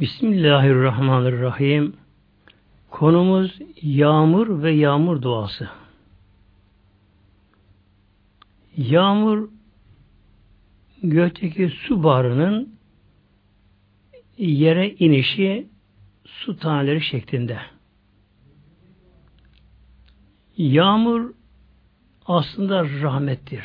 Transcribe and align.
Bismillahirrahmanirrahim. 0.00 1.96
Konumuz 2.90 3.58
yağmur 3.82 4.62
ve 4.62 4.70
yağmur 4.70 5.22
duası. 5.22 5.68
Yağmur 8.76 9.48
gökteki 11.02 11.68
su 11.68 12.04
barının 12.04 12.74
yere 14.36 14.90
inişi 14.90 15.68
su 16.24 16.56
taneleri 16.58 17.00
şeklinde. 17.00 17.58
Yağmur 20.56 21.30
aslında 22.26 22.84
rahmettir. 22.84 23.64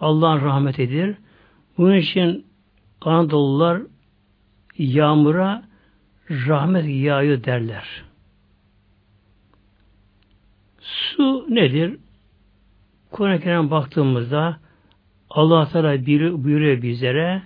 Allah'ın 0.00 0.40
rahmetidir. 0.40 1.16
Bunun 1.78 1.96
için 1.96 2.46
Anadolular 3.00 3.82
yağmura 4.80 5.62
rahmet 6.30 6.84
yağıyor 6.88 7.44
derler. 7.44 8.02
Su 10.80 11.46
nedir? 11.48 11.96
Kur'an-ı 13.10 13.70
baktığımızda 13.70 14.58
Allah 15.30 15.68
Teala 15.68 16.06
buyuruyor 16.44 16.82
bizlere 16.82 17.42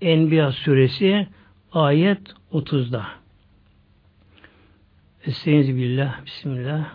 Enbiya 0.00 0.52
suresi 0.52 1.26
ayet 1.72 2.20
30'da. 2.52 3.06
Estaizu 5.26 5.76
billah, 5.76 6.24
bismillah. 6.24 6.86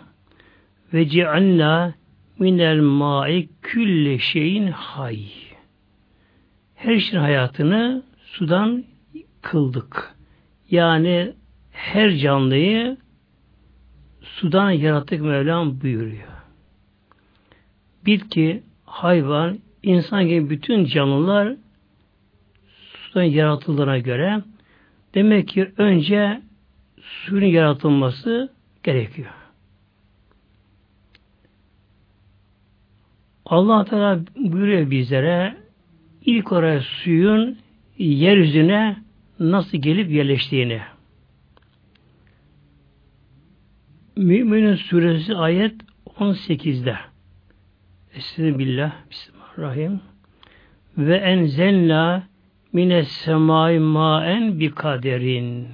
Ve 0.92 1.08
cealna 1.08 1.94
minel 2.38 2.80
ma'i 2.80 3.48
külle 3.62 4.18
şeyin 4.18 4.66
hay. 4.66 5.18
Her 6.74 6.98
şeyin 6.98 7.22
hayatını 7.22 8.02
sudan 8.24 8.84
kıldık. 9.42 10.14
Yani 10.70 11.32
her 11.70 12.16
canlıyı 12.16 12.96
sudan 14.22 14.70
yarattık 14.70 15.20
Mevlam 15.20 15.80
buyuruyor. 15.80 16.28
Bitki, 18.06 18.62
hayvan, 18.84 19.58
insan 19.82 20.28
gibi 20.28 20.50
bütün 20.50 20.84
canlılar 20.84 21.56
sudan 22.94 23.22
yaratıldığına 23.22 23.98
göre 23.98 24.42
demek 25.14 25.48
ki 25.48 25.72
önce 25.76 26.40
suyun 27.00 27.46
yaratılması 27.46 28.52
gerekiyor. 28.82 29.30
Allah 33.44 33.84
Teala 33.84 34.20
buyuruyor 34.36 34.90
bizlere 34.90 35.56
ilk 36.24 36.52
olarak 36.52 36.82
suyun 36.82 37.58
yeryüzüne 37.98 38.96
nasıl 39.40 39.78
gelip 39.78 40.10
yerleştiğini. 40.10 40.80
Müminin 44.16 44.74
suresi 44.74 45.36
ayet 45.36 45.74
18'de. 46.06 46.96
Estağfirullah. 48.14 48.92
Bismillahirrahmanirrahim. 49.10 50.00
Ve 50.98 51.16
enzelna 51.16 52.28
mines 52.72 53.08
semai 53.08 53.78
maen 53.78 54.60
bi 54.60 54.70
kaderin. 54.70 55.68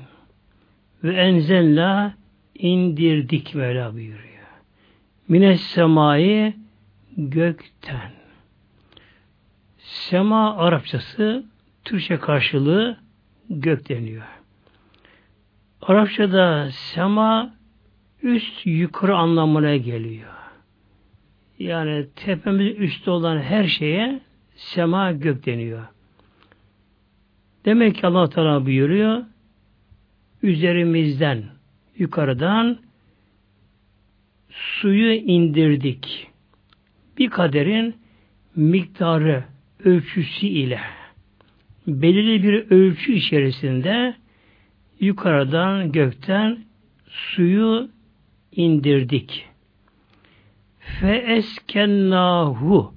Ve 1.04 1.14
enzelna 1.14 2.14
indirdik 2.54 3.54
Mevla 3.54 3.94
buyuruyor. 3.94 4.26
Mines 5.28 5.60
semai 5.60 6.54
gökten. 7.16 8.12
Sema 9.78 10.56
Arapçası 10.56 11.44
Türkçe 11.84 12.16
karşılığı 12.16 13.05
gök 13.50 13.88
deniyor. 13.88 14.24
Arapçada 15.82 16.70
sema 16.70 17.54
üst 18.22 18.66
yukarı 18.66 19.16
anlamına 19.16 19.76
geliyor. 19.76 20.32
Yani 21.58 22.06
tepemiz 22.16 22.78
üstte 22.78 23.10
olan 23.10 23.38
her 23.38 23.64
şeye 23.66 24.20
sema 24.54 25.12
gök 25.12 25.46
deniyor. 25.46 25.86
Demek 27.64 27.94
ki 27.94 28.06
Allah 28.06 28.28
Teala 28.28 28.66
buyuruyor 28.66 29.22
üzerimizden 30.42 31.44
yukarıdan 31.98 32.78
suyu 34.50 35.12
indirdik. 35.12 36.28
Bir 37.18 37.30
kaderin 37.30 37.96
miktarı 38.56 39.44
ölçüsü 39.84 40.46
ile 40.46 40.80
belirli 41.86 42.42
bir 42.42 42.70
ölçü 42.70 43.12
içerisinde 43.12 44.14
yukarıdan 45.00 45.92
gökten 45.92 46.58
suyu 47.08 47.88
indirdik. 48.52 49.46
Fe 50.78 51.16
eskennahu 51.16 52.94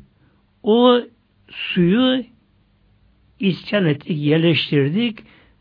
o 0.63 1.01
suyu 1.47 2.23
iskan 3.39 3.85
ettik, 3.85 4.17
yerleştirdik, 4.17 5.19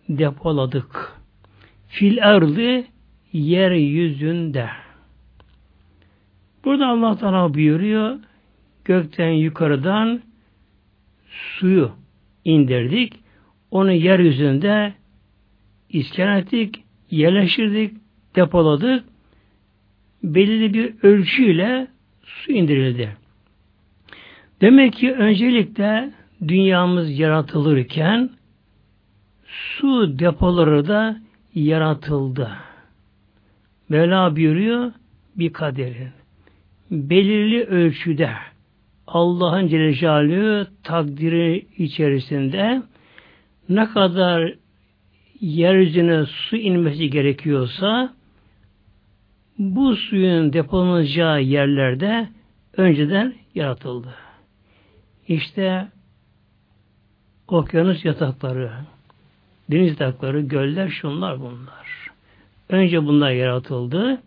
depoladık. 0.09 1.13
Fil 1.89 2.19
erdi 2.19 2.87
yeryüzünde. 3.33 4.69
Burada 6.65 6.87
Allah 6.87 7.19
Teala 7.19 7.55
buyuruyor 7.55 8.19
gökten 8.85 9.31
yukarıdan 9.31 10.23
suyu 11.31 11.98
indirdik. 12.49 13.13
Onu 13.71 13.93
yeryüzünde 13.93 14.93
iskan 15.89 16.37
ettik, 16.37 16.85
yerleştirdik, 17.11 17.95
depoladık. 18.37 19.05
Belirli 20.23 20.75
bir 20.75 20.95
ölçüyle 21.03 21.87
su 22.25 22.53
indirildi. 22.53 23.17
Demek 24.61 24.93
ki 24.93 25.13
öncelikle 25.13 26.11
dünyamız 26.49 27.19
yaratılırken 27.19 28.31
su 29.47 30.19
depoları 30.19 30.89
da 30.89 31.21
yaratıldı. 31.55 32.51
Mevla 33.89 34.37
buyuruyor 34.37 34.93
bir 35.37 35.53
kaderin. 35.53 36.11
Belirli 36.91 37.65
ölçüde 37.65 38.31
Allah'ın 39.13 39.69
Celle 39.69 40.67
takdiri 40.83 41.67
içerisinde 41.79 42.83
ne 43.69 43.89
kadar 43.89 44.55
yeryüzüne 45.41 46.27
su 46.27 46.57
inmesi 46.57 47.11
gerekiyorsa 47.11 48.15
bu 49.59 49.97
suyun 49.97 50.53
depolanacağı 50.53 51.43
yerlerde 51.43 52.29
önceden 52.77 53.35
yaratıldı. 53.55 54.15
İşte 55.29 55.89
okyanus 57.49 58.05
yatakları, 58.05 58.73
deniz 59.71 59.91
yatakları, 59.91 60.41
göller 60.41 60.89
şunlar 60.89 61.41
bunlar. 61.41 62.11
Önce 62.69 63.07
bunlar 63.07 63.31
yaratıldı. 63.31 64.23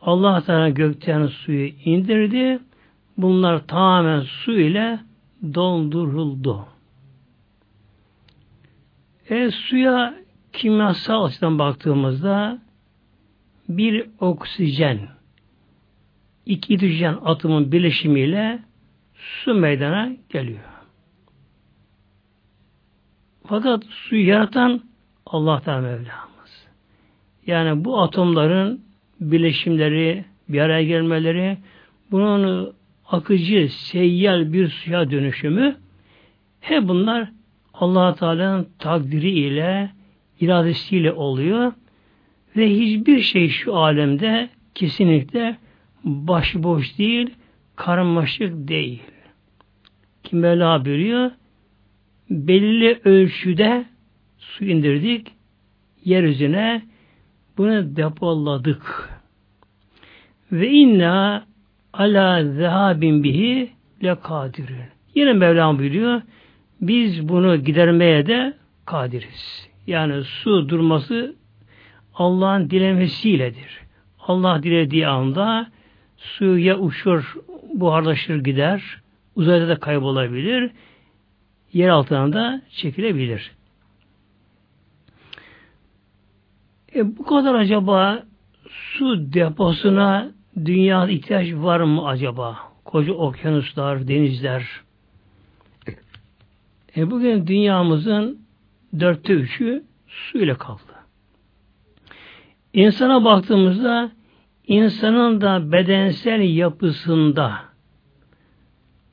Allah 0.00 0.44
Teala 0.44 0.68
gökten 0.68 1.26
suyu 1.26 1.66
indirdi. 1.84 2.58
Bunlar 3.16 3.66
tamamen 3.66 4.20
su 4.20 4.52
ile 4.52 5.00
dolduruldu. 5.54 6.66
E, 9.30 9.50
suya 9.50 10.14
kimyasal 10.52 11.24
açıdan 11.24 11.58
baktığımızda 11.58 12.58
bir 13.68 14.06
oksijen 14.20 15.08
iki 16.46 16.74
hidrojen 16.74 17.18
atomun 17.24 17.72
birleşimiyle 17.72 18.58
su 19.14 19.54
meydana 19.54 20.12
geliyor. 20.28 20.60
Fakat 23.46 23.84
suyu 23.84 24.28
yaratan 24.28 24.82
Allah 25.26 25.60
Teala 25.60 25.80
Mevlamız. 25.80 26.66
Yani 27.46 27.84
bu 27.84 28.02
atomların 28.02 28.84
birleşimleri, 29.20 30.24
bir 30.48 30.60
araya 30.60 30.84
gelmeleri, 30.84 31.58
bunun 32.10 32.75
akıcı, 33.08 33.68
seyyal 33.70 34.52
bir 34.52 34.68
suya 34.68 35.10
dönüşümü 35.10 35.76
hep 36.60 36.88
bunlar 36.88 37.28
allah 37.74 38.14
Teala'nın 38.14 38.68
takdiri 38.78 39.30
ile, 39.30 39.90
iradesiyle 40.40 41.12
oluyor. 41.12 41.72
Ve 42.56 42.70
hiçbir 42.70 43.20
şey 43.20 43.48
şu 43.48 43.76
alemde 43.76 44.48
kesinlikle 44.74 45.56
başıboş 46.04 46.98
değil, 46.98 47.34
karmaşık 47.76 48.68
değil. 48.68 49.02
Kim 50.22 50.38
Mevla 50.38 50.84
buyuruyor? 50.84 51.30
Belli 52.30 53.00
ölçüde 53.04 53.84
su 54.38 54.64
indirdik 54.64 55.36
yeryüzüne 56.04 56.82
bunu 57.58 57.96
depoladık. 57.96 59.10
Ve 60.52 60.70
inna 60.70 61.46
ala 61.98 62.44
zehabin 62.44 63.24
bihi 63.24 63.70
le 64.02 64.14
kadirün. 64.14 64.76
Yine 65.14 65.32
Mevlam 65.32 65.78
buyuruyor. 65.78 66.22
Biz 66.80 67.28
bunu 67.28 67.56
gidermeye 67.56 68.26
de 68.26 68.54
kadiriz. 68.86 69.68
Yani 69.86 70.24
su 70.24 70.68
durması 70.68 71.34
Allah'ın 72.14 72.70
dilemesiyledir. 72.70 73.80
Allah 74.18 74.62
dilediği 74.62 75.06
anda 75.06 75.66
su 76.16 76.58
ya 76.58 76.78
uçur, 76.78 77.36
buharlaşır 77.74 78.44
gider, 78.44 78.82
uzayda 79.36 79.68
da 79.68 79.80
kaybolabilir, 79.80 80.70
yer 81.72 81.88
altına 81.88 82.32
da 82.32 82.62
çekilebilir. 82.70 83.50
E 86.94 87.18
bu 87.18 87.24
kadar 87.24 87.54
acaba 87.54 88.22
su 88.70 89.32
deposuna 89.32 90.35
dünya 90.64 91.08
ihtiyaç 91.08 91.52
var 91.52 91.80
mı 91.80 92.08
acaba? 92.08 92.58
Koca 92.84 93.12
okyanuslar, 93.12 94.08
denizler. 94.08 94.66
E 96.96 97.10
bugün 97.10 97.46
dünyamızın 97.46 98.38
dörtte 99.00 99.32
üçü 99.32 99.84
su 100.06 100.38
ile 100.38 100.54
kaldı. 100.54 100.82
İnsana 102.72 103.24
baktığımızda 103.24 104.10
insanın 104.66 105.40
da 105.40 105.72
bedensel 105.72 106.40
yapısında 106.40 107.58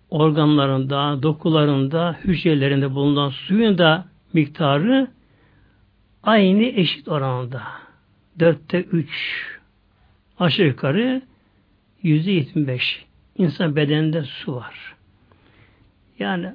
organlarında, 0.09 1.23
dokularında, 1.23 2.15
hücrelerinde 2.23 2.95
bulunan 2.95 3.29
suyun 3.29 3.77
da 3.77 4.05
miktarı 4.33 5.07
aynı 6.23 6.63
eşit 6.63 7.07
oranda. 7.07 7.61
Dörtte 8.39 8.81
üç 8.81 9.45
aşağı 10.39 10.67
yukarı 10.67 11.21
yüzde 12.03 12.31
yetmiş 12.31 12.67
beş 12.67 13.05
insan 13.37 13.75
bedeninde 13.75 14.23
su 14.23 14.55
var. 14.55 14.95
Yani 16.19 16.47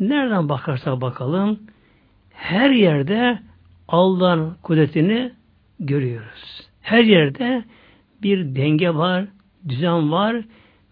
nereden 0.00 0.48
bakarsak 0.48 1.00
bakalım 1.00 1.60
her 2.30 2.70
yerde 2.70 3.38
Allah'ın 3.88 4.56
kudretini 4.62 5.32
görüyoruz. 5.80 6.68
Her 6.80 7.04
yerde 7.04 7.64
bir 8.22 8.54
denge 8.54 8.94
var, 8.94 9.24
düzen 9.68 10.12
var, 10.12 10.36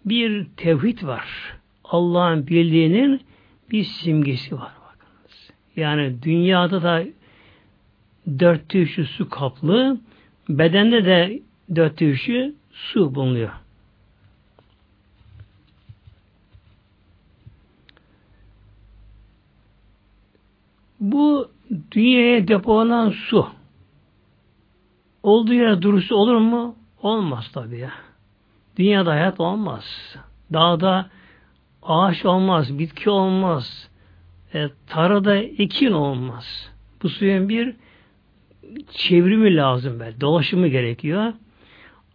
bir 0.04 0.46
tevhid 0.56 1.02
var. 1.02 1.56
Allah'ın 1.84 2.46
bildiğinin 2.46 3.20
bir 3.70 3.84
simgesi 3.84 4.54
var. 4.54 4.72
Bakınız. 4.80 5.50
Yani 5.76 6.22
dünyada 6.22 6.82
da 6.82 7.04
dörtte 8.38 8.78
üçü 8.78 9.04
su 9.04 9.28
kaplı, 9.28 10.00
bedende 10.48 11.04
de 11.04 11.42
dörtte 11.76 12.04
üçü 12.04 12.54
su 12.72 13.14
bulunuyor. 13.14 13.50
Bu 21.12 21.50
dünyaya 21.92 22.48
depolanan 22.48 23.10
su 23.10 23.46
olduğu 25.22 25.52
yere 25.52 25.82
durusu 25.82 26.14
olur 26.14 26.36
mu? 26.36 26.76
Olmaz 27.02 27.50
tabii 27.52 27.78
ya. 27.78 27.92
Dünyada 28.76 29.10
hayat 29.10 29.40
olmaz. 29.40 30.16
Dağda 30.52 31.10
ağaç 31.82 32.24
olmaz, 32.24 32.78
bitki 32.78 33.10
olmaz. 33.10 33.90
E, 34.54 34.68
tarada 34.86 35.36
ekin 35.36 35.92
olmaz. 35.92 36.70
Bu 37.02 37.08
suyun 37.08 37.48
bir 37.48 37.74
çevrimi 38.90 39.56
lazım 39.56 40.00
belki. 40.00 40.20
Dolaşımı 40.20 40.68
gerekiyor. 40.68 41.32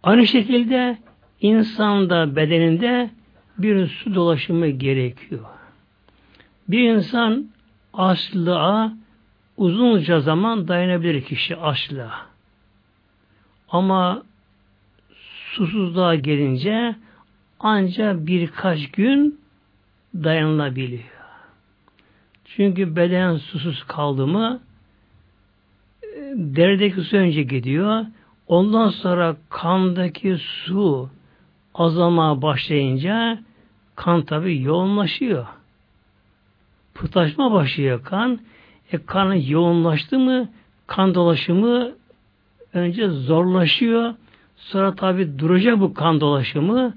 Aynı 0.02 0.26
şekilde 0.26 0.98
insanda 1.40 2.36
bedeninde 2.36 3.10
bir 3.58 3.86
su 3.86 4.14
dolaşımı 4.14 4.66
gerekiyor. 4.68 5.44
Bir 6.68 6.90
insan 6.90 7.48
açlığa 7.92 8.92
uzunca 9.56 10.20
zaman 10.20 10.68
dayanabilir 10.68 11.24
kişi 11.24 11.56
açlığa. 11.56 12.26
Ama 13.68 14.22
susuzluğa 15.52 16.14
gelince 16.14 16.96
ancak 17.60 18.26
birkaç 18.26 18.90
gün 18.90 19.40
dayanılabiliyor. 20.14 21.02
Çünkü 22.44 22.96
beden 22.96 23.36
susuz 23.36 23.84
kaldı 23.84 24.26
mı 24.26 24.60
derideki 26.34 27.00
su 27.00 27.16
önce 27.16 27.42
gidiyor. 27.42 28.06
Ondan 28.46 28.88
sonra 28.88 29.36
kandaki 29.48 30.36
su 30.38 31.10
azalmaya 31.74 32.42
başlayınca 32.42 33.38
kan 33.96 34.22
tabi 34.24 34.62
yoğunlaşıyor. 34.62 35.46
Pıhtaşma 36.94 37.52
başlıyor 37.52 38.04
kan. 38.04 38.40
E 38.92 39.04
kan 39.06 39.34
yoğunlaştı 39.34 40.18
mı 40.18 40.48
kan 40.86 41.14
dolaşımı 41.14 41.92
önce 42.72 43.08
zorlaşıyor. 43.08 44.14
Sonra 44.56 44.94
tabi 44.94 45.38
duracak 45.38 45.80
bu 45.80 45.94
kan 45.94 46.20
dolaşımı. 46.20 46.94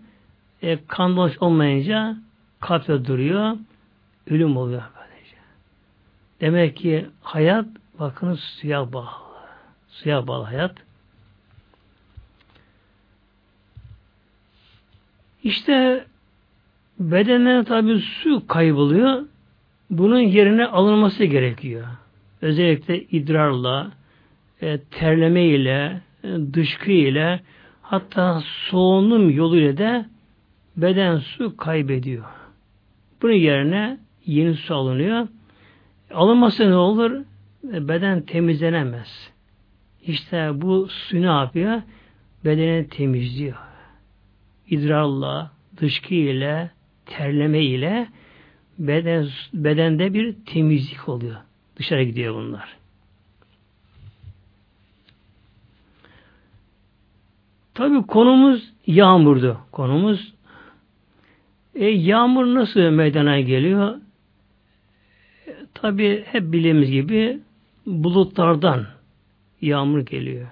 E, 0.61 0.85
kan 0.87 1.15
dolaş 1.15 1.37
olmayınca 1.39 2.17
kalpte 2.59 3.05
duruyor. 3.05 3.57
Ölüm 4.29 4.57
oluyor 4.57 4.83
böylece. 4.95 5.35
Demek 6.41 6.77
ki 6.77 7.05
hayat 7.21 7.65
bakınız 7.99 8.39
suya 8.39 8.93
bağlı. 8.93 9.09
Suya 9.89 10.27
bağlı 10.27 10.43
hayat. 10.43 10.75
İşte 15.43 16.05
bedenlerine 16.99 17.63
tabi 17.63 17.99
su 17.99 18.47
kayboluyor. 18.47 19.25
Bunun 19.97 20.19
yerine 20.19 20.65
alınması 20.65 21.25
gerekiyor. 21.25 21.87
Özellikle 22.41 23.03
idrarla, 23.03 23.91
e, 24.61 24.77
terleme 24.77 25.45
ile, 25.45 26.01
e, 26.23 26.27
dışkı 26.53 26.91
ile 26.91 27.39
hatta 27.81 28.41
soğunum 28.69 29.29
yoluyla 29.29 29.77
da 29.77 30.05
beden 30.77 31.17
su 31.17 31.57
kaybediyor. 31.57 32.25
Bunun 33.21 33.33
yerine 33.33 33.97
yeni 34.25 34.53
su 34.53 34.75
alınıyor. 34.75 35.27
Alınmasa 36.13 36.65
ne 36.65 36.75
olur? 36.75 37.11
E, 37.73 37.87
beden 37.87 38.21
temizlenemez. 38.21 39.31
İşte 40.03 40.51
bu 40.53 40.87
su 40.87 41.21
ne 41.21 41.25
yapıyor? 41.25 41.81
Bedeni 42.45 42.87
temizliyor. 42.87 43.57
İdrarla, 44.69 45.51
dışkı 45.77 46.15
ile, 46.15 46.71
terleme 47.05 47.61
ile 47.61 48.07
beden, 48.79 49.27
bedende 49.53 50.13
bir 50.13 50.35
temizlik 50.45 51.09
oluyor. 51.09 51.35
Dışarı 51.77 52.03
gidiyor 52.03 52.35
bunlar. 52.35 52.77
Tabi 57.73 58.01
konumuz 58.07 58.71
yağmurdu. 58.87 59.57
Konumuz 59.71 60.33
e, 61.75 61.85
yağmur 61.85 62.45
nasıl 62.45 62.79
meydana 62.79 63.39
geliyor? 63.39 63.95
E, 65.47 65.55
Tabi 65.73 66.23
hep 66.25 66.51
bildiğimiz 66.53 66.91
gibi 66.91 67.39
bulutlardan 67.85 68.85
yağmur 69.61 69.99
geliyor. 69.99 70.47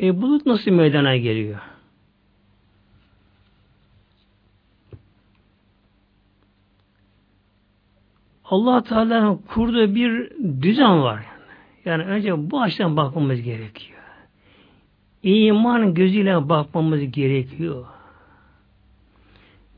E, 0.00 0.22
bulut 0.22 0.46
nasıl 0.46 0.70
meydana 0.70 1.16
geliyor? 1.16 1.60
Allah 8.50 8.82
Teala'nın 8.82 9.36
kurduğu 9.36 9.94
bir 9.94 10.30
düzen 10.62 11.02
var. 11.02 11.24
Yani 11.84 12.02
önce 12.02 12.50
bu 12.50 12.60
açıdan 12.62 12.96
bakmamız 12.96 13.42
gerekiyor 13.42 13.98
iman 15.22 15.94
gözüyle 15.94 16.48
bakmamız 16.48 17.10
gerekiyor. 17.10 17.86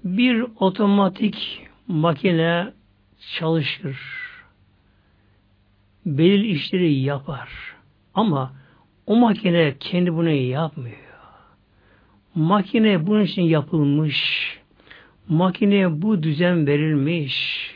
Bir 0.04 0.44
otomatik 0.56 1.66
makine 1.88 2.72
çalışır. 3.38 3.98
Belirli 6.06 6.46
işleri 6.46 6.94
yapar. 6.94 7.48
Ama 8.14 8.52
o 9.06 9.16
makine 9.16 9.74
kendi 9.80 10.14
bunu 10.14 10.30
yapmıyor. 10.30 10.96
Makine 12.34 13.06
bunun 13.06 13.22
için 13.22 13.42
yapılmış. 13.42 14.50
Makineye 15.28 16.02
bu 16.02 16.22
düzen 16.22 16.66
verilmiş. 16.66 17.70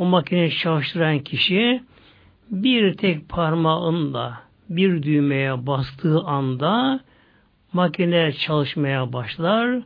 O 0.00 0.04
makine 0.04 0.50
çalıştıran 0.50 1.18
kişi 1.18 1.82
bir 2.50 2.94
tek 2.94 3.28
parmağında 3.28 4.40
bir 4.68 5.02
düğmeye 5.02 5.66
bastığı 5.66 6.20
anda 6.20 7.00
makine 7.72 8.32
çalışmaya 8.32 9.12
başlar. 9.12 9.82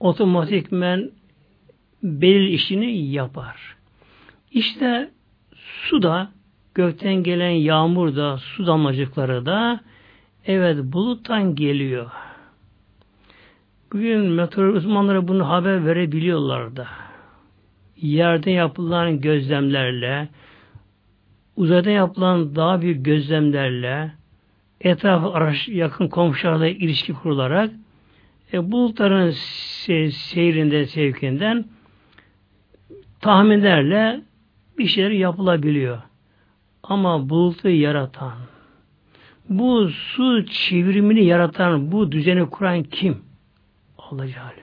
Otomatikmen 0.00 1.10
belirli 2.02 2.50
işini 2.50 3.10
yapar. 3.10 3.76
İşte 4.50 5.10
su 5.54 6.02
da 6.02 6.30
gökten 6.74 7.14
gelen 7.14 7.50
yağmur 7.50 8.16
da 8.16 8.38
su 8.38 8.66
damlacıkları 8.66 9.46
da 9.46 9.80
evet 10.46 10.78
buluttan 10.84 11.54
geliyor. 11.54 12.10
Bugün 13.92 14.20
meteoroloji 14.20 14.78
uzmanları 14.78 15.28
bunu 15.28 15.48
haber 15.48 15.86
verebiliyorlar 15.86 16.76
da. 16.76 17.11
Yerde 18.02 18.50
yapılan 18.50 19.20
gözlemlerle 19.20 20.28
uzayda 21.56 21.90
yapılan 21.90 22.56
daha 22.56 22.80
büyük 22.80 23.04
gözlemlerle 23.04 24.12
etrafı 24.80 25.32
araş, 25.32 25.68
yakın 25.68 26.08
komşularla 26.08 26.66
ilişki 26.66 27.12
kurularak 27.12 27.70
e, 28.52 28.72
bulutların 28.72 29.30
se 29.30 30.10
seyrinde 30.10 30.86
sevkinden 30.86 31.64
tahminlerle 33.20 34.20
bir 34.78 34.86
şeyler 34.86 35.10
yapılabiliyor. 35.10 35.98
Ama 36.82 37.28
bulutu 37.28 37.68
yaratan, 37.68 38.32
bu 39.48 39.88
su 39.88 40.46
çevrimini 40.46 41.24
yaratan, 41.24 41.92
bu 41.92 42.12
düzeni 42.12 42.50
kuran 42.50 42.82
kim? 42.82 43.22
Allah 43.98 44.26
Celle 44.26 44.61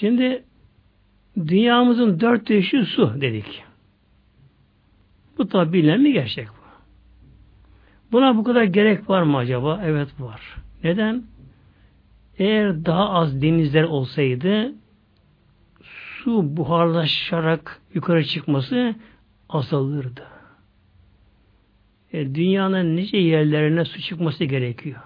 Şimdi 0.00 0.44
dünyamızın 1.36 2.20
dört 2.20 2.50
beşi 2.50 2.84
su 2.84 3.20
dedik. 3.20 3.64
Bu 5.38 5.48
tabi 5.48 5.72
bilinen 5.72 6.00
mi 6.00 6.12
gerçek 6.12 6.48
bu? 6.48 6.64
Buna 8.12 8.36
bu 8.36 8.44
kadar 8.44 8.64
gerek 8.64 9.10
var 9.10 9.22
mı 9.22 9.36
acaba? 9.36 9.80
Evet 9.84 10.08
var. 10.20 10.56
Neden? 10.84 11.24
Eğer 12.38 12.84
daha 12.84 13.10
az 13.10 13.42
denizler 13.42 13.82
olsaydı 13.82 14.72
su 15.82 16.56
buharlaşarak 16.56 17.80
yukarı 17.94 18.24
çıkması 18.24 18.94
azalırdı. 19.48 20.26
E, 22.12 22.34
dünyanın 22.34 22.96
nice 22.96 23.16
yerlerine 23.16 23.84
su 23.84 24.00
çıkması 24.00 24.44
gerekiyor. 24.44 25.00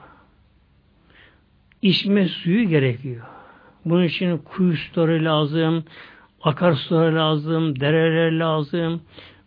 İçme 1.83 2.29
suyu 2.29 2.69
gerekiyor. 2.69 3.38
Bunun 3.85 4.05
için 4.05 4.39
kuyu 4.39 4.77
suları 4.77 5.25
lazım, 5.25 5.85
akarsular 6.43 7.13
lazım, 7.13 7.81
dereler 7.81 8.33
lazım, 8.33 9.01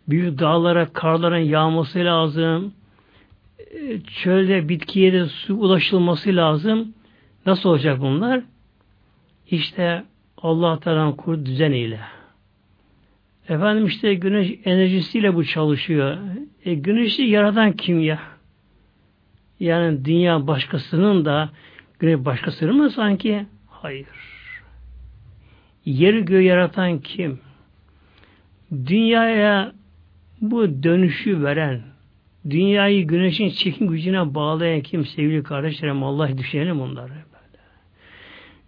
büyük 0.08 0.38
dağlara, 0.38 0.92
karların 0.92 1.36
yağması 1.36 1.98
lazım, 1.98 2.72
e, 3.58 4.00
çölde 4.00 4.68
bitkiye 4.68 5.12
de 5.12 5.26
su 5.26 5.54
ulaşılması 5.54 6.36
lazım. 6.36 6.94
Nasıl 7.46 7.68
olacak 7.68 8.00
bunlar? 8.00 8.42
İşte 9.50 10.04
Allah 10.38 10.80
Teala'nın 10.80 11.12
kur 11.12 11.44
düzen 11.44 11.72
ile. 11.72 12.00
Efendim 13.48 13.86
işte 13.86 14.14
güneş 14.14 14.54
enerjisiyle 14.64 15.34
bu 15.34 15.44
çalışıyor. 15.44 16.18
E, 16.64 16.74
güneşi 16.74 17.22
yaratan 17.22 17.72
kim 17.72 18.00
ya? 18.00 18.18
Yani 19.60 20.04
dünya 20.04 20.46
başkasının 20.46 21.24
da 21.24 21.50
güneş 21.98 22.24
başkasının 22.24 22.76
mı 22.76 22.90
sanki? 22.90 23.46
Hayır. 23.82 24.06
Yeri 25.84 26.24
göğü 26.24 26.42
yaratan 26.42 26.98
kim? 26.98 27.40
Dünyaya 28.86 29.72
bu 30.40 30.82
dönüşü 30.82 31.42
veren, 31.42 31.82
dünyayı 32.50 33.06
güneşin 33.06 33.50
çekim 33.50 33.88
gücüne 33.88 34.34
bağlayan 34.34 34.80
kim 34.80 35.06
sevgili 35.06 35.42
kardeşlerim 35.42 36.02
Allah 36.02 36.38
düşünelim 36.38 36.80
onları. 36.80 37.08
Böyle. 37.08 37.62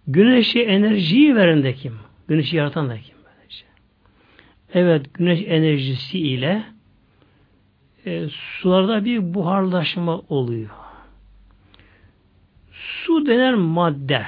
Güneşe 0.07 0.59
enerjiyi 0.59 1.35
veren 1.35 1.63
de 1.63 1.73
kim? 1.73 1.93
Güneşi 2.27 2.55
yaratan 2.55 2.89
da 2.89 2.97
kim? 2.97 3.15
Evet 4.73 5.13
güneş 5.13 5.41
enerjisi 5.47 6.19
ile 6.19 6.63
e, 8.05 8.27
sularda 8.29 9.05
bir 9.05 9.33
buharlaşma 9.33 10.21
oluyor. 10.29 10.69
Su 12.71 13.25
denen 13.25 13.59
madde 13.59 14.25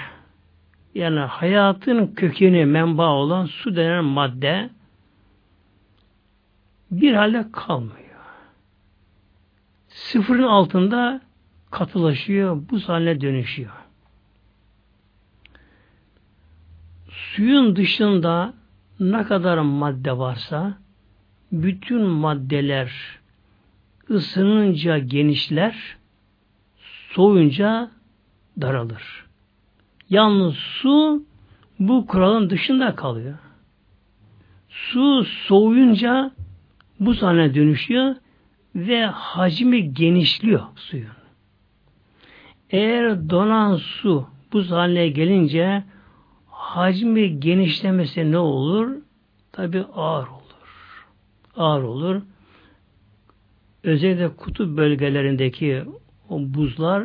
yani 0.97 1.19
hayatın 1.19 2.07
kökeni, 2.07 2.65
menba 2.65 3.09
olan 3.09 3.45
su 3.45 3.75
denen 3.75 4.03
madde 4.03 4.69
bir 6.91 7.13
halde 7.13 7.45
kalmıyor. 7.51 7.97
Sıfırın 9.87 10.43
altında 10.43 11.21
katılaşıyor, 11.71 12.69
buz 12.69 12.89
haline 12.89 13.21
dönüşüyor. 13.21 13.71
Suyun 17.09 17.75
dışında 17.75 18.53
ne 18.99 19.23
kadar 19.23 19.57
madde 19.57 20.17
varsa 20.17 20.77
bütün 21.51 22.01
maddeler 22.01 23.19
ısınınca 24.09 24.97
genişler, 24.97 25.97
soğuyunca 27.11 27.91
daralır. 28.61 29.26
Yalnız 30.09 30.55
su 30.55 31.23
bu 31.79 32.05
kuralın 32.07 32.49
dışında 32.49 32.95
kalıyor. 32.95 33.37
Su 34.69 35.25
soğuyunca 35.25 36.31
bu 36.99 37.21
haline 37.21 37.55
dönüşüyor 37.55 38.15
ve 38.75 39.05
hacmi 39.05 39.93
genişliyor 39.93 40.61
suyun. 40.75 41.07
Eğer 42.69 43.29
donan 43.29 43.75
su 43.75 44.27
buz 44.53 44.71
haline 44.71 45.07
gelince 45.07 45.83
hacmi 46.47 47.39
genişlemesi 47.39 48.31
ne 48.31 48.37
olur? 48.37 48.91
Tabi 49.51 49.83
ağır 49.95 50.27
olur. 50.27 51.05
Ağır 51.55 51.83
olur. 51.83 52.21
Özellikle 53.83 54.35
kutup 54.35 54.77
bölgelerindeki 54.77 55.83
o 56.29 56.39
buzlar 56.39 57.03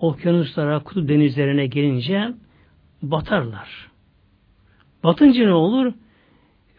okyanuslara, 0.00 0.78
kutup 0.78 1.08
denizlerine 1.08 1.66
gelince 1.66 2.34
batarlar. 3.02 3.90
Batınca 5.04 5.46
ne 5.46 5.52
olur? 5.52 5.92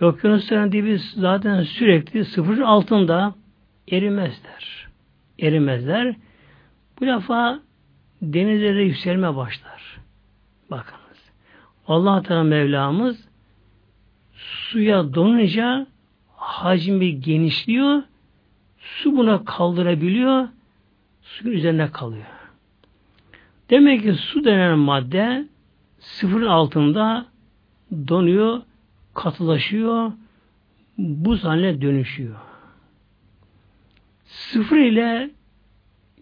Okyanusların 0.02 0.72
dibi 0.72 1.00
zaten 1.16 1.64
sürekli 1.64 2.26
sıfırın 2.26 2.62
altında 2.62 3.36
erimezler. 3.92 4.88
Erimezler. 5.40 6.16
Bu 7.00 7.06
defa 7.06 7.60
denizlere 8.22 8.84
yükselme 8.84 9.36
başlar. 9.36 10.00
Bakınız. 10.72 11.32
Allah 11.88 12.22
Teala 12.22 12.44
Mevlamız 12.44 13.28
suya 14.34 15.14
donunca 15.14 15.88
hacmi 16.36 17.20
genişliyor. 17.20 18.04
Su 18.78 19.18
buna 19.18 19.46
kaldırabiliyor. 19.46 20.48
Suyun 21.22 21.58
üzerine 21.58 21.92
kalıyor. 21.92 22.41
Demek 23.72 24.04
ki 24.04 24.14
su 24.14 24.44
denen 24.44 24.80
madde 24.80 25.48
sıfırın 26.00 26.48
altında 26.48 27.26
donuyor, 28.08 28.62
katılaşıyor, 29.14 30.12
buz 30.98 31.44
haline 31.44 31.82
dönüşüyor. 31.82 32.36
Sıfır 34.26 34.78
ile 34.78 35.30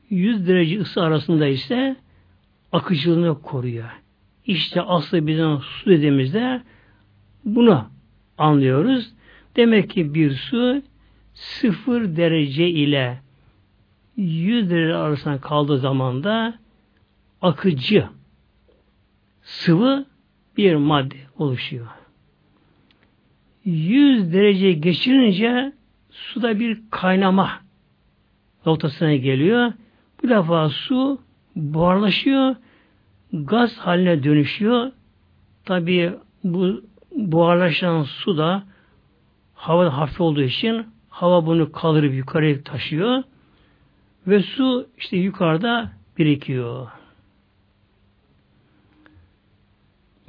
100 0.09 0.47
derece 0.47 0.79
ısı 0.79 1.01
arasında 1.01 1.47
ise 1.47 1.95
akıcılığını 2.71 3.41
koruyor. 3.41 3.89
İşte 4.45 4.81
aslı 4.81 5.27
bizim 5.27 5.59
su 5.59 5.89
dediğimizde 5.89 6.61
bunu 7.45 7.85
anlıyoruz. 8.37 9.13
Demek 9.55 9.89
ki 9.89 10.13
bir 10.13 10.31
su 10.35 10.81
sıfır 11.33 12.15
derece 12.15 12.69
ile 12.69 13.21
100 14.17 14.69
derece 14.69 14.95
arasında 14.95 15.41
kaldığı 15.41 15.77
zamanda 15.77 16.59
akıcı 17.41 18.07
sıvı 19.41 20.05
bir 20.57 20.75
madde 20.75 21.15
oluşuyor. 21.37 21.87
100 23.65 24.33
derece 24.33 24.71
geçirince 24.71 25.73
suda 26.11 26.59
bir 26.59 26.81
kaynama 26.91 27.51
noktasına 28.65 29.15
geliyor. 29.15 29.73
Bu 30.23 30.29
defa 30.29 30.69
su 30.69 31.19
buharlaşıyor, 31.55 32.55
gaz 33.33 33.77
haline 33.77 34.23
dönüşüyor. 34.23 34.91
Tabi 35.65 36.13
bu 36.43 36.81
buharlaşan 37.11 38.03
su 38.03 38.37
da 38.37 38.63
hava 39.53 39.97
hafif 39.97 40.21
olduğu 40.21 40.41
için 40.41 40.85
hava 41.09 41.45
bunu 41.45 41.71
kaldırıp 41.71 42.13
yukarıya 42.13 42.63
taşıyor 42.63 43.23
ve 44.27 44.41
su 44.43 44.87
işte 44.97 45.17
yukarıda 45.17 45.91
birikiyor. 46.17 46.87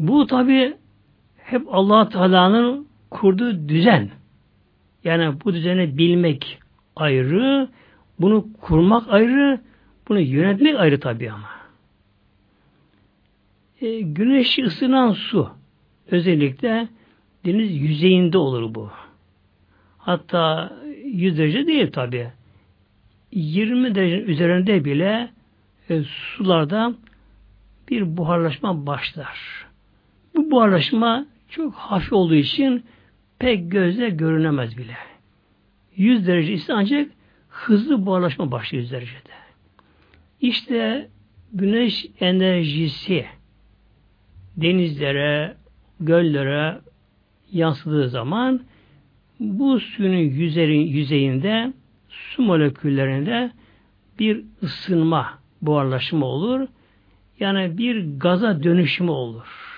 Bu 0.01 0.27
tabi 0.27 0.77
hep 1.37 1.63
allah 1.71 2.09
Teala'nın 2.09 2.89
kurduğu 3.11 3.69
düzen. 3.69 4.11
Yani 5.05 5.35
bu 5.45 5.53
düzeni 5.55 5.99
bilmek 5.99 6.59
ayrı, 6.97 7.69
bunu 8.21 8.47
kurmak 8.61 9.09
ayrı, 9.09 9.61
bunu 10.09 10.21
yönetmek 10.21 10.77
ayrı 10.81 11.01
tabi 11.01 11.31
ama. 11.31 11.49
E, 13.81 14.01
güneş 14.01 14.59
ısınan 14.59 15.13
su 15.13 15.51
özellikle 16.11 16.89
deniz 17.45 17.77
yüzeyinde 17.77 18.39
olur 18.39 18.75
bu. 18.75 18.91
Hatta 19.99 20.73
100 21.05 21.39
derece 21.39 21.67
değil 21.67 21.93
tabi. 21.93 22.31
20 23.33 23.95
derece 23.95 24.17
üzerinde 24.17 24.85
bile 24.85 25.31
e, 25.91 26.03
sularda 26.03 26.95
bir 27.89 28.17
buharlaşma 28.17 28.87
başlar. 28.87 29.70
Bu 30.51 30.55
buharlaşma 30.57 31.27
çok 31.49 31.75
hafif 31.75 32.13
olduğu 32.13 32.35
için 32.35 32.85
pek 33.39 33.71
gözle 33.71 34.11
görünemez 34.11 34.79
bile. 34.79 34.97
100 35.97 36.27
derece 36.27 36.53
ise 36.53 36.73
ancak 36.73 37.11
hızlı 37.49 38.07
buharlaşma 38.07 38.51
başlıyor 38.53 38.83
100 38.83 38.93
derecede. 38.93 39.33
İşte 40.41 41.09
güneş 41.53 42.07
enerjisi 42.21 43.27
denizlere, 44.57 45.57
göllere 46.01 46.79
yansıdığı 47.53 48.09
zaman 48.09 48.61
bu 49.41 49.81
suyun 49.81 50.17
yüzeyin, 50.17 50.87
yüzeyinde 50.87 51.73
su 52.09 52.43
moleküllerinde 52.43 53.51
bir 54.19 54.45
ısınma, 54.63 55.39
buharlaşma 55.63 56.27
olur. 56.27 56.69
Yani 57.41 57.79
bir 57.79 58.19
gaza 58.19 58.63
dönüşümü 58.63 59.11
olur. 59.11 59.70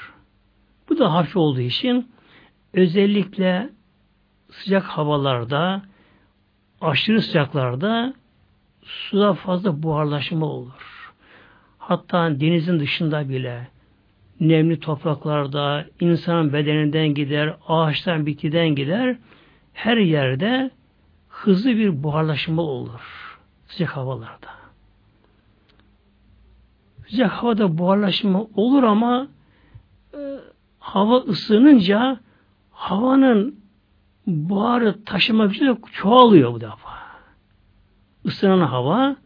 Bu 0.92 0.98
da 0.98 1.12
hafif 1.12 1.36
olduğu 1.36 1.60
için 1.60 2.08
özellikle 2.72 3.70
sıcak 4.50 4.84
havalarda, 4.84 5.82
aşırı 6.80 7.22
sıcaklarda 7.22 8.14
suda 8.82 9.34
fazla 9.34 9.82
buharlaşma 9.82 10.46
olur. 10.46 11.12
Hatta 11.78 12.40
denizin 12.40 12.80
dışında 12.80 13.28
bile 13.28 13.68
nemli 14.40 14.80
topraklarda 14.80 15.86
insanın 16.00 16.52
bedeninden 16.52 17.14
gider, 17.14 17.56
ağaçtan 17.68 18.26
bitkiden 18.26 18.68
gider, 18.68 19.16
her 19.72 19.96
yerde 19.96 20.70
hızlı 21.28 21.70
bir 21.70 22.02
buharlaşma 22.02 22.62
olur 22.62 23.00
sıcak 23.66 23.96
havalarda. 23.96 24.50
Sıcak 27.08 27.30
havada 27.30 27.78
buharlaşma 27.78 28.46
olur 28.54 28.82
ama 28.82 29.28
e, 30.14 30.51
hava 30.82 31.16
ısınınca 31.16 32.20
havanın 32.70 33.60
buharı 34.26 35.04
taşıma 35.04 35.46
gücü 35.46 35.66
de 35.66 35.76
çoğalıyor 35.92 36.52
bu 36.52 36.60
defa. 36.60 36.92
Isınan 38.24 38.60
hava 38.60 39.16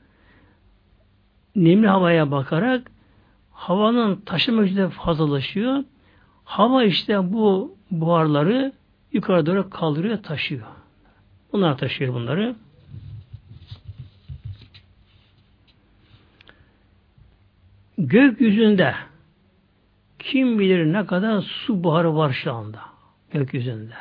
nemli 1.56 1.88
havaya 1.88 2.30
bakarak 2.30 2.90
havanın 3.52 4.16
taşıma 4.16 4.62
gücü 4.62 4.76
de 4.76 4.88
fazlalaşıyor. 4.88 5.84
Hava 6.44 6.84
işte 6.84 7.32
bu 7.32 7.76
buharları 7.90 8.72
yukarı 9.12 9.46
doğru 9.46 9.70
kaldırıyor, 9.70 10.22
taşıyor. 10.22 10.66
Bunlar 11.52 11.78
taşıyor 11.78 12.14
bunları. 12.14 12.56
Gökyüzünde 17.98 18.94
kim 20.26 20.58
bilir 20.58 20.92
ne 20.92 21.06
kadar 21.06 21.40
su 21.40 21.84
buharı 21.84 22.16
var 22.16 22.32
şu 22.32 22.52
anda 22.52 22.80
gökyüzünde. 23.30 23.94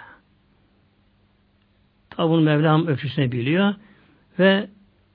Tabi 2.09 2.29
bunu 2.29 2.41
Mevlam 2.41 2.87
ölçüsüne 2.87 3.31
biliyor 3.31 3.73
ve 4.39 4.69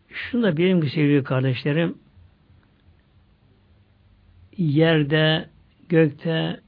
şunu 0.09 0.43
da 0.43 0.57
bileyim 0.57 0.81
ki 0.81 0.91
sevgili 0.91 1.25
kardeşlerim 1.25 1.99
yerde, 4.57 5.49
gökte 5.89 6.61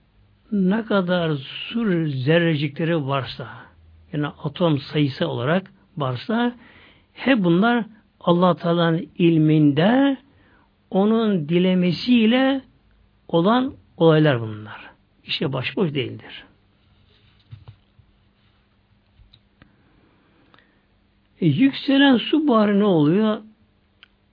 ne 0.53 0.85
kadar 0.85 1.37
sur 1.37 2.07
zerrecikleri 2.07 3.07
varsa 3.07 3.49
yani 4.13 4.27
atom 4.27 4.79
sayısı 4.79 5.29
olarak 5.29 5.71
varsa 5.97 6.57
hep 7.13 7.45
bunlar 7.45 7.85
allah 8.21 8.57
Teala'nın 8.57 9.09
ilminde 9.19 10.17
onun 10.91 11.49
dilemesiyle 11.49 12.63
olan 13.29 13.75
olaylar 13.97 14.41
bunlar. 14.41 14.91
İşte 15.25 15.53
başboş 15.53 15.95
değildir. 15.95 16.45
E, 21.41 21.47
yükselen 21.47 22.17
su 22.17 22.49
buharı 22.49 22.81
ne 22.81 22.85
oluyor? 22.85 23.39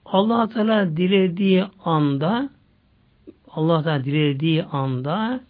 allah 0.04 0.48
Teala 0.48 0.96
dilediği 0.96 1.64
anda 1.84 2.50
Allah 3.48 3.82
Teala 3.82 4.04
dilediği 4.04 4.64
anda 4.64 5.40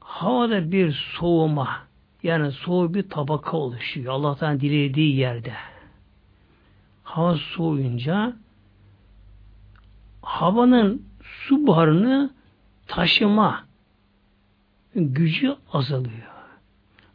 havada 0.00 0.72
bir 0.72 0.92
soğuma 1.18 1.68
yani 2.22 2.52
soğuk 2.52 2.94
bir 2.94 3.08
tabaka 3.08 3.56
oluşuyor. 3.56 4.12
Allah 4.12 4.36
Teala 4.36 4.60
dilediği 4.60 5.16
yerde. 5.16 5.52
Hava 7.04 7.34
soğuyunca 7.34 8.36
havanın 10.22 11.02
su 11.22 11.66
buharını 11.66 12.30
taşıma 12.86 13.64
gücü 14.94 15.56
azalıyor. 15.72 16.34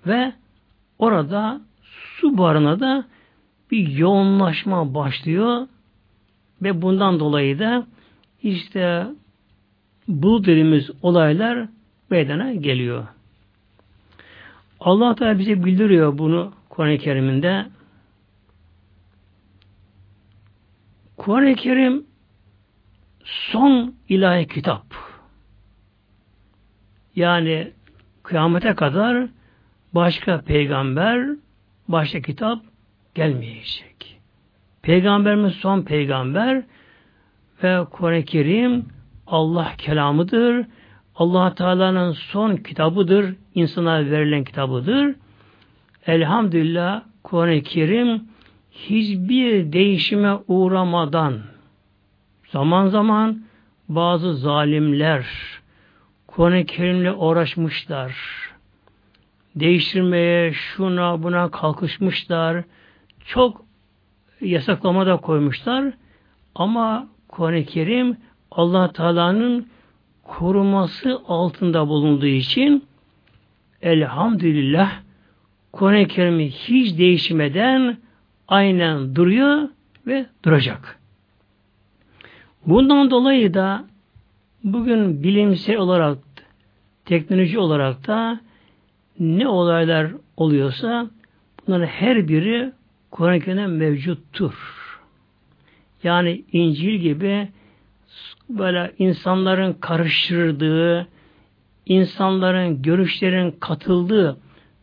Ve 0.07 0.33
orada 0.99 1.61
su 1.83 2.37
buharına 2.37 2.79
da 2.79 3.05
bir 3.71 3.87
yoğunlaşma 3.87 4.93
başlıyor 4.93 5.67
ve 6.61 6.81
bundan 6.81 7.19
dolayı 7.19 7.59
da 7.59 7.87
işte 8.43 9.07
bu 10.07 10.43
dediğimiz 10.43 10.89
olaylar 11.01 11.67
meydana 12.09 12.53
geliyor. 12.53 13.07
Allah 14.79 15.15
Teala 15.15 15.39
bize 15.39 15.63
bildiriyor 15.65 16.17
bunu 16.17 16.53
Kur'an-ı 16.69 16.97
Kerim'inde. 16.97 17.65
Kur'an-ı 21.17 21.55
Kerim 21.55 22.05
son 23.23 23.95
ilahi 24.09 24.47
kitap. 24.47 25.08
Yani 27.19 27.71
kıyamete 28.23 28.75
kadar 28.75 29.27
başka 29.93 30.41
peygamber, 30.41 31.27
başka 31.87 32.21
kitap 32.21 32.59
gelmeyecek. 33.15 34.19
Peygamberimiz 34.81 35.53
son 35.53 35.81
peygamber 35.81 36.63
ve 37.63 37.85
Kur'an-ı 37.91 38.23
Kerim 38.23 38.85
Allah 39.27 39.73
kelamıdır. 39.77 40.65
Allah 41.15 41.55
Teala'nın 41.55 42.11
son 42.11 42.55
kitabıdır. 42.55 43.35
insana 43.55 44.05
verilen 44.11 44.43
kitabıdır. 44.43 45.15
Elhamdülillah 46.07 47.01
Kur'an-ı 47.23 47.61
Kerim 47.61 48.23
hiçbir 48.71 49.73
değişime 49.73 50.33
uğramadan 50.47 51.39
zaman 52.51 52.87
zaman 52.87 53.43
bazı 53.89 54.33
zalimler 54.33 55.25
Kur'an-ı 56.35 56.65
Kerim'le 56.65 57.13
uğraşmışlar. 57.17 58.15
Değiştirmeye, 59.55 60.53
şuna 60.53 61.23
buna 61.23 61.51
kalkışmışlar. 61.51 62.63
Çok 63.25 63.65
yasaklama 64.41 65.05
da 65.05 65.17
koymuşlar. 65.17 65.93
Ama 66.55 67.07
Kur'an-ı 67.27 67.65
Kerim 67.65 68.17
allah 68.51 68.91
Teala'nın 68.91 69.67
koruması 70.23 71.21
altında 71.27 71.87
bulunduğu 71.87 72.25
için 72.25 72.85
elhamdülillah 73.81 74.91
Kur'an-ı 75.71 76.07
Kerim'i 76.07 76.49
hiç 76.49 76.97
değişmeden 76.97 77.97
aynen 78.47 79.15
duruyor 79.15 79.69
ve 80.07 80.25
duracak. 80.45 80.99
Bundan 82.65 83.11
dolayı 83.11 83.53
da 83.53 83.88
bugün 84.63 85.23
bilimsel 85.23 85.77
olarak 85.77 86.17
teknoloji 87.05 87.59
olarak 87.59 88.07
da 88.07 88.39
ne 89.19 89.47
olaylar 89.47 90.11
oluyorsa 90.37 91.09
bunların 91.67 91.85
her 91.85 92.27
biri 92.27 92.71
Kur'an-ı 93.11 93.39
Kerim'de 93.39 93.67
mevcuttur. 93.67 94.53
Yani 96.03 96.43
İncil 96.51 96.93
gibi 96.93 97.47
böyle 98.49 98.91
insanların 98.99 99.73
karıştırdığı, 99.73 101.07
insanların 101.85 102.81
görüşlerin 102.81 103.51
katıldığı 103.51 104.37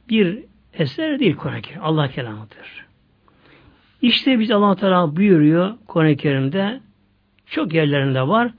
bir 0.08 0.38
eser 0.74 1.18
değil 1.18 1.36
Kur'an-ı 1.36 1.62
Kerim. 1.62 1.84
Allah 1.84 2.08
kelamıdır. 2.08 2.86
İşte 4.02 4.38
biz 4.38 4.50
Allah 4.50 4.76
Teala 4.76 5.16
buyuruyor 5.16 5.74
Kur'an-ı 5.86 6.16
Kerim'de 6.16 6.80
çok 7.46 7.74
yerlerinde 7.74 8.28
var. 8.28 8.52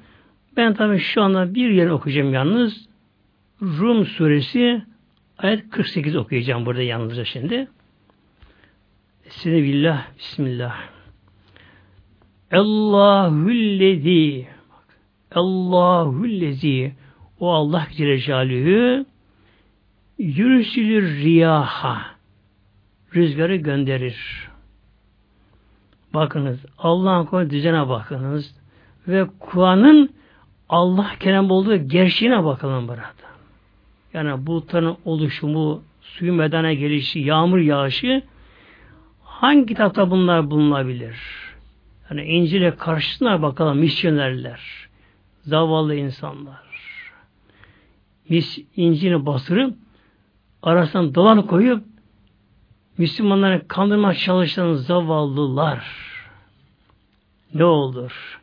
Ben 0.58 0.74
tabii 0.74 1.00
şu 1.00 1.22
anda 1.22 1.54
bir 1.54 1.70
yer 1.70 1.88
okuyacağım 1.88 2.34
yalnız. 2.34 2.88
Rum 3.62 4.06
suresi 4.06 4.82
ayet 5.38 5.70
48 5.70 6.16
okuyacağım 6.16 6.66
burada 6.66 6.82
yalnızca 6.82 7.26
şimdi. 7.26 7.68
Billah, 9.46 10.08
bismillah. 10.18 10.76
Allahüllezi 12.52 14.48
Allahüllezi 15.32 16.94
o 17.40 17.52
Allah 17.54 17.88
Celle 17.98 18.20
Celaluhu 18.20 19.06
yürüsülür 20.18 21.24
riyaha 21.24 22.02
rüzgarı 23.16 23.56
gönderir. 23.56 24.50
Bakınız 26.14 26.66
Allah'ın 26.78 27.26
koyduğu 27.26 27.50
düzene 27.50 27.90
bakınız 27.90 28.56
ve 29.08 29.28
Kur'an'ın 29.40 30.17
Allah 30.70 31.12
kelam 31.20 31.52
olduğu 31.52 31.76
gerçeğine 31.76 32.44
bakalım 32.44 32.88
burada. 32.88 33.28
Yani 34.14 34.48
bulutların 34.48 34.98
oluşumu, 35.06 35.84
suyun 36.02 36.36
medana 36.36 36.74
gelişi, 36.74 37.20
yağmur 37.20 37.58
yağışı 37.58 38.24
hangi 39.24 39.66
kitapta 39.66 40.12
bunlar 40.12 40.52
bulunabilir? 40.52 41.16
Yani 42.10 42.24
İncil'e 42.24 42.76
karşısına 42.76 43.42
bakalım 43.42 43.78
misyonerler, 43.78 44.62
zavallı 45.42 45.96
insanlar. 45.96 46.68
Mis, 48.30 48.60
İncil'i 48.76 49.26
basırıp 49.26 49.76
arasından 50.64 51.16
dolan 51.16 51.48
koyup 51.48 51.84
Müslümanları 52.98 53.68
kandırma 53.68 54.14
çalışan 54.14 54.74
zavallılar 54.74 55.86
ne 57.54 57.64
olur? 57.64 58.42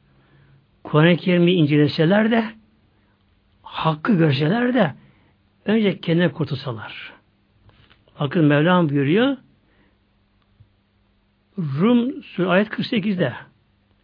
Kur'an-ı 0.84 1.16
Kerim'i 1.16 1.52
inceleseler 1.52 2.30
de 2.30 2.44
hakkı 3.62 4.16
görseler 4.16 4.74
de 4.74 4.94
önce 5.64 6.00
kendine 6.00 6.32
kurtulsalar. 6.32 7.12
Bakın 8.20 8.44
Mevlam 8.44 8.88
buyuruyor 8.88 9.36
Rum 11.58 12.14
ayet 12.38 12.68
48'de 12.68 13.32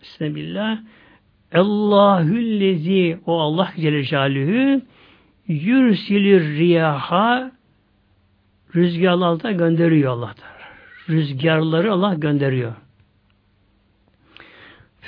Bismillah 0.00 0.78
Allahüllezi 1.54 3.18
o 3.26 3.40
Allah 3.40 3.72
Celle 3.76 4.04
Celaluhu 4.04 4.82
yürsilir 5.46 6.58
riyaha 6.58 7.52
rüzgarlar 8.74 9.42
da 9.42 9.52
gönderiyor 9.52 10.12
Allah 10.12 10.28
da. 10.28 10.60
Rüzgarları 11.08 11.92
Allah 11.92 12.14
gönderiyor. 12.14 12.72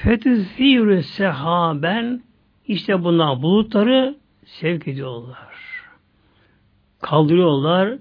Fetüzîrü 0.03 1.03
sehaben 1.03 2.23
işte 2.67 3.05
bunlar 3.05 3.43
bulutları 3.43 4.17
sevk 4.45 4.89
ediyorlar. 4.89 5.55
Kaldırıyorlar 7.01 7.99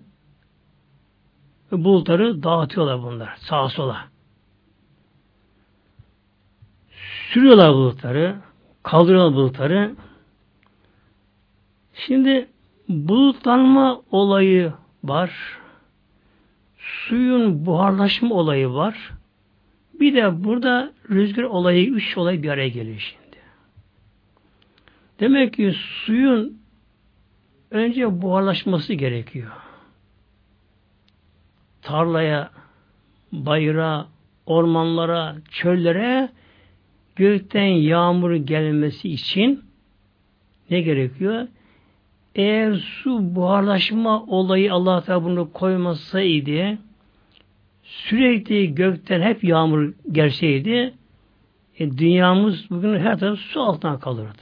ve 1.72 1.84
bulutları 1.84 2.44
dağıtıyorlar 2.44 3.04
bunlar 3.04 3.36
sağa 3.38 3.70
sola. 3.70 4.08
Sürüyorlar 7.30 7.74
bulutları, 7.74 8.36
kaldırıyorlar 8.84 9.34
bulutları. 9.36 9.96
Şimdi 11.94 12.48
bulutlanma 12.90 14.02
olayı 14.12 14.74
var. 15.04 15.60
Suyun 16.78 17.66
buharlaşma 17.66 18.36
olayı 18.36 18.70
var. 18.70 19.21
Bir 20.02 20.16
de 20.16 20.44
burada 20.44 20.94
rüzgar 21.10 21.44
olayı, 21.44 21.90
üç 21.90 22.18
olay 22.18 22.44
bir 22.44 22.50
araya 22.50 22.70
geliyor 22.70 23.00
şimdi. 23.00 23.38
Demek 25.20 25.54
ki 25.54 25.74
suyun 26.06 26.58
önce 27.72 28.22
buharlaşması 28.22 28.94
gerekiyor. 28.94 29.52
Tarlaya, 31.82 32.52
bayıra, 33.32 34.08
ormanlara, 34.46 35.36
çöllere 35.52 36.30
gökten 37.16 37.66
yağmur 37.66 38.36
gelmesi 38.36 39.10
için 39.10 39.64
ne 40.70 40.82
gerekiyor? 40.82 41.48
Eğer 42.36 42.74
su 42.74 43.36
buharlaşma 43.36 44.24
olayı 44.24 44.74
Allah 44.74 45.02
Teala 45.02 45.24
bunu 45.24 45.52
koymasaydı 45.54 46.78
sürekli 47.92 48.76
gökten 48.76 49.22
hep 49.22 49.44
yağmur 49.44 49.94
gelseydi 50.12 50.94
e, 51.80 51.98
dünyamız 51.98 52.70
bugün 52.70 53.00
her 53.00 53.20
taraf 53.20 53.40
su 53.40 53.62
altına 53.62 54.00
kalırdı. 54.00 54.42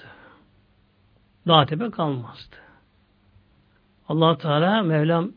Dağ 1.47 1.65
tepe 1.65 1.89
kalmazdı. 1.89 2.55
allah 4.07 4.37
Teala 4.37 4.83
Mevlam 4.83 5.31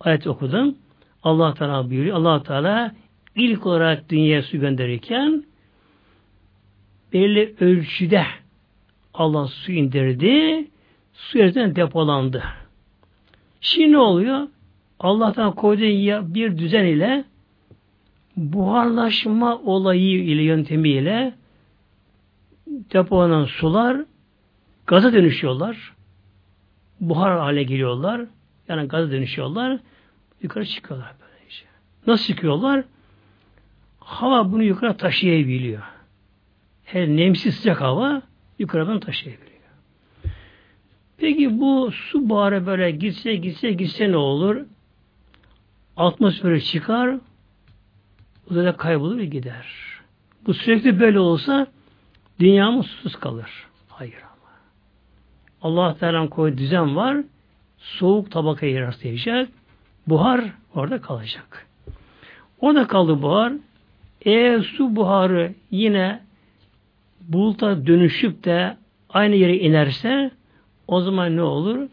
ayet 0.00 0.26
okudum. 0.26 0.74
allah 1.22 1.54
Teala 1.54 1.90
buyuruyor. 1.90 2.16
allah 2.16 2.42
Teala 2.42 2.94
ilk 3.36 3.66
olarak 3.66 4.08
dünyaya 4.10 4.42
su 4.42 4.60
gönderirken 4.60 5.44
belli 7.12 7.54
ölçüde 7.60 8.24
Allah 9.14 9.46
su 9.46 9.72
indirdi. 9.72 10.68
Su 11.12 11.38
yerden 11.38 11.76
depolandı. 11.76 12.42
Şimdi 13.60 13.92
ne 13.92 13.98
oluyor? 13.98 14.48
Allah'tan 15.02 15.54
koyduğu 15.54 16.34
bir 16.34 16.58
düzen 16.58 16.84
ile 16.84 17.24
buharlaşma 18.36 19.58
olayı 19.58 20.24
ile 20.24 20.42
yöntemiyle 20.42 21.34
depolanan 22.66 23.44
sular 23.44 24.04
gaza 24.86 25.12
dönüşüyorlar. 25.12 25.94
Buhar 27.00 27.38
hale 27.38 27.62
geliyorlar. 27.62 28.20
Yani 28.68 28.88
gaza 28.88 29.10
dönüşüyorlar. 29.10 29.78
Yukarı 30.42 30.66
çıkıyorlar 30.66 31.12
böylece. 31.20 31.64
Nasıl 32.06 32.24
çıkıyorlar? 32.24 32.84
Hava 33.98 34.52
bunu 34.52 34.62
yukarı 34.62 34.96
taşıyabiliyor. 34.96 35.82
Her 36.84 37.08
nemsiz 37.08 37.54
sıcak 37.54 37.80
hava 37.80 38.22
yukarıdan 38.58 39.00
taşıyabiliyor. 39.00 39.52
Peki 41.16 41.60
bu 41.60 41.90
su 41.92 42.28
buharı 42.28 42.66
böyle 42.66 42.90
gitse 42.90 43.36
gitse 43.36 43.72
gitse 43.72 44.12
ne 44.12 44.16
olur? 44.16 44.66
Atmosfere 45.96 46.60
çıkar, 46.60 47.18
uzayda 48.50 48.76
kaybolur 48.76 49.18
ve 49.18 49.24
gider. 49.24 49.66
Bu 50.46 50.54
sürekli 50.54 51.00
böyle 51.00 51.18
olsa 51.18 51.66
dünyamız 52.40 52.86
susuz 52.86 53.16
kalır. 53.16 53.50
Hayır 53.88 54.14
ama. 54.22 54.52
Allah 55.62 55.96
Teala'nın 55.96 56.28
koyduğu 56.28 56.58
düzen 56.58 56.96
var. 56.96 57.16
Soğuk 57.78 58.30
tabakaya 58.30 58.80
rastlayacak. 58.80 59.48
Buhar 60.06 60.44
orada 60.74 61.00
kalacak. 61.00 61.66
Orada 62.60 62.86
kaldı 62.86 63.22
buhar. 63.22 63.52
Eğer 64.22 64.60
su 64.60 64.96
buharı 64.96 65.54
yine 65.70 66.20
buluta 67.20 67.86
dönüşüp 67.86 68.44
de 68.44 68.76
aynı 69.10 69.34
yere 69.34 69.58
inerse 69.58 70.30
o 70.86 71.00
zaman 71.00 71.36
ne 71.36 71.42
olur? 71.42 71.88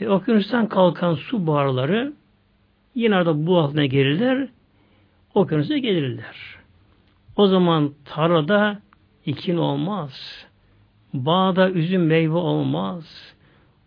E, 0.00 0.08
okyanustan 0.08 0.68
kalkan 0.68 1.14
su 1.14 1.46
buharları 1.46 2.12
Yine 2.98 3.16
arada 3.16 3.46
bu 3.46 3.58
altına 3.58 3.86
gelirler. 3.86 4.48
Okyanusa 5.34 5.78
gelirler. 5.78 6.36
O 7.36 7.46
zaman 7.46 7.92
tarlada 8.04 8.80
ikin 9.26 9.56
olmaz. 9.56 10.44
Bağda 11.14 11.70
üzüm 11.70 12.06
meyve 12.06 12.34
olmaz. 12.34 13.34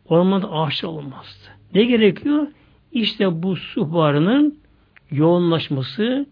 Ormanda 0.06 0.52
ağaçlar 0.52 0.90
olmaz. 0.90 1.50
Ne 1.76 1.84
gerekiyor? 1.84 2.48
İşte 2.92 3.44
bu 3.44 3.56
su 3.56 3.92
buharının 3.92 4.60
yoğunlaşması, 5.12 6.26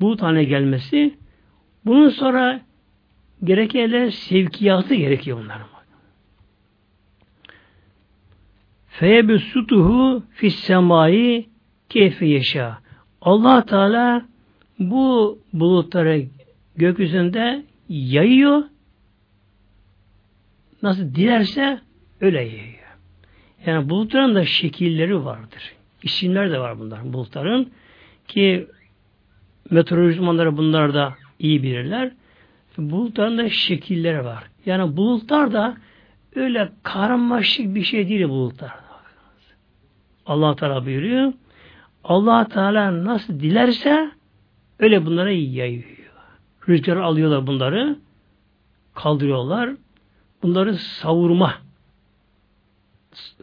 bu 0.00 0.16
tane 0.16 0.44
gelmesi, 0.44 1.14
bunun 1.86 2.08
sonra 2.08 2.60
gereken 3.44 4.08
sevkiyatı 4.08 4.94
gerekiyor 4.94 5.38
bunların. 5.44 5.66
Feyebü 8.88 9.38
sutuhu 9.38 10.22
fis 10.34 10.54
semai 10.54 11.51
keyfi 11.92 12.26
yaşa. 12.26 12.78
allah 13.20 13.66
Teala 13.66 14.22
bu 14.78 15.38
bulutları 15.52 16.24
gökyüzünde 16.76 17.64
yayıyor. 17.88 18.62
Nasıl 20.82 21.14
dilerse 21.14 21.80
öyle 22.20 22.38
yayıyor. 22.38 22.96
Yani 23.66 23.90
bulutların 23.90 24.34
da 24.34 24.44
şekilleri 24.44 25.24
vardır. 25.24 25.74
İsimler 26.02 26.50
de 26.50 26.58
var 26.58 26.78
bunlar 26.78 27.12
bulutların. 27.12 27.70
Ki 28.28 28.66
meteoroloji 29.70 30.20
uzmanları 30.20 30.56
bunlar 30.56 30.94
da 30.94 31.14
iyi 31.38 31.62
bilirler. 31.62 32.12
Bulutların 32.78 33.38
da 33.38 33.48
şekilleri 33.48 34.24
var. 34.24 34.44
Yani 34.66 34.96
bulutlar 34.96 35.52
da 35.52 35.76
öyle 36.34 36.68
karmaşık 36.82 37.74
bir 37.74 37.84
şey 37.84 38.08
değil 38.08 38.28
bulutlar. 38.28 38.72
Allah 40.26 40.56
Teala 40.56 40.86
buyuruyor 40.86 41.32
allah 42.04 42.48
Teala 42.48 43.04
nasıl 43.04 43.40
dilerse 43.40 44.10
öyle 44.78 45.06
bunları 45.06 45.32
yayıyor. 45.32 46.02
Rüzgar 46.68 46.96
alıyorlar 46.96 47.46
bunları, 47.46 47.96
kaldırıyorlar. 48.94 49.70
Bunları 50.42 50.74
savurma. 50.74 51.54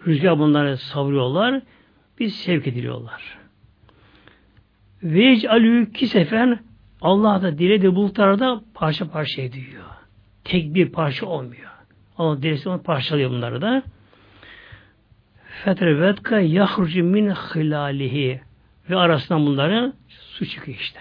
Rüzgar 0.08 0.40
bunları 0.40 0.78
savuruyorlar. 0.78 1.62
Biz 2.20 2.36
sevk 2.36 2.68
ediliyorlar. 2.68 3.38
Vec 5.04 5.50
alü 5.50 5.92
kisefen 5.92 6.60
Allah 7.02 7.42
da 7.42 7.58
dilediği 7.58 7.96
bulutlarda 7.96 8.62
parça 8.74 9.12
parça 9.12 9.42
ediyor. 9.42 9.84
Tek 10.44 10.74
bir 10.74 10.90
parça 10.90 11.26
olmuyor. 11.26 11.70
Allah 12.18 12.42
dilesi 12.42 12.70
onu 12.70 12.84
parçalıyor 12.84 13.30
bunları 13.30 13.62
da. 13.62 13.84
Fetrevetka 15.64 16.40
yahrucu 16.40 17.04
min 17.04 17.30
hilalihi 17.30 18.42
ve 18.90 18.96
arasından 18.96 19.46
bunların 19.46 19.94
su 20.10 20.46
çıkıyor 20.46 20.78
işte. 20.78 21.00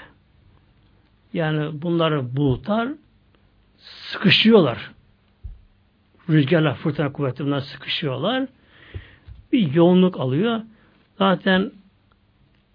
Yani 1.33 1.83
bunları 1.83 2.37
bulutlar 2.37 2.89
sıkışıyorlar. 3.79 4.91
Rüzgarlar, 6.31 6.75
fırtına 6.75 7.13
kuvveti 7.13 7.45
bunlar 7.45 7.61
sıkışıyorlar. 7.61 8.49
Bir 9.53 9.75
yoğunluk 9.75 10.21
alıyor. 10.21 10.61
Zaten 11.19 11.73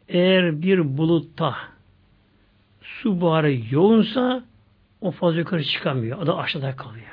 eğer 0.08 0.62
bir 0.62 0.97
bulutta 0.97 1.56
su 2.82 3.21
buharı 3.21 3.58
yoğunsa 3.71 4.43
o 5.02 5.12
fazla 5.12 5.39
yukarı 5.39 5.63
çıkamıyor. 5.63 6.21
O 6.21 6.28
da 6.28 6.38
aşağıda 6.38 6.76
kalıyor. 6.76 7.08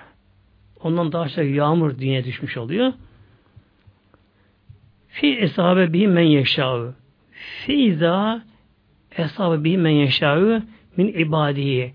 Ondan 0.83 1.13
daha 1.13 1.23
aşağı 1.23 1.47
yağmur 1.47 1.99
diye 1.99 2.25
düşmüş 2.25 2.57
oluyor. 2.57 2.93
Fi 5.09 5.37
esabe 5.37 5.93
bihi 5.93 6.09
men 6.09 6.23
yeşâ'ı. 6.23 6.95
Feyza 7.41 8.43
esabe 9.17 9.65
bihi 9.65 9.79
men 9.79 9.91
yeşâ'ı 9.91 10.63
min 10.97 11.09
ibadihi. 11.09 11.95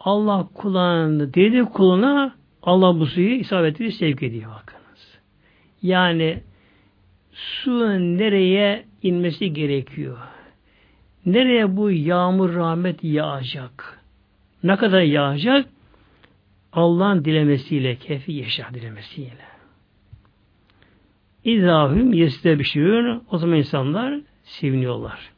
Allah 0.00 0.48
kulağını 0.54 1.34
dedi 1.34 1.64
kuluna 1.64 2.34
Allah 2.62 3.00
bu 3.00 3.06
suyu 3.06 3.34
isabetli 3.34 3.92
sevk 3.92 4.22
ediyor 4.22 4.50
bakınız. 4.50 5.18
Yani 5.82 6.42
su 7.32 7.80
nereye 8.18 8.84
inmesi 9.02 9.52
gerekiyor? 9.52 10.18
Nereye 11.26 11.76
bu 11.76 11.90
yağmur 11.90 12.54
rahmet 12.54 13.04
yağacak? 13.04 14.00
Ne 14.62 14.76
kadar 14.76 15.00
yağacak? 15.00 15.66
Allah'ın 16.72 17.24
dilemesiyle, 17.24 17.96
kefi 17.96 18.32
yaşa 18.32 18.68
dilemesiyle. 18.74 19.44
İzahüm 21.44 22.12
yestebşirün 22.12 23.22
o 23.30 23.38
zaman 23.38 23.56
insanlar 23.56 24.20
seviniyorlar. 24.44 25.30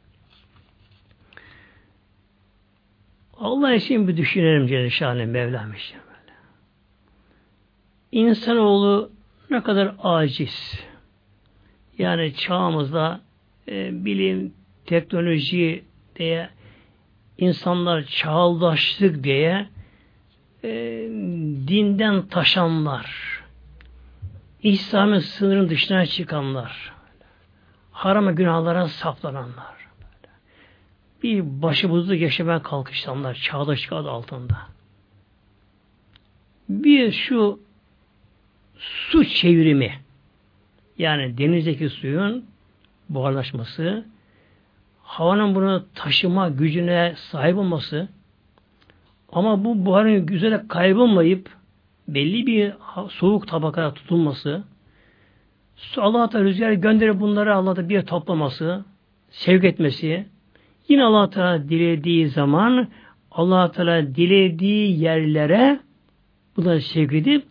Allah 3.37 3.73
için 3.73 4.07
bir 4.07 4.17
düşünelim 4.17 4.67
Celle 4.67 4.89
Şahane 4.89 5.25
Mevlam 5.25 5.73
için 5.73 5.97
böyle. 5.97 6.37
İnsanoğlu 8.11 9.11
ne 9.49 9.63
kadar 9.63 9.95
aciz. 10.03 10.85
Yani 11.97 12.33
çağımızda 12.35 13.21
e, 13.67 14.05
bilim, 14.05 14.53
teknoloji 14.85 15.83
diye 16.15 16.49
insanlar 17.37 18.03
çağdaşlık 18.03 19.23
diye 19.23 19.67
e, 20.63 20.69
dinden 21.67 22.27
taşanlar, 22.27 23.41
İslam'ın 24.63 25.19
sınırın 25.19 25.69
dışına 25.69 26.05
çıkanlar, 26.05 26.96
harama 27.97 28.31
günahlara 28.31 28.87
saplananlar, 28.87 29.75
bir 31.23 31.61
başımızda 31.61 32.15
yaşamaya 32.15 32.63
kalkışanlar, 32.63 33.33
çağdaşlık 33.33 33.93
adı 33.93 34.09
altında. 34.09 34.57
Bir 36.69 37.11
şu 37.11 37.59
su 38.77 39.25
çevrimi, 39.25 39.99
yani 40.97 41.37
denizdeki 41.37 41.89
suyun 41.89 42.45
buharlaşması, 43.09 44.05
havanın 45.03 45.55
bunu 45.55 45.85
taşıma 45.95 46.49
gücüne 46.49 47.13
sahip 47.17 47.57
olması, 47.57 48.09
ama 49.31 49.63
bu 49.63 49.85
buharın 49.85 50.25
güzele 50.25 50.67
kaybolmayıp 50.67 51.49
belli 52.07 52.47
bir 52.47 52.73
soğuk 53.09 53.47
tabakaya 53.47 53.93
tutulması, 53.93 54.63
Allah 55.97 56.31
da 56.31 56.43
rüzgar 56.43 56.71
gönderip 56.71 57.19
bunları 57.19 57.55
Allah'ta 57.55 57.89
bir 57.89 58.01
toplaması, 58.01 58.85
sevk 59.29 59.63
etmesi, 59.63 60.25
yine 60.87 61.03
Allah 61.03 61.29
Teala 61.29 61.69
dilediği 61.69 62.27
zaman 62.27 62.87
Allah 63.31 63.71
Teala 63.71 64.15
dilediği 64.15 64.99
yerlere 64.99 65.79
bunları 66.57 66.81
sevk 66.81 67.13
edip 67.13 67.45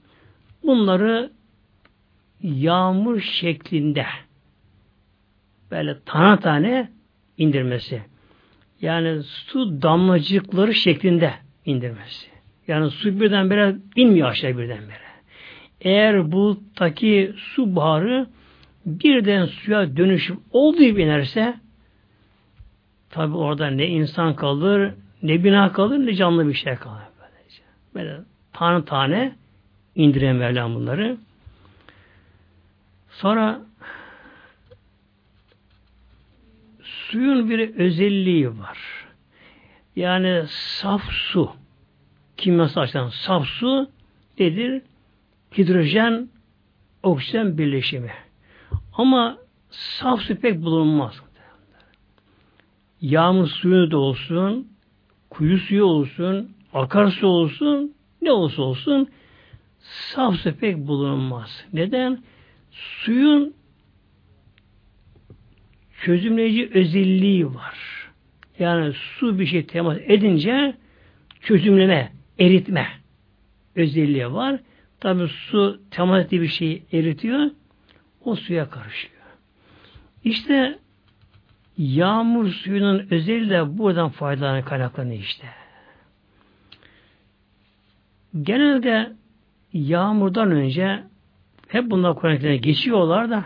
bunları 0.62 1.30
yağmur 2.42 3.20
şeklinde 3.20 4.06
böyle 5.70 5.96
tane 6.04 6.40
tane 6.40 6.90
indirmesi. 7.38 8.02
Yani 8.80 9.22
su 9.22 9.82
damlacıkları 9.82 10.74
şeklinde 10.74 11.34
indirmesi. 11.64 12.26
Yani 12.68 12.90
su 12.90 13.20
birdenbire 13.20 13.76
inmiyor 13.96 14.28
aşağı 14.28 14.58
birdenbire. 14.58 15.05
Eğer 15.86 16.32
bu 16.32 16.60
taki 16.74 17.34
su 17.36 17.76
buharı 17.76 18.26
birden 18.86 19.46
suya 19.46 19.96
dönüşüp 19.96 20.38
olduğu 20.52 20.82
inerse 20.82 21.54
tabi 23.10 23.36
orada 23.36 23.70
ne 23.70 23.86
insan 23.86 24.36
kalır, 24.36 24.94
ne 25.22 25.44
bina 25.44 25.72
kalır, 25.72 25.98
ne 25.98 26.14
canlı 26.14 26.48
bir 26.48 26.54
şey 26.54 26.74
kalır. 26.74 27.02
Böylece. 27.20 27.62
Böyle 27.94 28.20
tane 28.52 28.84
tane 28.84 29.36
indiren 29.94 30.36
Mevlam 30.36 30.74
bunları. 30.74 31.16
Sonra 33.10 33.60
suyun 36.82 37.50
bir 37.50 37.74
özelliği 37.74 38.48
var. 38.58 38.78
Yani 39.96 40.44
saf 40.48 41.02
su 41.10 41.52
kimyasal 42.36 42.82
açıdan 42.82 43.08
saf 43.08 43.46
su 43.46 43.90
nedir? 44.38 44.82
Hidrojen 45.58 46.28
oksijen 47.02 47.58
birleşimi. 47.58 48.12
Ama 48.92 49.38
saf 49.70 50.20
su 50.20 50.36
pek 50.36 50.62
bulunmaz. 50.62 51.20
Yağmur 53.00 53.46
suyu 53.46 53.90
da 53.90 53.98
olsun, 53.98 54.68
kuyu 55.30 55.58
suyu 55.58 55.84
olsun, 55.84 56.50
akarsu 56.74 57.26
olsun, 57.26 57.94
ne 58.22 58.32
olsa 58.32 58.62
olsun 58.62 59.08
saf 59.80 60.36
su 60.36 60.54
pek 60.54 60.76
bulunmaz. 60.76 61.64
Neden? 61.72 62.22
Suyun 62.70 63.54
çözümleyici 66.00 66.70
özelliği 66.74 67.54
var. 67.54 67.78
Yani 68.58 68.92
su 68.92 69.38
bir 69.38 69.46
şey 69.46 69.66
temas 69.66 69.98
edince 70.06 70.74
çözümleme, 71.40 72.12
eritme 72.38 72.88
özelliği 73.76 74.32
var. 74.32 74.60
Tabi 75.06 75.28
su 75.28 75.80
temas 75.90 76.24
ettiği 76.24 76.42
bir 76.42 76.48
şeyi 76.48 76.82
eritiyor. 76.92 77.50
O 78.24 78.34
suya 78.34 78.70
karışıyor. 78.70 79.22
İşte 80.24 80.78
yağmur 81.78 82.48
suyunun 82.48 83.06
özelliği 83.10 83.50
de 83.50 83.78
buradan 83.78 84.08
faydalanan 84.08 84.64
kaynaklanıyor 84.64 85.20
işte. 85.20 85.46
Genelde 88.42 89.12
yağmurdan 89.72 90.50
önce 90.50 91.02
hep 91.68 91.90
bunlar 91.90 92.16
Kur'an 92.16 92.60
geçiyorlar 92.60 93.30
da 93.30 93.44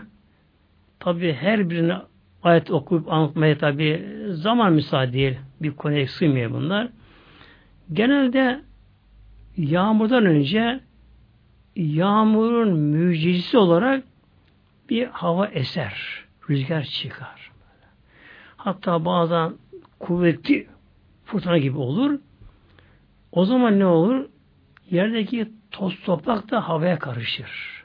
tabi 1.01 1.33
her 1.33 1.71
birini 1.71 1.95
ayet 2.43 2.71
okuyup 2.71 3.13
anlatmaya 3.13 3.59
tabi 3.59 4.09
zaman 4.31 4.73
müsaade 4.73 5.13
değil. 5.13 5.39
Bir 5.63 5.71
konuya 5.71 6.07
sığmıyor 6.07 6.51
bunlar. 6.51 6.89
Genelde 7.93 8.61
yağmurdan 9.57 10.27
önce 10.27 10.81
yağmurun 11.77 12.81
mucizesi 12.81 13.59
olarak 13.59 14.05
bir 14.91 15.07
hava 15.07 15.47
eser, 15.47 16.25
rüzgar 16.51 16.83
çıkar. 16.83 17.51
Hatta 18.57 19.05
bazen 19.05 19.53
kuvvetli 19.99 20.67
fırtına 21.25 21.59
gibi 21.59 21.79
olur. 21.79 22.19
O 23.33 23.45
zaman 23.45 23.79
ne 23.79 23.87
olur? 23.87 24.27
Yerdeki 24.91 25.53
toz 25.71 26.01
toprak 26.01 26.51
da 26.51 26.69
havaya 26.69 26.99
karışır. 26.99 27.85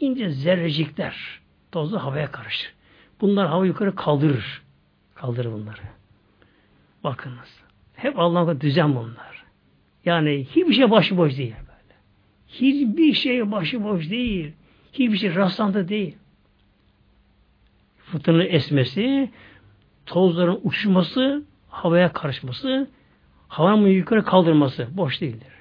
İnce 0.00 0.30
zerrecikler 0.30 1.40
tozlu 1.72 2.04
havaya 2.04 2.30
karışır. 2.30 2.72
Bunlar 3.20 3.48
hava 3.48 3.66
yukarı 3.66 3.94
kaldırır. 3.94 4.62
Kaldırır 5.14 5.52
bunları. 5.52 5.80
Bakınız. 7.04 7.60
Hep 7.94 8.18
Allah'ın 8.18 8.60
düzen 8.60 8.94
bunlar. 8.96 9.44
Yani 10.04 10.44
hiçbir 10.44 10.72
şey 10.72 10.90
başıboş 10.90 11.38
değil. 11.38 11.54
Hiçbir 12.48 13.12
şey 13.12 13.52
başıboş 13.52 14.10
değil. 14.10 14.52
Hiçbir 14.92 15.16
şey 15.16 15.34
rastlantı 15.34 15.88
değil. 15.88 16.16
Fırtınanın 17.98 18.46
esmesi, 18.48 19.30
tozların 20.06 20.60
uçuşması, 20.64 21.44
havaya 21.68 22.12
karışması, 22.12 22.88
havanın 23.48 23.86
yukarı 23.86 24.24
kaldırması 24.24 24.88
boş 24.92 25.20
değildir. 25.20 25.52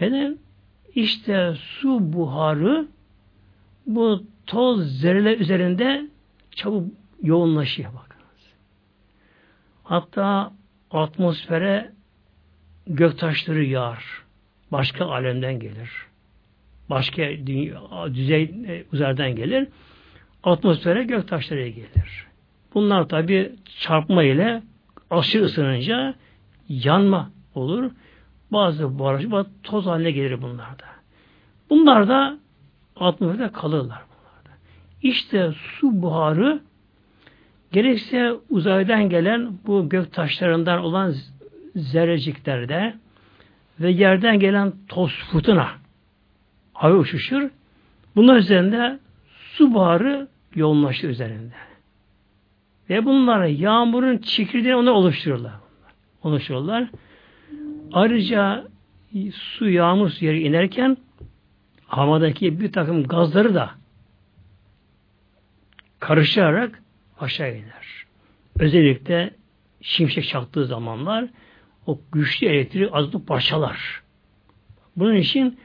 Neden? 0.00 0.38
İşte 0.94 1.54
su 1.56 2.12
buharı 2.12 2.88
bu 3.86 4.22
toz 4.46 5.00
zerreler 5.00 5.38
üzerinde 5.38 6.06
çabuk 6.50 6.92
yoğunlaşıyor 7.22 7.94
bakınız. 7.94 8.52
Hatta 9.84 10.52
atmosfere 10.90 11.92
göktaşları 12.86 13.64
yağar. 13.64 14.25
Başka 14.72 15.06
alemden 15.06 15.58
gelir. 15.58 15.90
Başka 16.90 17.22
dünya, 17.22 17.80
düzey 18.14 18.42
e, 18.42 18.84
uzaydan 18.92 19.36
gelir. 19.36 19.68
Atmosfere 20.42 21.04
göktaşları 21.04 21.68
gelir. 21.68 22.26
Bunlar 22.74 23.08
tabi 23.08 23.52
çarpma 23.80 24.22
ile 24.22 24.62
aşırı 25.10 25.44
ısınınca 25.44 26.14
yanma 26.68 27.30
olur. 27.54 27.90
Bazı 28.52 28.98
buharlaşma 28.98 29.46
toz 29.62 29.86
haline 29.86 30.10
gelir 30.10 30.42
bunlarda. 30.42 30.86
Bunlar 31.70 32.08
da 32.08 32.38
atmosferde 32.96 33.52
kalırlar 33.52 34.02
bunlarda. 34.08 34.58
İşte 35.02 35.52
su 35.52 36.02
buharı 36.02 36.60
Gerekse 37.72 38.32
uzaydan 38.50 39.08
gelen 39.08 39.58
bu 39.66 39.88
gök 39.88 40.12
taşlarından 40.12 40.84
olan 40.84 41.14
zerreciklerde 41.76 42.94
ve 43.80 43.90
yerden 43.90 44.38
gelen 44.38 44.72
toz 44.88 45.12
fırtına 45.12 45.68
hava 46.72 46.94
uçuşur. 46.94 47.50
Bunlar 48.16 48.36
üzerinde 48.36 48.98
su 49.28 49.74
buharı 49.74 50.28
yoğunlaşır 50.54 51.08
üzerinde. 51.08 51.54
Ve 52.90 53.04
bunlar 53.04 53.44
yağmurun 53.44 54.18
çekirdeğini 54.18 54.76
onu 54.76 54.90
oluştururlar. 54.90 55.52
Oluştururlar. 56.22 56.88
Ayrıca 57.92 58.68
su 59.32 59.68
yağmur 59.68 60.08
su 60.08 60.24
yere 60.24 60.40
inerken 60.40 60.96
havadaki 61.86 62.60
bir 62.60 62.72
takım 62.72 63.04
gazları 63.04 63.54
da 63.54 63.70
karışarak 66.00 66.82
aşağı 67.20 67.50
iner. 67.54 68.06
Özellikle 68.58 69.30
şimşek 69.80 70.28
çaktığı 70.28 70.66
zamanlar 70.66 71.28
o 71.86 72.00
güçlü 72.12 72.46
elektrik 72.46 72.90
azıcık 72.92 73.26
parçalar. 73.26 74.02
Bunun 74.96 75.14
için 75.14 75.58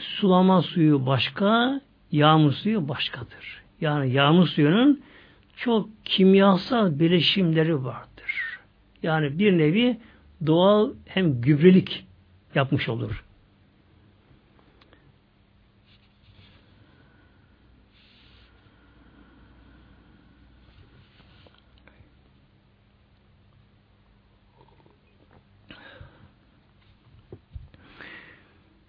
sulama 0.00 0.62
suyu 0.62 1.06
başka, 1.06 1.80
yağmur 2.12 2.52
suyu 2.52 2.88
başkadır. 2.88 3.62
Yani 3.80 4.12
yağmur 4.12 4.46
suyunun 4.46 5.02
çok 5.56 5.88
kimyasal 6.04 6.98
bileşimleri 6.98 7.84
vardır. 7.84 8.60
Yani 9.02 9.38
bir 9.38 9.58
nevi 9.58 9.96
doğal 10.46 10.90
hem 11.06 11.40
gübrelik 11.40 12.06
yapmış 12.54 12.88
olur. 12.88 13.24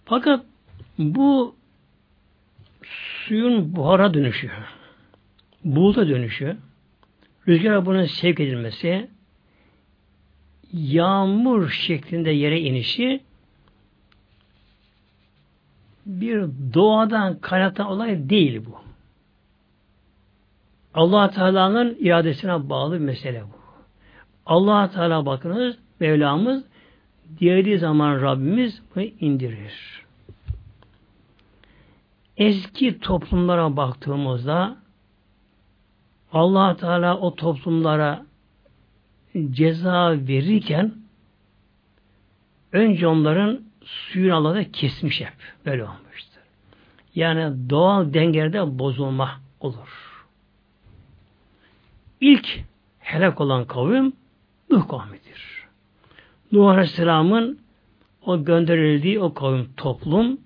Fakat 0.05 0.45
bu 0.97 1.55
suyun 2.83 3.75
buhara 3.75 4.13
dönüşü, 4.13 4.51
buluta 5.63 6.07
dönüşü, 6.07 6.57
rüzgara 7.47 7.85
bunun 7.85 8.05
sevk 8.05 8.39
edilmesi, 8.39 9.09
yağmur 10.73 11.69
şeklinde 11.69 12.31
yere 12.31 12.59
inişi 12.59 13.21
bir 16.05 16.45
doğadan 16.73 17.39
kaynaklanan 17.39 17.91
olay 17.91 18.29
değil 18.29 18.65
bu. 18.65 18.81
allah 20.93 21.29
Teala'nın 21.29 21.97
iradesine 21.99 22.69
bağlı 22.69 22.93
bir 22.93 23.05
mesele 23.05 23.43
bu. 23.43 23.59
allah 24.45 24.91
Teala 24.91 25.25
bakınız, 25.25 25.77
Mevlamız 25.99 26.63
dilediği 27.39 27.77
zaman 27.77 28.21
Rabbimiz 28.21 28.81
bunu 28.95 29.03
indirir. 29.03 30.05
Eski 32.37 32.99
toplumlara 32.99 33.77
baktığımızda 33.77 34.77
allah 36.33 36.77
Teala 36.77 37.17
o 37.19 37.35
toplumlara 37.35 38.25
ceza 39.51 40.11
verirken 40.11 40.93
önce 42.71 43.07
onların 43.07 43.61
suyun 43.85 44.29
Allah'da 44.29 44.71
kesmiş 44.71 45.21
hep. 45.21 45.33
Böyle 45.65 45.83
olmuştur. 45.83 46.41
Yani 47.15 47.69
doğal 47.69 48.13
dengede 48.13 48.79
bozulma 48.79 49.39
olur. 49.59 50.25
İlk 52.21 52.59
helak 52.99 53.41
olan 53.41 53.65
kavim 53.65 54.13
Nuh 54.69 54.87
kavmidir. 54.87 55.54
Nuh 56.55 56.67
Aleyhisselam'ın 56.67 57.59
o 58.25 58.43
gönderildiği 58.43 59.19
o 59.19 59.33
kavim 59.33 59.69
toplum 59.77 60.37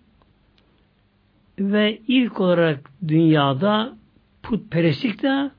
ve 1.60 2.02
ilk 2.08 2.40
olarak 2.40 2.92
dünyada 3.08 3.98
putperestlik 4.44 5.24
de 5.24 5.52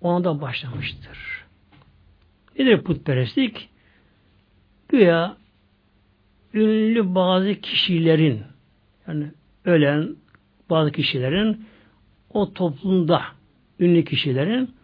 ona 0.00 0.24
da 0.24 0.40
başlamıştır. 0.40 1.44
Nedir 2.58 2.82
putperestlik? 2.82 3.68
Güya 4.88 5.36
ünlü 6.54 7.14
bazı 7.14 7.54
kişilerin 7.54 8.42
yani 9.08 9.26
ölen 9.64 10.16
bazı 10.70 10.92
kişilerin 10.92 11.66
o 12.30 12.52
toplumda 12.52 13.22
ünlü 13.80 14.04
kişilerin 14.04 14.74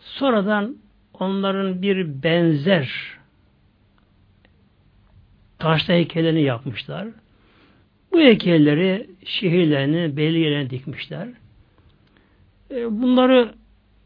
sonradan 0.00 0.76
onların 1.14 1.82
bir 1.82 2.22
benzer 2.22 3.14
taşta 5.64 5.92
heykellerini 5.92 6.42
yapmışlar. 6.42 7.08
Bu 8.12 8.18
heykelleri 8.20 9.06
şehirlerini, 9.24 10.16
belli 10.16 10.38
yerlerine 10.38 10.70
dikmişler. 10.70 11.28
E, 12.70 13.02
bunları 13.02 13.54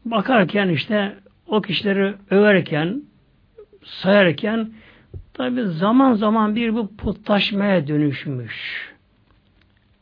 bakarken 0.05 0.69
işte 0.69 1.15
o 1.47 1.61
kişileri 1.61 2.13
överken, 2.29 3.03
sayarken 3.83 4.71
tabi 5.33 5.61
zaman 5.61 6.13
zaman 6.13 6.55
bir 6.55 6.75
bu 6.75 6.95
putlaşmaya 6.95 7.87
dönüşmüş. 7.87 8.89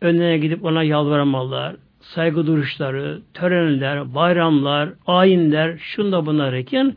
Önüne 0.01 0.37
gidip 0.37 0.65
ona 0.65 0.83
yalvaramalar, 0.83 1.75
saygı 2.01 2.47
duruşları, 2.47 3.21
törenler, 3.33 4.15
bayramlar, 4.15 4.89
ayinler, 5.07 5.77
şunda 5.77 6.25
bunlar 6.25 6.53
iken 6.53 6.95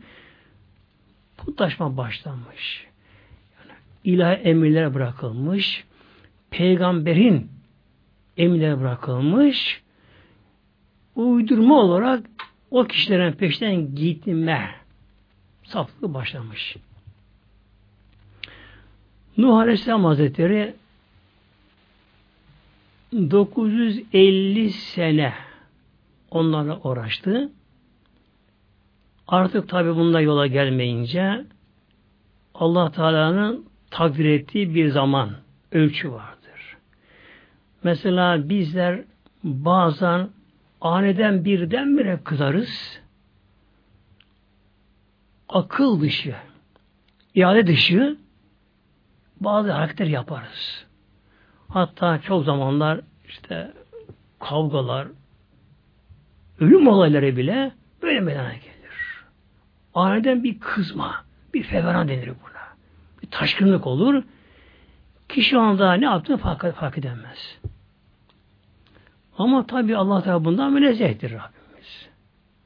putlaşma 1.37 1.97
başlanmış. 1.97 2.90
İlahi 4.03 4.35
emirler 4.35 4.93
bırakılmış, 4.93 5.83
peygamberin 6.49 7.51
emirleri 8.37 8.79
bırakılmış, 8.79 9.81
uydurma 11.15 11.79
olarak 11.79 12.25
o 12.71 12.83
kişilerin 12.83 13.31
peşinden 13.31 13.95
gitme 13.95 14.75
saflığı 15.63 16.13
başlamış. 16.13 16.75
Nuh 19.37 19.57
Aleyhisselam 19.57 20.05
Hazretleri 20.05 20.75
950 23.13 24.69
sene 24.69 25.33
onlarla 26.31 26.79
uğraştı. 26.83 27.51
Artık 29.27 29.69
tabi 29.69 29.95
bunda 29.95 30.21
yola 30.21 30.47
gelmeyince 30.47 31.45
Allah 32.53 32.91
Teala'nın 32.91 33.70
takdir 33.91 34.25
ettiği 34.25 34.75
bir 34.75 34.89
zaman 34.89 35.31
ölçü 35.71 36.11
vardır. 36.11 36.77
Mesela 37.83 38.49
bizler 38.49 39.01
bazen 39.43 40.29
aniden 40.81 41.45
birdenbire 41.45 42.19
kızarız. 42.23 43.01
Akıl 45.49 46.01
dışı, 46.01 46.35
iade 47.35 47.67
dışı 47.67 48.17
bazı 49.39 49.71
hareketler 49.71 50.05
yaparız. 50.05 50.85
Hatta 51.67 52.21
çok 52.21 52.45
zamanlar 52.45 53.01
işte 53.27 53.73
kavgalar, 54.39 55.07
ölüm 56.59 56.87
olayları 56.87 57.37
bile 57.37 57.71
böyle 58.01 58.19
meydana 58.19 58.53
gelir. 58.53 59.25
Aniden 59.93 60.43
bir 60.43 60.59
kızma, 60.59 61.25
bir 61.53 61.63
feveran 61.63 62.07
denir 62.07 62.27
buna. 62.27 62.50
Taşkınlık 63.31 63.87
olur. 63.87 64.23
Kişi 65.29 65.57
anda 65.57 65.93
ne 65.93 66.05
yaptığını 66.05 66.37
fark, 66.37 66.75
fark 66.75 66.97
edemez. 66.97 67.57
Ama 69.37 69.67
tabi 69.67 69.97
Allah 69.97 70.23
Teala 70.23 70.45
bundan 70.45 70.73
münezzehtir 70.73 71.31
Rabbimiz. 71.31 72.09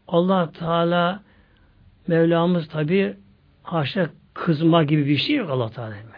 Allah 0.08 0.52
Teala 0.52 1.24
Mevlamız 2.08 2.68
tabi 2.68 3.18
haşa 3.64 4.10
kızma 4.34 4.84
gibi 4.84 5.06
bir 5.06 5.18
şey 5.18 5.36
yok 5.36 5.50
Allah 5.50 5.70
Teala 5.70 5.90
Mevlamız. 5.90 6.16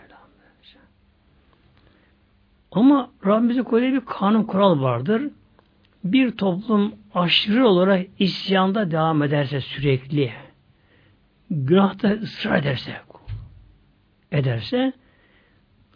Ama 2.72 3.10
Rabbimizin 3.26 3.64
koyduğu 3.64 3.86
bir 3.86 4.06
kanun 4.06 4.43
kural 4.43 4.82
vardır. 4.82 5.22
Bir 6.04 6.32
toplum 6.38 6.95
aşırı 7.16 7.68
olarak 7.68 8.08
isyanda 8.20 8.91
devam 8.91 9.24
ederse 9.24 9.62
sürekli, 9.62 10.32
günahta 11.50 12.10
ısrar 12.10 12.60
ederse, 12.60 12.95
ederse, 14.32 14.93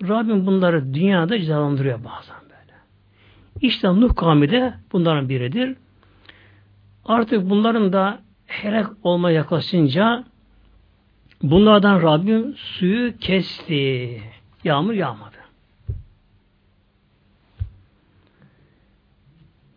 Rabbim 0.03 0.45
bunları 0.45 0.93
dünyada 0.93 1.39
cezalandırıyor 1.39 2.03
bazen. 2.03 2.41
İşte 3.61 3.87
Nuh 3.87 4.15
kavmi 4.15 4.51
de 4.51 4.73
bunların 4.91 5.29
biridir. 5.29 5.75
Artık 7.05 7.49
bunların 7.49 7.93
da 7.93 8.19
helak 8.47 8.91
olma 9.03 9.31
yaklaşınca 9.31 10.23
bunlardan 11.43 12.01
Rabbim 12.01 12.55
suyu 12.55 13.17
kesti. 13.17 14.21
Yağmur 14.63 14.93
yağmadı. 14.93 15.35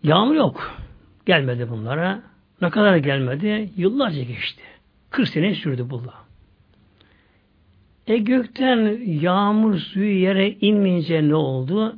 Yağmur 0.03 0.35
yok. 0.35 0.77
Gelmedi 1.27 1.71
bunlara. 1.71 2.23
Ne 2.61 2.71
kadar 2.71 2.97
gelmedi? 2.97 3.71
Yıllarca 3.77 4.23
geçti. 4.23 4.63
40 5.11 5.29
sene 5.29 5.55
sürdü 5.55 5.91
bu. 5.91 6.03
E 8.07 8.19
gökten 8.19 8.99
yağmur 9.07 9.79
suyu 9.79 10.19
yere 10.21 10.51
inmeyince 10.51 11.29
ne 11.29 11.35
oldu? 11.35 11.97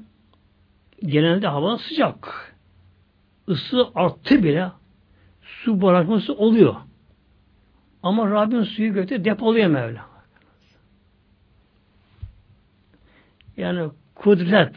Genelde 1.02 1.46
hava 1.46 1.78
sıcak. 1.78 2.54
Isı 3.48 3.88
arttı 3.94 4.42
bile. 4.42 4.70
Su 5.42 5.82
bırakması 5.82 6.34
oluyor. 6.34 6.74
Ama 8.02 8.30
Rabbin 8.30 8.62
suyu 8.62 8.94
gökte 8.94 9.24
depoluyor 9.24 9.66
Mevla. 9.66 10.07
Yani 13.57 13.90
kudret. 14.14 14.72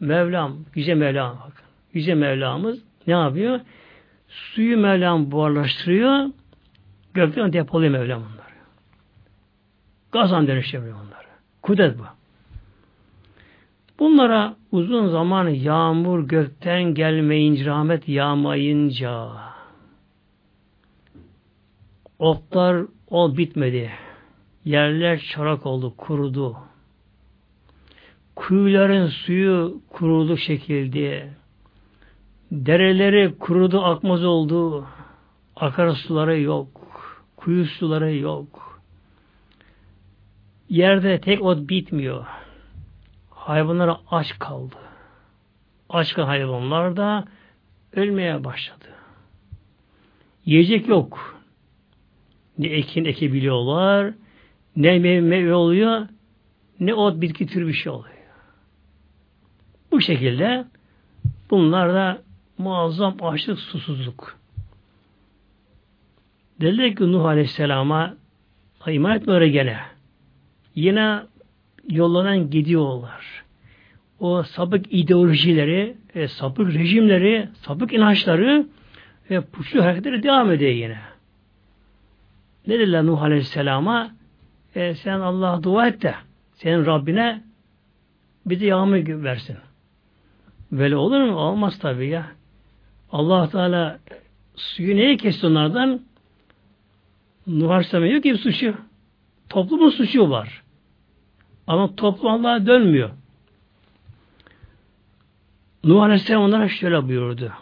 Mevlam, 0.00 0.64
Yüce 0.74 0.94
Mevlam 0.94 1.38
bakın. 1.38 1.64
Yüce 1.92 2.14
Mevlamız 2.14 2.78
ne 3.06 3.12
yapıyor? 3.12 3.60
Suyu 4.28 4.78
Mevlam 4.78 5.30
buharlaştırıyor, 5.30 6.26
gökten 7.14 7.52
depoluyor 7.52 7.92
Mevlam 7.92 8.22
onları. 8.22 8.41
Gazan 10.12 10.46
dönüştürüyor 10.46 10.94
onları. 10.94 11.26
Kudret 11.62 11.98
bu. 11.98 12.02
Bunlara 13.98 14.56
uzun 14.72 15.08
zaman 15.08 15.48
yağmur 15.48 16.28
gökten 16.28 16.82
gelmeyince, 16.82 17.64
rahmet 17.66 18.08
yağmayınca 18.08 19.28
otlar 22.18 22.86
ol 23.10 23.36
bitmedi. 23.36 23.90
Yerler 24.64 25.20
çarak 25.34 25.66
oldu, 25.66 25.94
kurudu. 25.96 26.56
Kuyuların 28.36 29.06
suyu 29.06 29.80
kurudu 29.90 30.36
şekilde. 30.36 31.30
Dereleri 32.52 33.38
kurudu, 33.38 33.84
akmaz 33.84 34.24
oldu. 34.24 34.86
Akarsuları 35.56 36.40
yok. 36.40 36.68
Kuyu 37.36 37.66
suları 37.66 38.16
yok. 38.16 38.71
Yerde 40.72 41.20
tek 41.20 41.42
ot 41.42 41.68
bitmiyor. 41.68 42.26
Hayvanlar 43.30 43.96
aç 44.10 44.38
kaldı. 44.38 44.74
Aç 45.88 46.14
kalan 46.14 46.26
hayvanlar 46.26 46.96
da 46.96 47.24
ölmeye 47.92 48.44
başladı. 48.44 48.84
Yiyecek 50.44 50.88
yok. 50.88 51.42
Ne 52.58 52.66
ekin 52.66 53.04
ekebiliyorlar, 53.04 54.14
ne 54.76 54.98
meyve 54.98 55.54
oluyor, 55.54 56.08
ne 56.80 56.94
ot 56.94 57.20
bitki 57.20 57.46
tür 57.46 57.66
bir 57.66 57.72
şey 57.72 57.92
oluyor. 57.92 58.14
Bu 59.90 60.00
şekilde 60.00 60.64
bunlar 61.50 61.94
da 61.94 62.22
muazzam 62.58 63.16
açlık, 63.22 63.58
susuzluk. 63.58 64.38
Dediler 66.60 66.96
ki 66.96 67.12
Nuh 67.12 67.24
Aleyhisselam'a 67.24 68.14
iman 68.86 69.16
etme 69.16 69.48
gene. 69.48 69.91
Yine 70.74 71.20
yollanan 71.88 72.50
gidiyorlar. 72.50 73.44
O 74.20 74.42
sapık 74.42 74.86
ideolojileri, 74.90 75.96
e, 76.14 76.28
sapık 76.28 76.74
rejimleri, 76.74 77.48
sapık 77.54 77.92
inançları 77.92 78.66
ve 79.30 79.40
puşlu 79.40 79.84
hareketleri 79.84 80.22
devam 80.22 80.52
ediyor 80.52 80.70
yine. 80.70 80.98
Ne 82.66 82.78
dediler 82.78 83.06
Nuh 83.06 83.22
Aleyhisselam'a? 83.22 84.10
E, 84.74 84.94
sen 84.94 85.20
Allah'a 85.20 85.62
dua 85.62 85.88
et 85.88 86.02
de 86.02 86.14
senin 86.54 86.86
Rabbine 86.86 87.42
bize 88.46 88.66
yağmur 88.66 89.24
versin. 89.24 89.56
Böyle 90.72 90.96
olur 90.96 91.20
mu? 91.20 91.36
Olmaz 91.36 91.78
tabii 91.78 92.08
ya. 92.08 92.26
allah 93.12 93.50
Teala 93.50 93.98
suyu 94.56 94.96
neye 94.96 95.16
kesti 95.16 95.46
onlardan? 95.46 96.00
Nuh 97.46 97.70
Aleyhisselam 97.70 98.06
yok 98.06 98.22
ki 98.22 98.34
suçu. 98.34 98.74
Toplumun 99.48 99.90
suçu 99.90 100.30
var. 100.30 100.61
Ama 101.66 101.96
toplum 101.96 102.30
Allah'a 102.30 102.66
dönmüyor. 102.66 103.10
Nuh 105.84 106.02
Aleyhisselam 106.02 106.42
onlara 106.42 106.68
şöyle 106.68 107.08
buyurdu. 107.08 107.52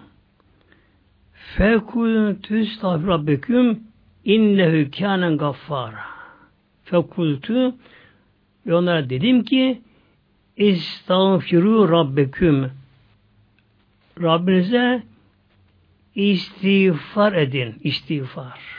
Fekultü 1.32 2.61
estağfir 2.61 3.07
rabbeküm 3.07 3.80
innehu 4.24 4.90
kânen 4.90 5.38
gaffara. 5.38 6.05
Fekultü 6.84 7.74
ve 8.66 8.74
onlara 8.74 9.11
dedim 9.11 9.44
ki 9.44 9.80
estağfiru 10.57 11.88
rabbeküm 11.88 12.70
Rabbinize 14.22 15.03
istiğfar 16.14 17.32
edin. 17.32 17.74
istiğfar. 17.82 18.78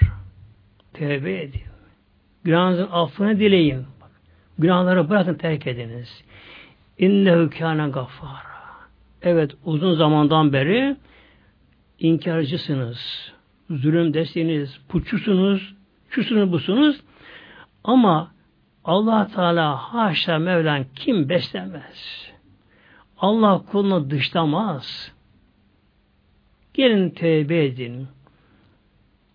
Tevbe 0.93 1.41
edin. 1.41 1.61
Günahınızın 2.43 2.87
affını 2.91 3.39
dileyin. 3.39 3.85
Günahları 4.61 5.09
bırakın 5.09 5.33
terk 5.33 5.67
ediniz. 5.67 6.23
İnnehu 6.97 7.49
kâne 7.49 7.89
gaffara. 7.89 8.51
Evet 9.21 9.51
uzun 9.65 9.93
zamandan 9.93 10.53
beri 10.53 10.97
inkarcısınız. 11.99 13.31
Zulümdesiniz, 13.69 14.79
puçusunuz, 14.89 15.75
şusunuz 16.09 16.51
busunuz. 16.51 17.01
Ama 17.83 18.31
allah 18.83 19.27
Teala 19.35 19.75
haşa 19.77 20.39
Mevlan 20.39 20.85
kim 20.95 21.29
beslemez? 21.29 22.31
Allah 23.17 23.61
kulunu 23.71 24.09
dışlamaz. 24.09 25.11
Gelin 26.73 27.09
tevbe 27.09 27.65
edin. 27.65 28.07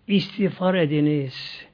İstiğfar 0.07 0.75
ediniz. 0.75 1.65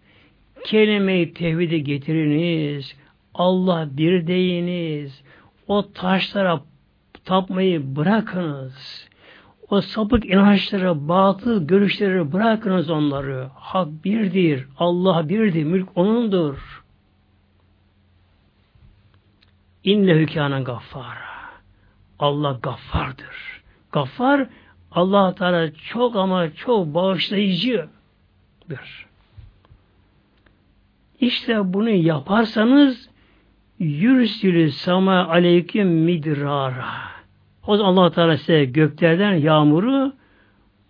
Kelime-i 0.65 1.33
tevhidi 1.33 1.83
getiriniz. 1.83 3.02
Allah 3.33 3.97
bir 3.97 4.27
deyiniz. 4.27 5.23
O 5.67 5.91
taşlara 5.91 6.61
tapmayı 7.25 7.95
bırakınız. 7.95 9.07
O 9.69 9.81
sapık 9.81 10.25
inançları, 10.25 11.07
batıl 11.07 11.67
görüşleri 11.67 12.33
bırakınız 12.33 12.89
onları. 12.89 13.49
Hak 13.55 14.05
birdir, 14.05 14.67
Allah 14.77 15.29
birdir, 15.29 15.63
mülk 15.63 15.97
O'nundur. 15.97 16.83
İnne 19.83 20.13
hükânen 20.13 20.63
gaffara. 20.63 21.33
Allah 22.19 22.59
gaffardır. 22.63 23.63
Gaffar, 23.91 24.47
allah 24.91 25.35
Teala 25.35 25.73
çok 25.73 26.15
ama 26.15 26.53
çok 26.53 26.93
bağışlayıcıdır. 26.93 27.87
İşte 31.19 31.73
bunu 31.73 31.89
yaparsanız 31.89 33.09
yürsülü 33.79 34.71
sama 34.71 35.27
aleyküm 35.27 35.87
midrara. 35.87 36.85
O 37.67 37.77
zaman 37.77 37.91
allah 37.91 38.11
Teala 38.11 38.37
size 38.37 38.65
göklerden 38.65 39.33
yağmuru 39.33 40.13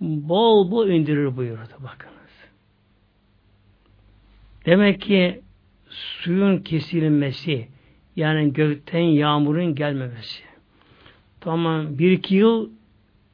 bol 0.01 0.71
bol 0.71 0.87
indirir 0.87 1.37
buyurdu. 1.37 1.73
Bakınız. 1.79 2.13
Demek 4.65 5.01
ki 5.01 5.41
suyun 5.89 6.57
kesilmesi 6.57 7.67
yani 8.15 8.53
gökten 8.53 8.99
yağmurun 8.99 9.75
gelmemesi. 9.75 10.43
Tamam 11.41 11.97
bir 11.97 12.11
iki 12.11 12.35
yıl 12.35 12.69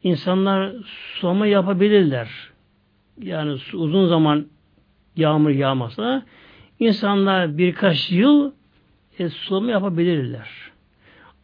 insanlar 0.03 0.73
sulama 1.13 1.47
yapabilirler. 1.47 2.29
Yani 3.21 3.51
uzun 3.73 4.07
zaman 4.07 4.47
yağmur 5.15 5.49
yağmasa 5.49 6.25
insanlar 6.79 7.57
birkaç 7.57 8.11
yıl 8.11 8.51
e, 9.19 9.29
sulama 9.29 9.71
yapabilirler. 9.71 10.49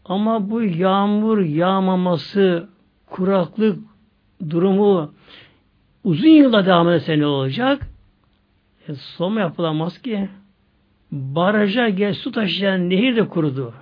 Ama 0.06 0.50
bu 0.50 0.64
yağmur 0.64 1.40
yağmaması, 1.40 2.70
kuraklık 3.06 3.80
durumu 4.50 5.14
uzun 6.04 6.28
yılda 6.28 6.66
devam 6.66 6.90
ederse 6.90 7.20
ne 7.20 7.26
olacak? 7.26 7.88
E, 8.88 8.96
sulama 8.96 9.40
yapılamaz 9.40 10.02
ki. 10.02 10.30
Baraja 11.12 11.90
gel 11.90 12.14
su 12.14 12.32
taşıyan 12.32 12.90
nehir 12.90 13.16
de 13.16 13.28
kurudu. 13.28 13.74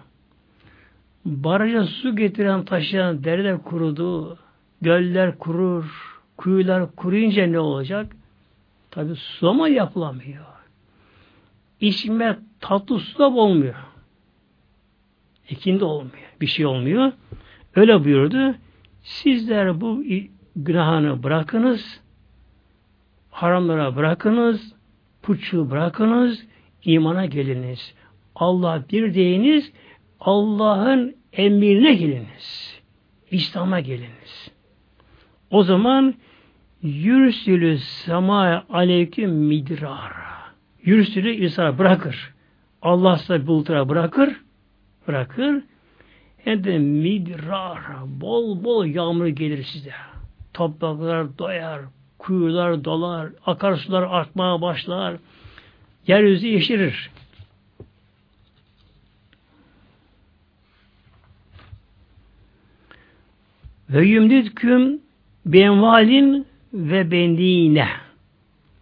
Baraja 1.25 1.83
su 1.83 2.15
getiren 2.15 2.65
taşıyan 2.65 3.23
dere 3.23 3.43
de 3.43 3.57
kurudu. 3.57 4.37
Göller 4.81 5.37
kurur. 5.37 6.13
Kuyular 6.37 6.95
kuruyunca 6.95 7.45
ne 7.45 7.59
olacak? 7.59 8.15
Tabi 8.91 9.15
sulama 9.15 9.67
yapılamıyor. 9.67 10.52
İçme 11.83 12.39
tatlı 12.59 12.99
su 12.99 13.19
da 13.19 13.29
olmuyor. 13.29 13.75
İkindi 15.49 15.83
olmuyor. 15.83 16.35
Bir 16.41 16.47
şey 16.47 16.65
olmuyor. 16.65 17.11
Öyle 17.75 18.03
buyurdu. 18.03 18.55
Sizler 19.01 19.81
bu 19.81 20.03
günahını 20.55 21.23
bırakınız. 21.23 22.01
Haramlara 23.31 23.95
bırakınız. 23.95 24.73
Puçu 25.21 25.71
bırakınız. 25.71 26.45
imana 26.83 27.25
geliniz. 27.25 27.93
Allah 28.35 28.83
bir 28.91 29.13
deyiniz. 29.13 29.71
Allah'ın 30.19 31.15
emrine 31.33 31.93
geliniz. 31.93 32.79
İslam'a 33.31 33.79
geliniz. 33.79 34.51
O 35.51 35.63
zaman 35.63 36.15
Yürsülü 36.81 37.77
sema 37.77 38.65
aleyküm 38.69 39.31
midrara. 39.31 40.32
Yürsülü 40.83 41.31
İsa 41.31 41.77
bırakır. 41.77 42.33
Allah 42.81 43.17
size 43.17 43.47
bulutlara 43.47 43.89
bırakır. 43.89 44.41
Bırakır. 45.07 45.63
Hem 46.37 46.63
de 46.63 46.77
midrar. 46.77 47.79
Bol 48.05 48.63
bol 48.63 48.85
yağmur 48.85 49.27
gelir 49.27 49.63
size. 49.63 49.93
Topraklar 50.53 51.37
doyar. 51.37 51.81
Kuyular 52.19 52.83
dolar. 52.83 53.29
Akarsular 53.45 54.01
artmaya 54.01 54.61
başlar. 54.61 55.17
Yeryüzü 56.07 56.47
yeşerir. 56.47 57.11
Ve 63.89 64.05
yümdütküm 64.05 65.01
benvalin 65.45 66.47
ve 66.73 67.11
bendine. 67.11 67.87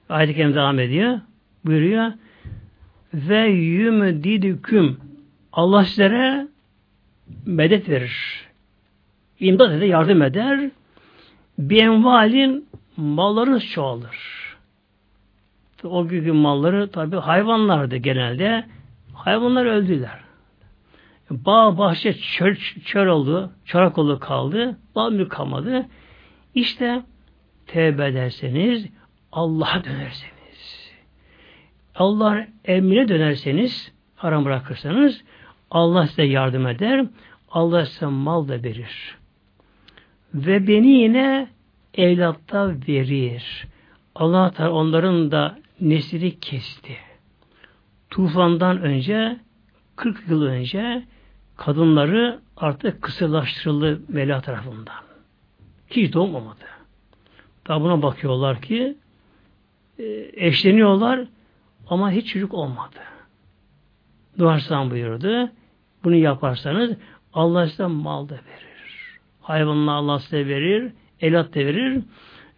Ayet-i 0.10 0.38
devam 0.38 0.80
ediyor. 0.80 1.20
Buyuruyor. 1.66 2.12
Ve 3.14 3.48
yümdidüküm 3.48 4.98
Allah 5.54 5.86
sizlere 5.86 6.48
medet 7.46 7.90
verir. 7.90 8.48
İmdat 9.40 9.72
eder, 9.72 9.88
yardım 9.88 10.22
eder. 10.22 10.70
Benvalin 11.58 12.70
mallarınız 12.98 13.66
çoğalır. 13.66 14.42
O 15.84 16.08
günkü 16.08 16.32
malları 16.32 16.92
tabi 16.92 17.16
hayvanlardı 17.16 17.96
genelde. 17.96 18.66
Hayvanlar 19.14 19.66
öldüler. 19.66 20.20
Bağ, 21.30 21.78
bahçe 21.78 22.14
çöl, 22.14 22.56
çöl 22.86 23.08
oldu, 23.08 23.52
çorak 23.66 23.98
oldu 23.98 24.20
kaldı. 24.20 24.78
Bağ 24.96 25.10
mülk 25.10 25.32
kalmadı. 25.32 25.86
İşte 26.56 27.04
tevbe 27.68 28.08
ederseniz, 28.08 28.88
Allah'a 29.32 29.84
dönerseniz, 29.84 30.31
Allah 31.96 32.48
emrine 32.66 33.08
dönerseniz, 33.08 33.92
haram 34.16 34.46
bırakırsanız, 34.46 35.22
Allah 35.72 36.08
size 36.08 36.24
yardım 36.24 36.68
eder, 36.68 37.06
Allah 37.52 37.86
size 37.86 38.06
mal 38.06 38.48
da 38.48 38.64
verir. 38.64 39.18
Ve 40.34 40.68
beni 40.68 40.88
yine 40.88 41.48
evlatta 41.94 42.76
verir. 42.88 43.68
Allah 44.16 44.52
Teala 44.52 44.72
onların 44.72 45.32
da 45.32 45.60
nesili 45.82 46.40
kesti. 46.40 46.98
Tufandan 48.10 48.82
önce 48.82 49.40
40 49.96 50.30
yıl 50.30 50.44
önce 50.44 51.04
kadınları 51.58 52.40
artık 52.58 53.02
kısırlaştırıldı 53.02 54.02
Mevla 54.08 54.42
tarafından. 54.42 54.96
Hiç 55.90 56.14
doğmadı. 56.14 56.66
Daha 57.68 57.82
buna 57.82 58.02
bakıyorlar 58.02 58.62
ki 58.62 58.98
e, 60.00 60.32
eşleniyorlar 60.34 61.28
ama 61.92 62.12
hiç 62.12 62.34
çocuk 62.34 62.54
olmadı. 62.54 63.00
Duvarsan 64.40 64.92
buyurdu. 64.92 65.50
Bunu 66.04 66.16
yaparsanız 66.16 66.98
Allah 67.34 67.68
size 67.68 67.86
mal 67.86 68.30
da 68.30 68.34
verir. 68.34 69.20
Hayvanla 69.42 69.92
Allah 69.92 70.20
size 70.20 70.48
verir. 70.48 70.92
Elat 71.22 71.56
da 71.56 71.60
verir. 71.60 72.04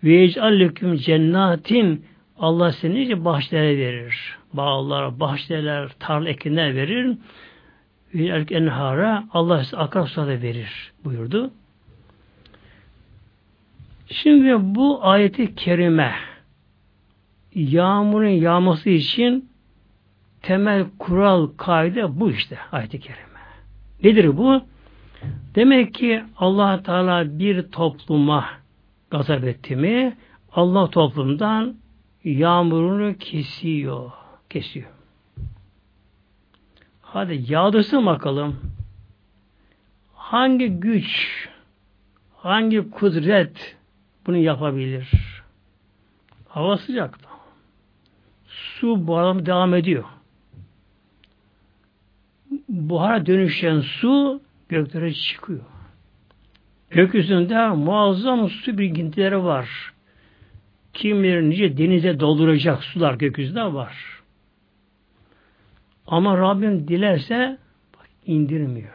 Ve 0.03 0.23
ecalleküm 0.23 0.95
cennatin 0.95 2.05
Allah 2.39 2.71
size 2.71 2.93
nice 2.93 3.25
bahçelere 3.25 3.77
verir. 3.77 4.37
Bağlar, 4.53 5.19
bahçeler, 5.19 5.89
tarla 5.99 6.29
ekinler 6.29 6.75
verir. 6.75 7.17
Ve 8.13 8.45
enhara 8.55 9.23
Allah 9.33 9.63
size 9.63 9.77
akar 9.77 10.15
da 10.15 10.27
verir 10.27 10.91
buyurdu. 11.05 11.51
Şimdi 14.09 14.75
bu 14.75 15.05
ayeti 15.05 15.55
kerime 15.55 16.13
yağmurun 17.55 18.27
yağması 18.27 18.89
için 18.89 19.49
temel 20.41 20.85
kural 20.99 21.47
kaide 21.57 22.19
bu 22.19 22.31
işte 22.31 22.57
ayeti 22.71 22.99
kerime. 22.99 23.39
Nedir 24.03 24.37
bu? 24.37 24.61
Demek 25.55 25.93
ki 25.93 26.23
allah 26.37 26.83
Teala 26.83 27.39
bir 27.39 27.71
topluma 27.71 28.45
gazap 29.11 29.43
etti 29.43 29.75
mi 29.75 30.17
Allah 30.51 30.89
toplumdan 30.89 31.75
yağmurunu 32.23 33.17
kesiyor. 33.17 34.11
Kesiyor. 34.49 34.89
Hadi 37.01 37.43
yağdırsın 37.47 38.05
bakalım. 38.05 38.59
Hangi 40.15 40.67
güç, 40.67 41.49
hangi 42.37 42.91
kudret 42.91 43.77
bunu 44.27 44.37
yapabilir? 44.37 45.11
Hava 46.47 46.77
sıcak. 46.77 47.32
Su 48.79 49.07
buharım 49.07 49.45
devam 49.45 49.73
ediyor. 49.73 50.03
Buhara 52.69 53.25
dönüşen 53.25 53.79
su 53.79 54.41
göklere 54.69 55.13
çıkıyor. 55.13 55.59
Gökyüzünde 56.89 57.67
muazzam 57.67 58.49
su 58.49 58.77
birikintileri 58.77 59.43
var. 59.43 59.93
Kim 60.93 61.23
bilir 61.23 61.41
nice 61.41 61.77
denize 61.77 62.19
dolduracak 62.19 62.83
sular 62.83 63.13
gökyüzünde 63.13 63.73
var. 63.73 64.21
Ama 66.07 66.37
Rabbim 66.37 66.87
dilerse 66.87 67.57
bak, 67.97 68.09
indirmiyor. 68.25 68.93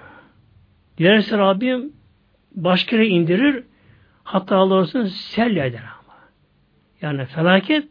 Dilerse 0.98 1.38
Rabbim 1.38 1.92
başka 2.54 2.96
yere 2.96 3.08
indirir 3.08 3.64
olsun 4.50 5.04
sel 5.04 5.56
eder 5.56 5.82
ama. 5.82 6.16
Yani 7.02 7.24
felaket 7.24 7.88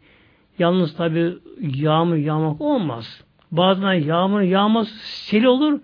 yalnız 0.59 0.95
tabi 0.95 1.37
yağmur 1.61 2.15
yağmak 2.15 2.61
olmaz. 2.61 3.21
Bazen 3.51 3.93
yağmur 3.93 4.41
yağmaz 4.41 4.87
sel 5.01 5.45
olur. 5.45 5.79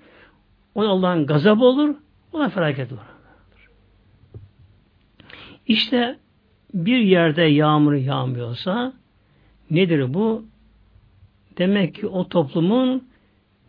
O 0.76 0.82
Allah'ın 0.82 1.26
gazabı 1.26 1.66
olur. 1.66 1.96
O 2.34 2.40
da 2.40 2.50
felaket 2.50 2.92
olur. 2.92 3.02
İşte 5.68 6.20
bir 6.74 6.98
yerde 6.98 7.42
yağmur 7.42 7.94
yağmıyorsa 7.94 8.94
nedir 9.72 10.14
bu? 10.14 10.46
Demek 11.58 11.96
ki 11.96 12.08
o 12.08 12.30
toplumun 12.30 13.08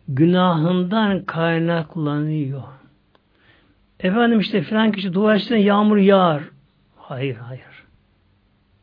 günahından 0.07 1.25
kaynaklanıyor. 1.25 2.63
Efendim 3.99 4.39
işte 4.39 4.61
filan 4.61 4.91
kişi 4.91 5.13
dua 5.13 5.35
etsin 5.35 5.55
yağmur 5.55 5.97
yağar. 5.97 6.43
Hayır, 6.95 7.35
hayır. 7.35 7.63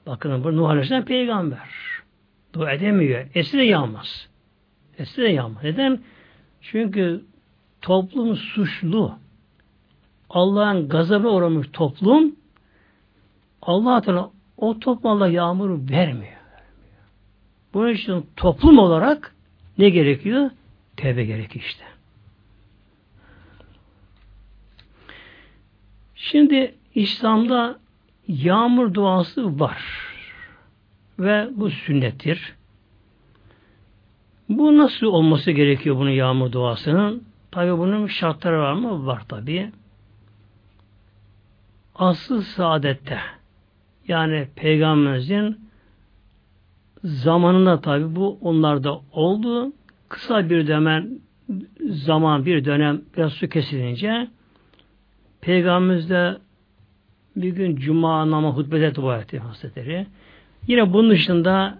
Bakın 0.06 0.44
bu 0.44 0.56
Nuh 0.56 0.68
Aleyhisselam 0.68 1.04
peygamber. 1.04 1.91
Dua 2.52 2.72
edemiyor. 2.72 3.26
Esi 3.34 3.58
de 3.58 3.62
yağmaz. 3.62 4.28
Esi 4.98 5.22
de 5.22 5.28
yağmaz. 5.28 5.64
Neden? 5.64 6.00
Çünkü 6.60 7.24
toplum 7.80 8.36
suçlu. 8.36 9.18
Allah'ın 10.30 10.88
gazabına 10.88 11.30
uğramış 11.30 11.66
toplum 11.72 12.36
Allah 13.62 14.00
Teala 14.00 14.30
o 14.56 14.78
toplumda 14.78 15.28
yağmur 15.28 15.90
vermiyor. 15.90 16.32
Bunun 17.74 17.92
için 17.92 18.26
toplum 18.36 18.78
olarak 18.78 19.34
ne 19.78 19.90
gerekiyor? 19.90 20.50
Tevbe 20.96 21.24
gerekiyor 21.24 21.64
işte. 21.64 21.84
Şimdi 26.14 26.74
İslam'da 26.94 27.78
yağmur 28.28 28.94
duası 28.94 29.60
var. 29.60 29.82
Ve 31.18 31.48
bu 31.56 31.70
sünnettir. 31.70 32.54
Bu 34.48 34.78
nasıl 34.78 35.06
olması 35.06 35.50
gerekiyor 35.50 35.96
bunun 35.96 36.10
yağmur 36.10 36.52
duasının? 36.52 37.24
Tabi 37.50 37.78
bunun 37.78 38.06
şartları 38.06 38.58
var 38.58 38.72
mı? 38.72 39.06
Var 39.06 39.22
tabi. 39.28 39.70
Asıl 41.94 42.42
saadette 42.42 43.20
yani 44.08 44.48
Peygamberimizin 44.56 45.60
zamanında 47.04 47.80
tabi 47.80 48.16
bu 48.16 48.38
onlarda 48.40 49.00
oldu. 49.12 49.72
Kısa 50.08 50.50
bir 50.50 50.66
dönem 50.66 51.08
zaman 51.90 52.46
bir 52.46 52.64
dönem 52.64 53.02
biraz 53.16 53.32
su 53.32 53.48
kesilince 53.48 54.28
Peygamberimiz 55.40 56.10
de 56.10 56.38
bir 57.36 57.48
gün 57.48 57.76
Cuma 57.76 58.30
namı 58.30 58.48
hutbede 58.48 58.94
dua 58.94 59.18
etti. 59.18 59.42
Yine 60.66 60.92
bunun 60.92 61.10
dışında 61.10 61.78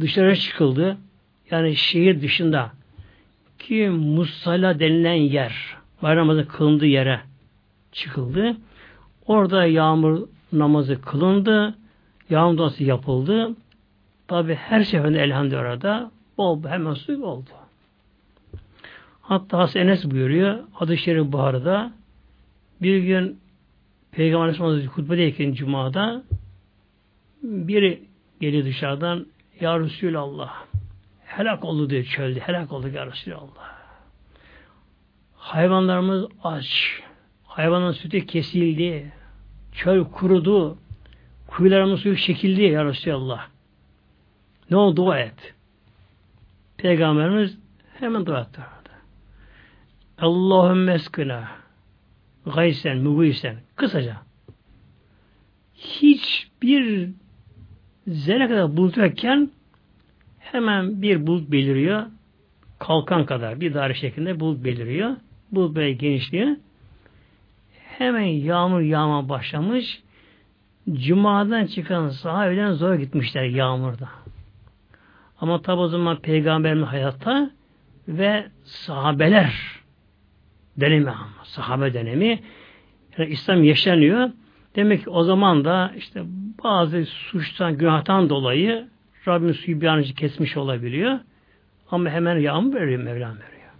dışarı 0.00 0.36
çıkıldı. 0.36 0.96
Yani 1.50 1.76
şehir 1.76 2.22
dışında 2.22 2.72
ki 3.58 3.88
Musalla 3.88 4.80
denilen 4.80 5.14
yer 5.14 5.76
bayramımızın 6.02 6.44
kılındığı 6.44 6.86
yere 6.86 7.20
çıkıldı. 7.92 8.56
Orada 9.26 9.66
yağmur 9.66 10.28
namazı 10.52 11.00
kılındı. 11.02 11.74
Yağmur 12.30 12.58
duası 12.58 12.84
yapıldı. 12.84 13.54
Tabi 14.28 14.54
her 14.54 14.84
seferinde 14.84 15.22
elhamdülillah 15.22 15.60
orada 15.60 16.10
bol 16.38 16.64
hemen 16.64 16.94
su 16.94 17.24
oldu. 17.24 17.50
Hatta 19.22 19.58
Hasan 19.58 19.82
Enes 19.82 20.10
buyuruyor. 20.10 20.58
Adı 20.80 20.96
Şerif 20.96 21.32
Bahar'da 21.32 21.92
bir 22.82 22.98
gün 22.98 23.38
Peygamber 24.12 24.44
Aleyhisselam 24.44 24.86
hutbedeyken 24.86 25.52
Cuma'da 25.52 26.22
biri 27.44 28.02
geliyor 28.40 28.64
dışarıdan 28.64 29.26
Ya 29.60 29.80
Resulallah 29.80 30.64
helak 31.36 31.64
oldu 31.64 31.90
diyor 31.90 32.04
çölde. 32.04 32.40
Helak 32.40 32.72
oldu 32.72 32.88
Ya 32.88 33.06
Resulallah. 33.06 33.74
Hayvanlarımız 35.36 36.26
aç. 36.44 37.00
Hayvanın 37.44 37.92
sütü 37.92 38.26
kesildi. 38.26 39.12
Çöl 39.72 40.04
kurudu. 40.04 40.78
Kuyularımız 41.46 42.00
suyu 42.00 42.16
çekildi 42.16 42.62
ya 42.62 42.84
Resulallah. 42.84 43.48
Ne 44.70 44.76
oldu 44.76 44.96
dua 44.96 45.18
et. 45.18 45.54
Peygamberimiz 46.76 47.58
hemen 47.98 48.26
dua 48.26 48.40
etti. 48.40 48.60
Allahümme 50.18 50.94
eskına 50.94 51.48
gaysen, 52.54 52.98
muguysen. 52.98 53.56
Kısaca. 53.76 54.16
Hiçbir 55.74 57.10
zerre 58.06 58.48
kadar 58.48 58.76
bulut 58.76 58.96
yokken 58.96 59.50
hemen 60.38 61.02
bir 61.02 61.26
bulut 61.26 61.52
beliriyor. 61.52 62.02
Kalkan 62.78 63.26
kadar 63.26 63.60
bir 63.60 63.74
daire 63.74 63.94
şeklinde 63.94 64.40
bulut 64.40 64.64
beliriyor. 64.64 65.16
Bulut 65.52 65.76
böyle 65.76 65.92
genişliyor. 65.92 66.56
Hemen 67.98 68.20
yağmur 68.20 68.80
yağma 68.80 69.28
başlamış. 69.28 70.02
Cuma'dan 70.92 71.66
çıkan 71.66 72.08
sahabeden 72.08 72.72
zor 72.72 72.94
gitmişler 72.94 73.44
yağmurda. 73.44 74.08
Ama 75.40 75.62
tabi 75.62 75.80
o 75.80 75.88
zaman 75.88 76.16
peygamberimiz 76.16 76.88
hayatta 76.88 77.50
ve 78.08 78.46
sahabeler 78.64 79.54
dönemi 80.80 81.10
ama 81.10 81.44
sahabe 81.44 81.94
dönemi 81.94 82.40
yani 83.18 83.30
İslam 83.30 83.64
yaşanıyor. 83.64 84.30
Demek 84.76 85.04
ki 85.04 85.10
o 85.10 85.24
zaman 85.24 85.64
da 85.64 85.92
işte 85.96 86.22
bazı 86.64 87.04
suçtan, 87.06 87.78
günahtan 87.78 88.30
dolayı 88.30 88.88
Rabbim 89.28 89.54
suyu 89.54 89.80
bir 89.80 89.86
an 89.86 89.98
önce 89.98 90.14
kesmiş 90.14 90.56
olabiliyor. 90.56 91.18
Ama 91.90 92.10
hemen 92.10 92.38
yağmur 92.38 92.74
veriyor, 92.74 93.02
Mevlam 93.02 93.36
veriyor. 93.36 93.70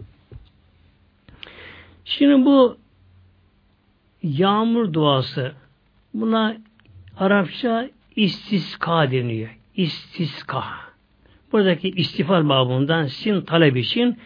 Şimdi 2.05 2.45
bu 2.45 2.77
yağmur 4.23 4.93
duası 4.93 5.51
buna 6.13 6.57
Arapça 7.17 7.89
istiska 8.15 9.11
deniyor. 9.11 9.57
İstiska. 9.75 10.63
Buradaki 11.51 11.89
istifal 11.89 12.49
babından 12.49 13.05
sin 13.05 13.41
talep 13.41 13.77
için 13.77 14.17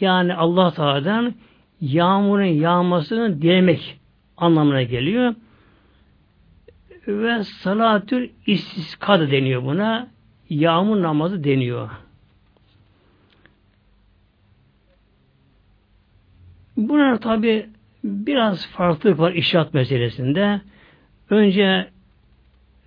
yani 0.00 0.34
Allah 0.34 0.70
Teala'dan 0.70 1.34
yağmurun 1.80 2.44
yağmasını 2.44 3.42
dilemek 3.42 4.00
anlamına 4.36 4.82
geliyor. 4.82 5.34
Ve 7.08 7.44
salatül 7.44 8.30
istiska 8.46 9.20
da 9.20 9.30
deniyor 9.30 9.64
buna. 9.64 10.08
Yağmur 10.50 11.02
namazı 11.02 11.44
deniyor. 11.44 11.90
Bunlar 16.76 17.20
tabi 17.20 17.68
biraz 18.04 18.66
farklılık 18.66 19.18
var 19.18 19.32
işaret 19.32 19.74
meselesinde. 19.74 20.60
Önce 21.30 21.90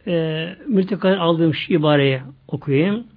e, 0.07 0.55
mültekadan 0.67 1.17
aldığım 1.17 1.53
şu 1.53 1.73
ibareyi 1.73 2.21
okuyayım. 2.47 3.07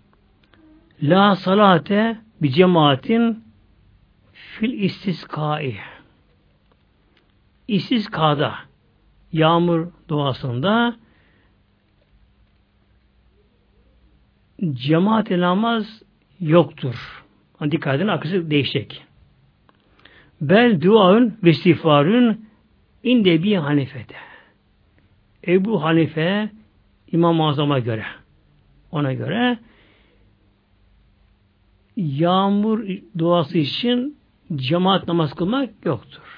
La 1.03 1.37
salate 1.37 2.17
bi 2.43 2.53
cemaatin 2.53 3.45
fil 4.33 4.73
istiskai. 4.73 5.77
İstiskada 7.69 8.55
yağmur 9.35 9.87
doğasında 10.09 10.97
cemaat 14.73 15.31
namaz 15.31 16.03
yoktur. 16.41 17.25
Dikkat 17.71 17.97
edin 17.97 18.09
akısı 18.09 18.51
değişecek. 18.51 19.05
Bel 20.41 20.81
duaun 20.81 21.39
ve 21.45 21.51
istiğfarun 21.51 22.47
inde 23.03 23.43
bir 23.43 23.57
hanifede. 23.57 24.15
Ebu 25.47 25.83
Hanife 25.83 26.51
İmam-ı 27.13 27.49
Azam'a 27.49 27.79
göre 27.79 28.05
ona 28.93 29.13
göre 29.13 29.59
yağmur 31.97 32.85
duası 33.19 33.59
için 33.59 34.19
cemaat 34.57 35.09
namaz 35.09 35.35
kılmak 35.35 35.71
yoktur. 35.85 36.34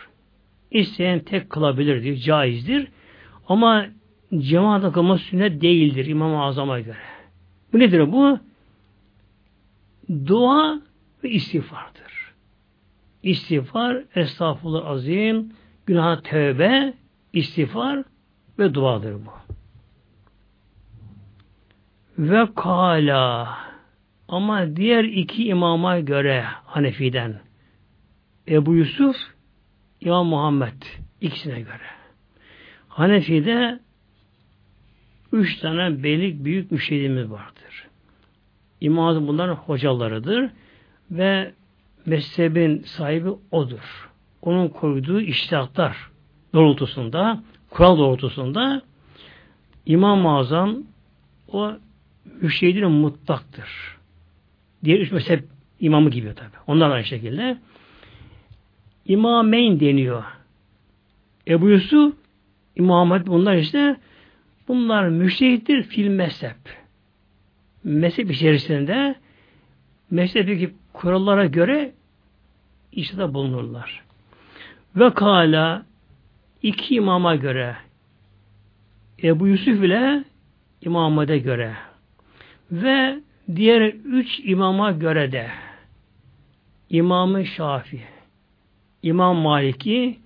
İsteyen 0.70 1.18
tek 1.18 1.50
kılabilir 1.50 2.02
diyor, 2.02 2.16
caizdir. 2.16 2.88
Ama 3.48 3.86
cemaat 4.38 4.92
kılmak 4.92 5.20
sünnet 5.20 5.62
değildir 5.62 6.06
İmam-ı 6.06 6.42
Azam'a 6.42 6.80
göre. 6.80 6.96
Bu 7.72 7.78
nedir 7.78 8.12
bu? 8.12 8.38
Dua 10.26 10.80
ve 11.24 11.30
istiğfardır. 11.30 12.32
İstiğfar, 13.22 14.02
estağfurullah 14.14 14.86
azim, 14.86 15.52
günah 15.86 16.22
tövbe, 16.22 16.94
istiğfar 17.32 18.04
ve 18.58 18.74
duadır 18.74 19.14
bu. 19.14 19.30
Ve 22.18 22.46
kala 22.54 23.58
ama 24.28 24.76
diğer 24.76 25.04
iki 25.04 25.46
imama 25.46 26.00
göre 26.00 26.44
Hanefi'den 26.64 27.40
Ebu 28.48 28.74
Yusuf 28.74 29.16
İmam 30.00 30.26
Muhammed 30.26 30.82
ikisine 31.20 31.60
göre. 31.60 31.86
Hanefi'de 32.88 33.80
üç 35.32 35.58
tane 35.58 36.02
belik 36.02 36.44
büyük 36.44 36.70
müşehidimiz 36.70 37.30
vardır. 37.30 37.88
İmam 38.80 39.28
bunların 39.28 39.54
hocalarıdır 39.54 40.50
ve 41.10 41.52
mezhebin 42.06 42.82
sahibi 42.82 43.28
odur. 43.50 44.10
Onun 44.42 44.68
koyduğu 44.68 45.20
iştihatlar 45.20 46.10
doğrultusunda, 46.54 47.42
kural 47.70 47.98
doğrultusunda 47.98 48.82
İmam-ı 49.86 50.36
Azam 50.36 50.76
o 51.48 51.72
müşehidin 52.40 52.90
mutlaktır. 52.90 53.96
Diğer 54.84 55.00
üç 55.00 55.12
mezhep 55.12 55.44
imamı 55.80 56.10
gibi 56.10 56.34
tabi. 56.34 56.50
Onlar 56.66 56.90
aynı 56.90 57.04
şekilde. 57.04 57.58
İmameyn 59.08 59.80
deniyor. 59.80 60.24
Ebu 61.48 61.68
Yusuf, 61.68 62.14
İmam 62.76 63.26
bunlar 63.26 63.56
işte 63.56 63.96
bunlar 64.68 65.08
müştehittir 65.08 65.82
fil 65.82 66.08
mezhep. 66.08 66.56
Mezhep 67.84 68.30
içerisinde 68.30 69.14
mezhebi 70.10 70.74
kurallara 70.92 71.46
göre 71.46 71.92
işte 72.92 73.34
bulunurlar. 73.34 74.02
Ve 74.96 75.14
kala 75.14 75.86
iki 76.62 76.94
imama 76.94 77.36
göre 77.36 77.76
Ebu 79.22 79.46
Yusuf 79.46 79.84
ile 79.84 80.24
İmam 80.80 81.26
göre 81.26 81.74
ve 82.72 83.20
diğer 83.56 83.92
üç 84.04 84.40
imama 84.44 84.92
göre 84.92 85.32
de 85.32 85.50
İmam-ı 86.90 87.46
Şafi, 87.46 88.00
İmam 89.06 89.36
Maliki, 89.36 90.18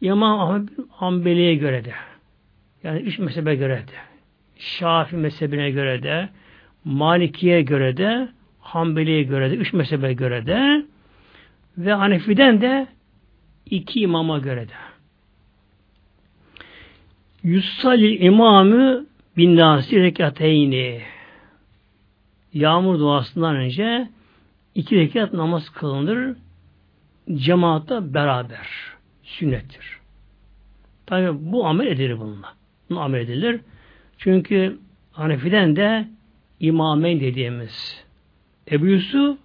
İmam 0.00 0.66
Hanbeli'ye 0.90 1.54
göre 1.54 1.84
de 1.84 1.92
yani 2.82 3.00
üç 3.00 3.18
mezhebe 3.18 3.54
göre 3.54 3.76
de 3.76 3.96
Şafi 4.58 5.16
mezhebine 5.16 5.70
göre 5.70 6.02
de 6.02 6.28
Maliki'ye 6.84 7.62
göre 7.62 7.96
de 7.96 8.28
Hanbeli'ye 8.60 9.22
göre 9.22 9.50
de 9.50 9.54
üç 9.54 9.72
mezhebe 9.72 10.12
göre 10.12 10.46
de 10.46 10.84
ve 11.78 11.92
Hanefi'den 11.92 12.60
de 12.60 12.86
iki 13.66 14.00
imama 14.00 14.38
göre 14.38 14.68
de. 14.68 14.74
Yussalil 17.42 18.20
imamı 18.20 19.06
bin 19.36 19.56
nasi 19.56 20.02
rekateyni. 20.02 21.02
Yağmur 22.52 22.98
duasından 22.98 23.56
önce 23.56 24.08
iki 24.74 24.96
rekat 24.96 25.32
namaz 25.32 25.70
kılınır. 25.70 26.36
Cemaatle 27.32 28.14
beraber. 28.14 28.68
Sünnettir. 29.22 29.98
Tabi 31.06 31.52
bu 31.52 31.66
amel 31.66 31.86
edilir 31.86 32.18
bununla. 32.18 32.54
Bunu 32.90 33.00
amel 33.00 33.20
edilir. 33.20 33.60
Çünkü 34.18 34.78
Hanefi'den 35.12 35.76
de 35.76 36.08
imameyn 36.60 37.20
dediğimiz 37.20 38.04
Ebu 38.70 38.86
Yusuf 38.86 39.38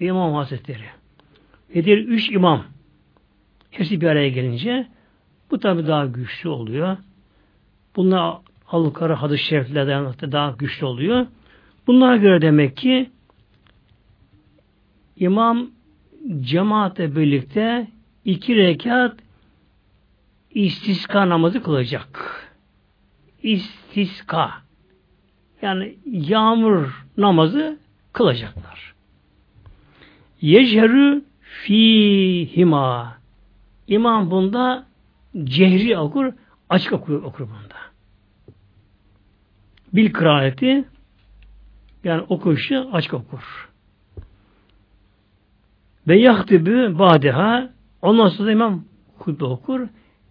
İmam 0.00 0.34
Hazretleri. 0.34 0.84
Nedir? 1.74 1.98
Üç 1.98 2.30
imam. 2.30 2.64
Hepsi 3.70 4.00
bir 4.00 4.06
araya 4.06 4.28
gelince 4.28 4.86
bu 5.50 5.60
tabi 5.60 5.86
daha 5.86 6.06
güçlü 6.06 6.48
oluyor. 6.48 6.96
Bunlar 7.96 8.38
al 8.68 8.94
hadis-i 8.94 9.44
şeriflerden 9.44 10.32
daha 10.32 10.50
güçlü 10.50 10.86
oluyor. 10.86 11.26
Bunlara 11.86 12.16
göre 12.16 12.42
demek 12.42 12.76
ki 12.76 13.10
imam 15.16 15.70
cemaatle 16.40 17.16
birlikte 17.16 17.88
iki 18.24 18.56
rekat 18.56 19.16
istiska 20.50 21.28
namazı 21.28 21.62
kılacak. 21.62 22.42
İstiska. 23.42 24.52
Yani 25.62 25.96
yağmur 26.06 27.06
namazı 27.16 27.78
kılacaklar. 28.12 28.94
Yecerü 30.40 31.24
fihima. 31.40 33.16
İmam 33.88 34.30
bunda 34.30 34.86
cehri 35.44 35.98
okur, 35.98 36.32
açık 36.68 36.92
okur, 36.92 37.22
okur 37.22 37.44
bunda. 37.44 37.76
Bil 39.92 40.12
kıraati 40.12 40.84
yani 42.04 42.22
okuyuşu 42.28 42.88
açık 42.92 43.14
okur. 43.14 43.70
Ve 46.08 46.18
yahtibü 46.18 46.98
badeha 46.98 47.70
ondan 48.02 48.28
sonra 48.28 48.52
imam 48.52 48.84
hutbe 49.18 49.44
okur. 49.44 49.88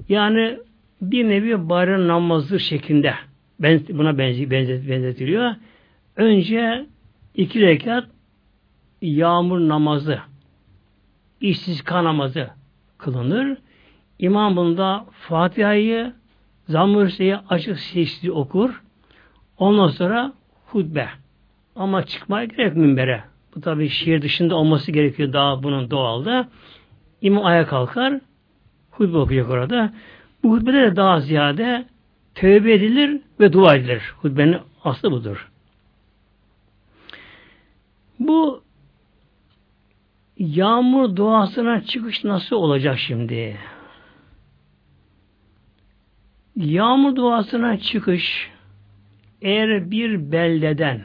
Yani 0.10 0.60
bir 1.02 1.30
nevi 1.30 1.70
bayram 1.70 2.08
namazı 2.08 2.60
şeklinde 2.60 3.14
ben, 3.60 3.82
buna 3.90 4.18
benzi, 4.18 4.52
benzet, 4.52 4.90
benzetiliyor. 4.90 5.56
Önce 6.16 6.86
iki 7.36 7.62
rekat 7.62 8.08
yağmur 9.02 9.60
namazı 9.60 10.20
işsizka 11.42 12.04
namazı 12.04 12.50
kılınır. 12.98 13.58
İmam 14.20 14.56
bunda 14.56 15.06
Fatiha'yı 15.12 16.14
Zammürse'yi 16.68 17.38
açık 17.38 17.80
sesli 17.80 18.32
okur. 18.32 18.84
Ondan 19.58 19.88
sonra 19.88 20.34
hutbe. 20.66 21.10
Ama 21.76 22.06
çıkmaya 22.06 22.46
gerek 22.46 22.76
minbere. 22.76 23.24
Bu 23.56 23.62
tabi 23.62 23.90
şiir 23.90 24.22
dışında 24.22 24.56
olması 24.56 24.92
gerekiyor 24.92 25.34
daha 25.34 25.64
bunun 25.64 25.92
doğalda. 25.92 26.50
İmam 27.22 27.46
ayağa 27.46 27.66
kalkar. 27.66 28.20
Hutbe 28.92 29.18
okuyacak 29.18 29.52
orada. 29.52 29.94
Bu 30.44 30.52
hutbede 30.52 30.82
de 30.82 30.96
daha 30.96 31.20
ziyade 31.20 31.86
tövbe 32.36 32.74
edilir 32.74 33.22
ve 33.40 33.54
dua 33.54 33.76
edilir. 33.76 34.14
Hutbenin 34.18 34.58
aslı 34.84 35.12
budur. 35.12 35.52
Bu 38.20 38.64
yağmur 40.38 41.16
duasına 41.16 41.82
çıkış 41.82 42.24
nasıl 42.24 42.56
olacak 42.56 43.00
şimdi? 43.00 43.58
Yağmur 46.56 47.16
duasına 47.16 47.78
çıkış 47.80 48.52
eğer 49.42 49.92
bir 49.92 50.32
beldeden, 50.32 51.02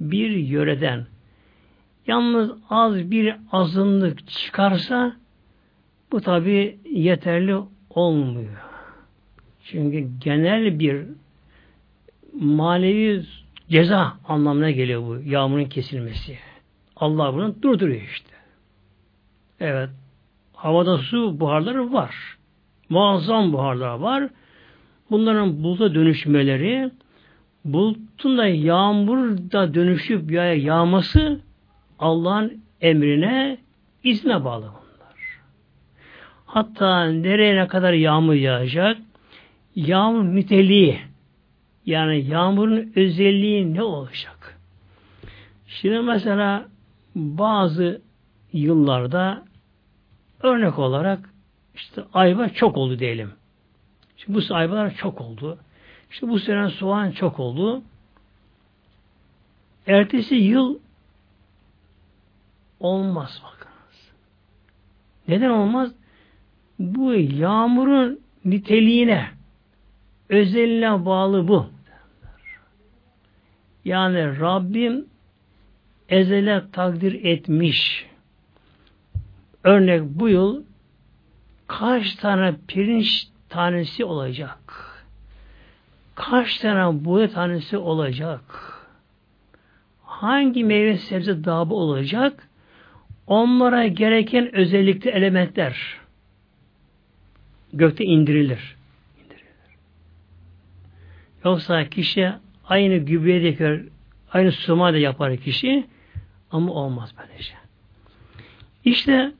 bir 0.00 0.30
yöreden 0.30 1.06
yalnız 2.06 2.50
az 2.70 3.10
bir 3.10 3.36
azınlık 3.52 4.28
çıkarsa 4.28 5.16
bu 6.12 6.20
tabi 6.20 6.78
yeterli 6.90 7.56
olmuyor. 7.90 8.56
Çünkü 9.64 10.08
genel 10.20 10.78
bir 10.78 11.06
manevi 12.40 13.22
ceza 13.68 14.16
anlamına 14.28 14.70
geliyor 14.70 15.02
bu 15.02 15.30
yağmurun 15.30 15.64
kesilmesi. 15.64 16.38
Allah 16.96 17.34
bunu 17.34 17.62
durduruyor 17.62 18.02
işte. 18.02 18.30
Evet. 19.60 19.90
Havada 20.54 20.98
su 20.98 21.40
buharları 21.40 21.92
var. 21.92 22.14
Muazzam 22.88 23.52
buharlar 23.52 23.94
var. 23.94 24.28
Bunların 25.10 25.62
buluta 25.62 25.94
dönüşmeleri 25.94 26.90
bulutun 27.64 28.38
da 28.38 28.46
yağmur 28.46 29.36
dönüşüp 29.74 30.30
yağ 30.30 30.44
yağması 30.44 31.40
Allah'ın 32.02 32.62
emrine 32.80 33.58
izne 34.04 34.44
bağlı 34.44 34.62
bunlar. 34.64 35.40
Hatta 36.46 37.04
nereye 37.04 37.56
ne 37.56 37.68
kadar 37.68 37.92
yağmur 37.92 38.34
yağacak 38.34 38.98
yağmur 39.76 40.24
niteliği 40.24 41.00
yani 41.86 42.24
yağmurun 42.24 42.92
özelliği 42.96 43.74
ne 43.74 43.82
olacak? 43.82 44.58
Şimdi 45.66 46.00
mesela 46.00 46.68
bazı 47.14 48.00
yıllarda 48.52 49.44
örnek 50.42 50.78
olarak 50.78 51.30
işte 51.74 52.02
ayva 52.14 52.48
çok 52.48 52.76
oldu 52.76 52.98
diyelim. 52.98 53.32
Şimdi 54.16 54.38
bu 54.50 54.54
ayvalar 54.54 54.94
çok 54.94 55.20
oldu. 55.20 55.58
İşte 56.10 56.28
bu 56.28 56.38
sene 56.38 56.70
soğan 56.70 57.10
çok 57.10 57.40
oldu. 57.40 57.82
Ertesi 59.86 60.34
yıl 60.34 60.78
olmaz 62.82 63.42
bakınız. 63.44 64.12
Neden 65.28 65.50
olmaz? 65.50 65.92
Bu 66.78 67.14
yağmurun 67.14 68.20
niteliğine 68.44 69.28
özelliğine 70.28 71.04
bağlı 71.06 71.48
bu. 71.48 71.66
Yani 73.84 74.40
Rabbim 74.40 75.06
ezele 76.08 76.62
takdir 76.72 77.24
etmiş. 77.24 78.06
Örnek 79.64 80.02
bu 80.04 80.28
yıl 80.28 80.62
kaç 81.66 82.14
tane 82.14 82.54
pirinç 82.68 83.28
tanesi 83.48 84.04
olacak? 84.04 84.58
Kaç 86.14 86.58
tane 86.58 87.04
buğday 87.04 87.30
tanesi 87.30 87.76
olacak? 87.76 88.42
Hangi 90.04 90.64
meyve 90.64 90.96
sebze 90.98 91.44
dabı 91.44 91.74
olacak? 91.74 92.48
Onlara 93.26 93.86
gereken 93.86 94.54
özellikli 94.54 95.10
elementler 95.10 96.00
gökte 97.72 98.04
indirilir. 98.04 98.76
indirilir. 99.24 99.46
Yoksa 101.44 101.88
kişi 101.88 102.32
aynı 102.64 102.96
gübreye 102.96 103.58
de 103.58 103.82
aynı 104.32 104.52
suma 104.52 104.92
da 104.92 104.98
yapar 104.98 105.36
kişi 105.36 105.86
ama 106.50 106.72
olmaz 106.72 107.14
böylece. 107.18 107.42
Şey. 107.42 107.56
İşte 108.84 109.32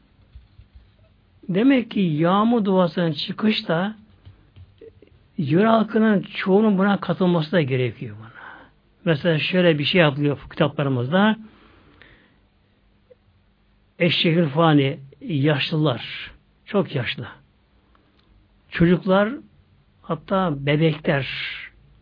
demek 1.49 1.91
ki 1.91 2.01
yağmur 2.01 2.65
duasının 2.65 3.13
çıkışta 3.13 3.97
yöre 5.39 5.67
halkının 5.67 6.23
çoğunun 6.23 6.79
buna 6.79 7.01
katılması 7.01 7.53
da 7.53 7.63
gerekiyor 7.63 8.17
buna. 8.19 8.33
Mesela 9.05 9.39
şöyle 9.39 9.79
bir 9.79 9.85
şey 9.85 10.01
yapılıyor 10.01 10.39
kitaplarımızda. 10.51 11.37
Eşşehir 14.03 14.47
fani 14.47 14.99
yaşlılar, 15.21 16.31
çok 16.65 16.95
yaşlı. 16.95 17.27
Çocuklar 18.71 19.29
hatta 20.03 20.67
bebekler 20.67 21.29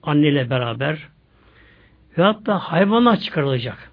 anneyle 0.02 0.50
beraber 0.50 1.08
ve 2.18 2.22
hatta 2.22 2.58
hayvanlar 2.58 3.16
çıkarılacak. 3.16 3.90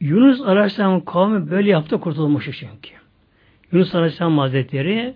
Yunus 0.00 0.40
Aleyhisselam 0.40 1.04
kavmi 1.04 1.50
böyle 1.50 1.70
yaptı 1.70 2.00
kurtulmuştu 2.00 2.52
çünkü. 2.52 2.90
Yunus 3.72 3.94
Aleyhisselam 3.94 4.38
Hazretleri 4.38 5.14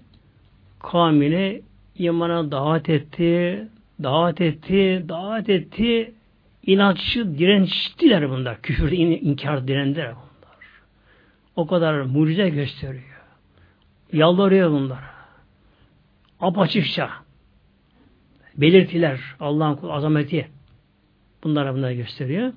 kavmini 0.80 1.62
imana 1.95 2.51
davet 2.53 2.89
etti, 2.89 3.68
davet 4.03 4.41
etti, 4.41 5.05
davet 5.09 5.49
etti. 5.49 6.14
İnatçı, 6.66 7.39
dirençtiler 7.39 8.30
bunlar. 8.30 8.62
Küfürde 8.62 8.97
in, 8.97 9.11
inkar 9.30 9.68
direndiler. 9.68 10.12
O 11.57 11.66
kadar 11.66 12.00
mucize 12.00 12.48
gösteriyor. 12.48 13.22
Yalvarıyor 14.12 14.70
bunlara. 14.70 15.11
Apaçıkça. 16.40 17.11
Belirtiler. 18.57 19.20
Allah'ın 19.40 19.88
azameti. 19.88 20.50
Bunlara 21.44 21.74
bunları 21.74 21.94
gösteriyor. 21.94 22.52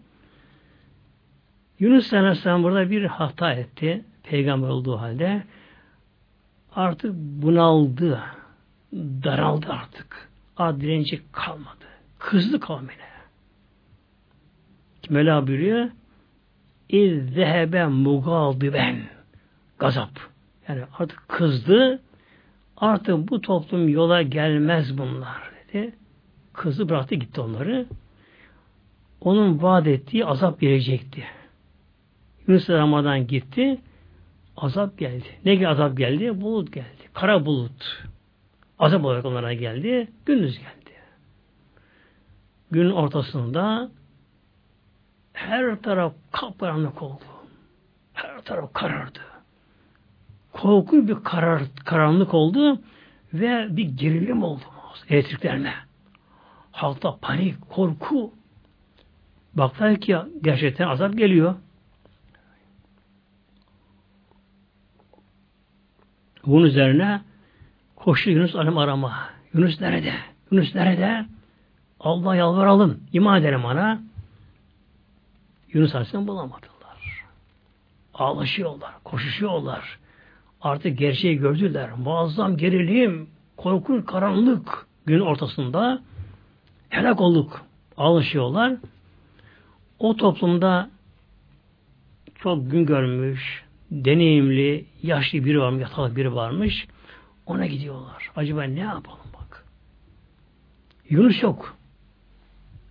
Yunus 1.80 2.14
Aleyhisselam 2.14 2.64
burada 2.64 2.92
bir 2.92 3.06
hata 3.06 3.54
etti. 3.54 4.06
Peygamber 4.24 4.68
olduğu 4.68 4.98
halde 4.98 5.44
artık 6.76 7.14
bunaldı. 7.16 8.22
Daraldı 8.94 9.68
artık. 9.70 10.30
Direnci 10.60 11.22
kalmadı. 11.32 11.86
Kızdı 12.20 12.60
kavmine. 12.60 13.10
Mela 15.10 15.48
buyuruyor 15.48 15.90
İz 16.90 17.34
zehebe 17.34 17.88
ben 18.74 19.10
gazap. 19.80 20.10
Yani 20.68 20.82
artık 21.00 21.28
kızdı. 21.28 22.02
Artık 22.78 23.30
bu 23.30 23.42
toplum 23.42 23.90
yola 23.90 24.22
gelmez 24.22 24.98
bunlar 24.98 25.52
dedi. 25.74 25.96
Kızı 26.54 26.90
bıraktı 26.90 27.16
gitti 27.16 27.42
onları. 27.42 27.86
Onun 29.22 29.62
vaat 29.62 29.88
ettiği 29.88 30.26
azap 30.26 30.62
gelecekti. 30.62 31.24
Yunus 32.48 32.70
Ramazan 32.70 33.28
gitti. 33.28 33.78
Azap 34.58 34.98
geldi. 34.98 35.26
Ne 35.46 35.56
gibi 35.56 35.68
azap 35.68 35.98
geldi? 35.98 36.42
Bulut 36.42 36.74
geldi. 36.74 37.10
Kara 37.14 37.46
bulut. 37.46 38.04
Azap 38.80 39.06
olarak 39.06 39.26
onlara 39.26 39.54
geldi. 39.54 40.08
Gündüz 40.26 40.60
geldi. 40.60 40.96
Günün 42.72 42.92
ortasında 42.92 43.92
her 45.48 45.76
taraf 45.76 46.14
kapkaranlık 46.32 47.02
oldu. 47.02 47.24
Her 48.14 48.42
taraf 48.42 48.74
karardı. 48.74 49.20
Korkunç 50.54 51.10
bir 51.10 51.24
karar, 51.24 51.62
karanlık 51.86 52.34
oldu 52.34 52.82
ve 53.34 53.68
bir 53.70 53.84
gerilim 53.84 54.44
oldu 54.44 54.64
elektriklerine. 55.10 55.74
Halkta 56.72 57.18
panik, 57.22 57.70
korku. 57.70 58.34
Baktılar 59.54 59.96
ki 59.96 60.18
gerçekten 60.42 60.88
azap 60.88 61.18
geliyor. 61.18 61.56
Bunun 66.46 66.66
üzerine 66.66 67.22
koştu 67.96 68.30
Yunus 68.30 68.56
Alem 68.56 68.78
arama. 68.78 69.30
Yunus 69.54 69.82
nerede? 69.82 70.14
Yunus 70.52 70.76
nerede? 70.76 71.26
Allah 72.00 72.36
yalvaralım. 72.36 73.04
İman 73.14 73.42
edelim 73.42 73.66
ona. 73.66 74.09
Yunus 75.74 75.96
Aleyhisselam 75.96 76.28
bulamadılar. 76.28 77.26
Ağlaşıyorlar, 78.14 78.94
koşuşuyorlar. 79.04 80.00
Artık 80.62 80.98
gerçeği 80.98 81.38
gördüler. 81.38 81.90
Muazzam 81.94 82.58
gerilim, 82.58 83.30
korkunç 83.58 84.06
karanlık 84.06 84.88
gün 85.06 85.20
ortasında 85.20 86.02
helak 86.90 87.22
olduk. 87.22 87.62
Ağlaşıyorlar. 87.98 88.78
O 90.00 90.16
toplumda 90.16 90.90
çok 92.36 92.72
gün 92.72 92.86
görmüş, 92.86 93.64
deneyimli, 93.92 94.86
yaşlı 95.04 95.46
biri 95.46 95.60
varmış, 95.60 95.82
yatalak 95.82 96.16
biri 96.16 96.36
varmış. 96.36 96.88
Ona 97.46 97.66
gidiyorlar. 97.66 98.32
Acaba 98.36 98.64
ne 98.64 98.80
yapalım 98.80 99.26
bak. 99.34 99.66
Yunus 101.10 101.44
yok. 101.44 101.78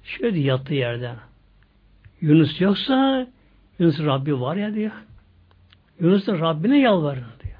Şöyle 0.04 0.40
yattığı 0.40 0.74
yerden. 0.74 1.16
Yunus 2.20 2.60
yoksa 2.60 3.26
Yunus 3.78 4.00
Rabbi 4.00 4.40
var 4.40 4.56
ya 4.56 4.74
diyor. 4.74 4.92
Yunus'un 6.00 6.40
Rabbine 6.40 6.78
yalvarın 6.78 7.24
diyor. 7.44 7.58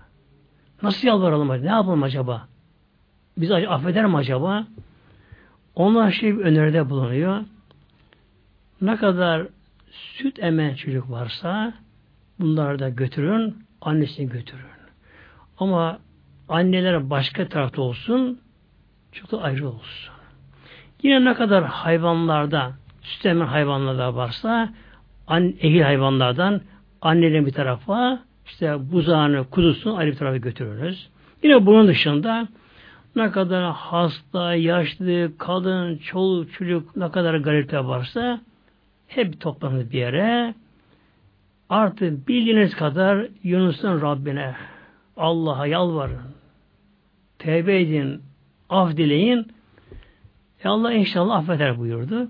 Nasıl 0.82 1.09
yalvaralım? 1.09 1.48
Ne 1.48 1.66
yapalım 1.66 2.02
acaba? 2.02 2.48
Biz 3.36 3.50
affeder 3.50 4.06
mi 4.06 4.16
acaba? 4.16 4.66
Onlar 5.74 6.12
şey 6.12 6.38
bir 6.38 6.44
öneride 6.44 6.90
bulunuyor. 6.90 7.44
Ne 8.80 8.96
kadar 8.96 9.46
süt 9.90 10.38
emen 10.38 10.74
çocuk 10.74 11.11
varsa 11.11 11.74
bunları 12.38 12.78
da 12.78 12.88
götürün, 12.88 13.56
annesini 13.80 14.28
götürün. 14.28 14.64
Ama 15.59 15.98
anneler 16.48 17.11
başka 17.11 17.48
tarafta 17.48 17.82
olsun, 17.82 18.40
çok 19.12 19.32
da 19.32 19.42
ayrı 19.42 19.68
olsun. 19.68 20.14
Yine 21.02 21.24
ne 21.24 21.34
kadar 21.34 21.64
hayvanlarda, 21.64 22.72
süt 23.09 23.26
emen 23.26 23.46
hayvanlarda 23.46 24.16
varsa, 24.16 24.68
an, 25.26 25.54
ehil 25.61 25.82
hayvanlardan 25.82 26.61
annelerin 27.02 27.46
bir 27.46 27.52
tarafa, 27.52 28.22
işte 28.46 28.92
buzağını, 28.92 29.44
kuzusunu 29.50 29.96
ayrı 29.96 30.11
bir 30.11 30.16
tarafa 30.16 30.36
götürürüz. 30.36 31.09
Yine 31.42 31.66
bunun 31.66 31.88
dışında 31.88 32.48
ne 33.16 33.30
kadar 33.30 33.72
hasta, 33.72 34.54
yaşlı, 34.54 35.32
kadın, 35.38 35.96
çoluk, 35.96 36.52
çocuk 36.52 36.96
ne 36.96 37.11
kadar 37.11 37.34
garipte 37.34 37.84
varsa 37.84 38.40
hep 39.06 39.40
toplanır 39.40 39.90
bir 39.90 39.98
yere. 39.98 40.54
Artık 41.68 42.28
bildiğiniz 42.28 42.76
kadar 42.76 43.26
Yunus'un 43.42 44.02
Rabbine 44.02 44.54
Allah'a 45.16 45.66
yalvarın. 45.66 46.20
Tevbe 47.38 47.80
edin, 47.80 48.22
af 48.68 48.96
dileyin. 48.96 49.46
E 50.64 50.68
Allah 50.68 50.92
inşallah 50.92 51.36
affeder 51.36 51.78
buyurdu. 51.78 52.28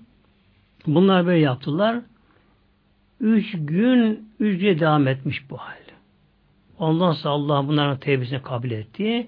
Bunlar 0.87 1.27
böyle 1.27 1.39
yaptılar. 1.39 2.01
Üç 3.21 3.53
gün, 3.53 4.29
gün 4.39 4.81
devam 4.81 5.09
etmiş 5.09 5.51
bu 5.51 5.57
hal. 5.57 5.77
Ondan 6.79 7.13
sonra 7.13 7.35
Allah 7.35 7.69
bunların 7.69 7.99
tevbesini 7.99 8.43
kabul 8.43 8.71
etti. 8.71 9.27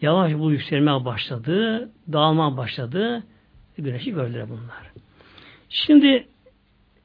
Yavaş 0.00 0.34
bu 0.34 0.52
yükselmeye 0.52 1.04
başladı, 1.04 1.90
dağılmaya 2.12 2.56
başladı. 2.56 3.22
Güneşi 3.78 4.14
gördüler 4.14 4.48
bunlar. 4.48 4.92
Şimdi 5.68 6.28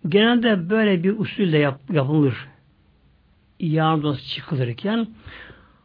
genelde 0.09 0.69
böyle 0.69 1.03
bir 1.03 1.19
usulle 1.19 1.57
yap, 1.57 1.80
yapılır. 1.91 2.47
Yağmur 3.59 4.17
çıkılırken 4.17 5.07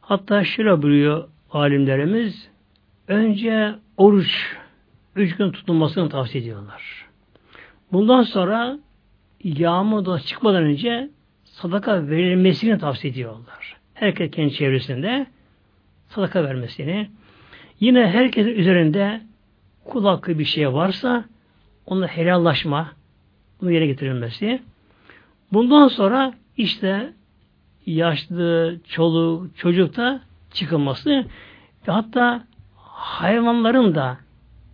hatta 0.01 0.45
şöyle 0.45 0.82
buyuruyor 0.82 1.28
alimlerimiz 1.51 2.49
önce 3.09 3.74
oruç 3.97 4.57
üç 5.16 5.36
gün 5.36 5.53
tutulmasını 5.53 6.09
tavsiye 6.09 6.43
ediyorlar. 6.43 7.10
Bundan 7.93 8.22
sonra 8.22 8.78
yağmur 9.45 10.05
da 10.05 10.20
çıkmadan 10.20 10.62
önce 10.62 11.11
sadaka 11.45 12.09
verilmesini 12.09 12.78
tavsiye 12.78 13.11
ediyorlar. 13.12 13.76
Herkes 13.95 14.30
kendi 14.30 14.53
çevresinde 14.53 15.26
sadaka 16.09 16.45
vermesini. 16.45 17.11
Yine 17.80 18.07
herkesin 18.07 18.51
üzerinde 18.51 19.20
kul 19.84 20.05
hakkı 20.05 20.38
bir 20.38 20.45
şey 20.45 20.72
varsa 20.72 21.24
onunla 21.86 22.07
helallaşma, 22.07 22.93
bunu 23.61 23.72
yere 23.72 23.86
getirilmesi. 23.86 24.62
Bundan 25.53 25.88
sonra 25.88 26.34
işte 26.57 27.12
yaşlı, 27.86 28.80
çoluk, 28.88 29.57
çocukta 29.57 30.20
çıkılması 30.53 31.11
ve 31.88 31.93
hatta 31.93 32.45
hayvanların 32.84 33.95
da 33.95 34.18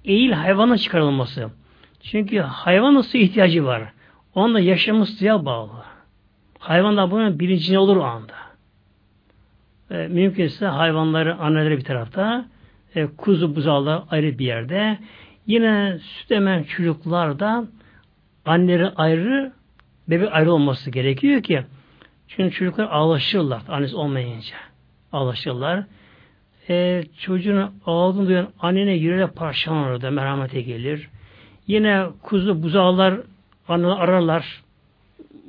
eğil 0.04 0.32
hayvana 0.32 0.78
çıkarılması. 0.78 1.50
Çünkü 2.10 2.38
hayvanın 2.38 3.00
su 3.00 3.18
ihtiyacı 3.18 3.64
var. 3.64 3.82
Onun 4.34 4.54
da 4.54 4.60
yaşamı 4.60 5.06
suya 5.06 5.44
bağlı. 5.44 5.84
Hayvan 6.58 6.96
da 6.96 7.10
bunun 7.10 7.38
bilincinde 7.38 7.78
olur 7.78 7.96
o 7.96 8.04
anda. 8.04 8.32
E, 9.90 10.08
mümkünse 10.08 10.66
hayvanları, 10.66 11.36
anneleri 11.36 11.78
bir 11.78 11.84
tarafta, 11.84 12.46
e, 12.94 13.06
kuzu 13.06 13.56
buzağlar 13.56 14.02
ayrı 14.10 14.38
bir 14.38 14.46
yerde. 14.46 14.98
Yine 15.46 15.98
süt 15.98 16.32
emen 16.32 16.62
çocuklar 16.62 17.38
da 17.38 17.64
anneleri 18.44 18.88
ayrı, 18.88 19.52
bebek 20.08 20.28
ayrı 20.32 20.52
olması 20.52 20.90
gerekiyor 20.90 21.42
ki 21.42 21.64
çünkü 22.28 22.56
çocuklar 22.56 22.88
ağlaşırlar 22.90 23.62
annesi 23.68 23.96
olmayınca. 23.96 24.56
Ağlaşırlar. 25.12 25.84
E, 26.68 27.04
çocuğun 27.20 27.70
ağladığını 27.86 28.28
duyan 28.28 28.48
annene 28.60 28.92
yüreğe 28.92 29.26
parçalanır 29.26 29.90
orada 29.90 30.10
merhamete 30.10 30.60
gelir. 30.60 31.08
Yine 31.66 32.06
kuzu 32.22 32.62
buzağlar 32.62 33.20
ararlar. 33.68 34.62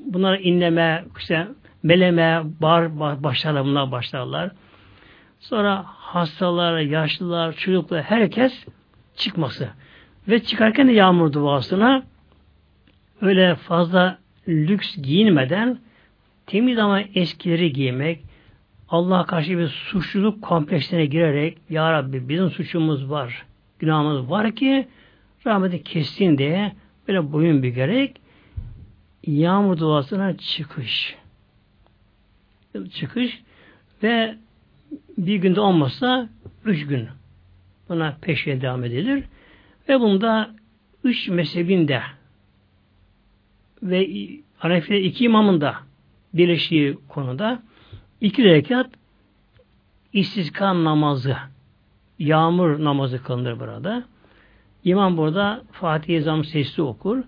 Bunlar 0.05 0.39
inleme, 0.39 1.05
işte 1.17 1.47
meleme, 1.83 2.41
bar 2.61 2.99
başlarlar 3.23 3.65
bunlar 3.65 3.91
başlarlar. 3.91 4.51
Sonra 5.39 5.83
hastalar, 5.85 6.79
yaşlılar, 6.79 7.53
çocuklar, 7.53 8.03
herkes 8.03 8.65
çıkması. 9.15 9.69
Ve 10.27 10.43
çıkarken 10.43 10.87
de 10.87 10.91
yağmur 10.91 11.33
duasına 11.33 12.03
öyle 13.21 13.55
fazla 13.55 14.17
lüks 14.47 14.97
giyinmeden 14.97 15.79
temiz 16.45 16.77
ama 16.77 17.01
eskileri 17.01 17.73
giymek, 17.73 18.23
Allah'a 18.89 19.25
karşı 19.25 19.57
bir 19.57 19.67
suçluluk 19.67 20.41
kompleksine 20.41 21.05
girerek 21.05 21.57
Ya 21.69 21.91
Rabbi 21.91 22.29
bizim 22.29 22.49
suçumuz 22.49 23.09
var, 23.09 23.45
günahımız 23.79 24.29
var 24.29 24.55
ki 24.55 24.87
rahmeti 25.47 25.83
kessin 25.83 26.37
diye 26.37 26.71
böyle 27.07 27.31
boyun 27.31 27.63
bükerek 27.63 28.21
yağmur 29.27 29.77
duasına 29.77 30.37
çıkış 30.37 31.15
çıkış 32.93 33.43
ve 34.03 34.35
bir 35.17 35.35
günde 35.35 35.61
olmazsa 35.61 36.29
üç 36.65 36.87
gün 36.87 37.07
buna 37.89 38.17
peşe 38.21 38.61
devam 38.61 38.83
edilir. 38.83 39.23
Ve 39.89 39.99
bunda 39.99 40.55
üç 41.03 41.27
mezhebinde 41.27 42.01
ve 43.83 44.09
Hanefi'de 44.57 45.01
iki 45.01 45.25
imamın 45.25 45.61
da 45.61 45.75
birleştiği 46.33 46.97
konuda 47.07 47.63
iki 48.21 48.43
rekat 48.43 48.89
istiskan 50.13 50.83
namazı 50.83 51.37
yağmur 52.19 52.83
namazı 52.83 53.23
kılınır 53.23 53.59
burada. 53.59 54.03
İmam 54.83 55.17
burada 55.17 55.63
Fatih-i 55.71 56.21
Zam 56.21 56.43
sesli 56.43 56.83
okur. 56.83 57.23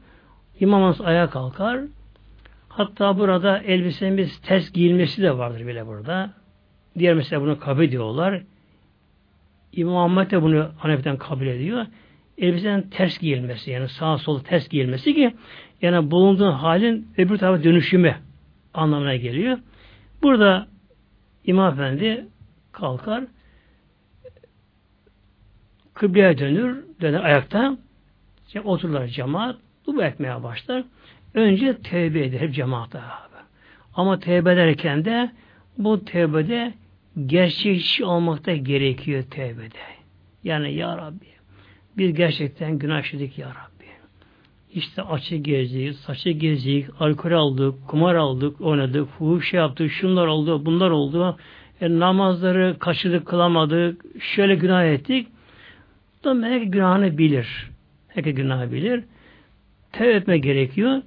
İmamımız 0.60 1.02
ayağa 1.02 1.30
kalkar. 1.30 1.82
Hatta 2.70 3.18
burada 3.18 3.58
elbisemiz 3.58 4.42
ters 4.42 4.72
giyilmesi 4.72 5.22
de 5.22 5.38
vardır 5.38 5.68
bile 5.68 5.88
burada. 5.88 6.34
Diğer 7.00 7.14
mesela 7.14 7.42
bunu 7.42 7.60
kabul 7.60 7.84
ediyorlar. 7.84 8.42
İmam 9.74 10.12
Ahmet 10.12 10.32
de 10.32 10.42
bunu 10.42 10.70
Hanefi'den 10.78 11.18
kabul 11.18 11.48
ediyor. 11.48 11.86
Elbisenin 12.38 12.82
ters 12.82 13.20
giyilmesi 13.20 13.72
yani 13.72 13.90
sağ 13.90 14.18
sol 14.18 14.40
ters 14.40 14.70
giyilmesi 14.70 15.16
ki 15.16 15.36
yani 15.82 16.12
bulunduğun 16.12 16.52
halin 16.52 17.08
öbür 17.18 17.38
tarafa 17.38 17.64
dönüşümü 17.64 18.16
anlamına 18.74 19.16
geliyor. 19.16 19.58
Burada 20.24 20.68
İmam 21.46 21.74
Efendi 21.74 22.28
kalkar 22.72 23.24
kıbleye 26.00 26.38
dönür, 26.38 26.84
döner 27.02 27.24
ayakta 27.24 27.78
işte 28.48 28.62
otururlar 28.62 29.08
cemaat, 29.08 29.56
dua 29.88 30.06
etmeye 30.06 30.44
başlar. 30.44 30.84
Önce 31.34 31.78
tevbe 31.78 32.26
eder 32.26 32.40
hep 32.40 32.54
cemaatta 32.54 33.00
abi. 33.00 33.44
Ama 33.96 34.20
tevbe 34.20 34.54
ederken 34.54 35.06
de 35.06 35.32
bu 35.78 36.06
tevbede 36.06 36.74
gerçekçi 37.26 38.06
olmakta 38.06 38.56
gerekiyor 38.56 39.24
tevbede. 39.32 39.78
Yani 40.44 40.74
Ya 40.74 40.98
Rabbi 40.98 41.26
bir 41.98 42.10
gerçekten 42.10 42.80
günah 42.80 43.02
işledik 43.02 43.38
ya 43.38 43.48
Rabbi. 43.48 43.86
İşte 44.74 45.02
açı 45.02 45.36
gezdik, 45.36 45.96
saçı 45.96 46.30
gezdik, 46.30 46.86
alkol 47.00 47.32
aldık, 47.32 47.88
kumar 47.88 48.16
aldık, 48.16 48.62
oynadık, 48.62 49.10
fuhuş 49.10 49.54
yaptık, 49.54 49.92
şunlar 49.92 50.28
oldu, 50.28 50.66
bunlar 50.66 50.90
oldu. 50.90 51.38
E, 51.82 52.00
namazları 52.00 52.76
kaçırdık, 52.80 53.26
kılamadık, 53.26 54.06
şöyle 54.20 54.56
günah 54.56 54.86
ettik. 54.86 55.28
Da 56.24 56.34
melek 56.34 56.74
günahını 56.74 57.18
bilir. 57.18 57.70
Herkes 58.08 58.36
günahı 58.36 58.72
bilir. 58.72 59.04
Tevbe 59.92 60.14
etme 60.14 60.38
gerekiyor. 60.38 61.02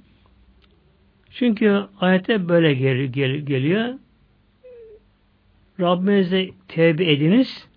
Çünkü 1.31 1.83
ayette 1.99 2.49
böyle 2.49 2.73
gel, 2.73 2.97
gel, 3.05 3.35
geliyor. 3.35 3.93
Rabbinize 5.79 6.49
tevbe 6.67 7.11
ediniz. 7.11 7.67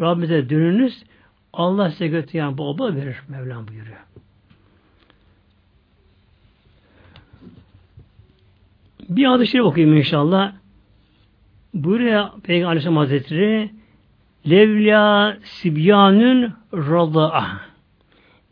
Rabbinize 0.00 0.50
dönünüz. 0.50 1.04
Allah 1.52 1.90
size 1.90 2.08
götüren 2.08 2.58
baba 2.58 2.94
verir. 2.94 3.16
Mevlam 3.28 3.68
buyuruyor. 3.68 3.98
Bir 9.08 9.24
hadis-i 9.24 9.50
şerif 9.50 9.64
okuyayım 9.64 9.96
inşallah. 9.96 10.54
Buraya 11.74 12.34
Peygamber 12.42 12.68
Aleyhisselam 12.68 12.96
Hazretleri 12.96 13.70
Levla 14.50 15.36
Sibyanün 15.44 16.52
Rada'a. 16.72 17.46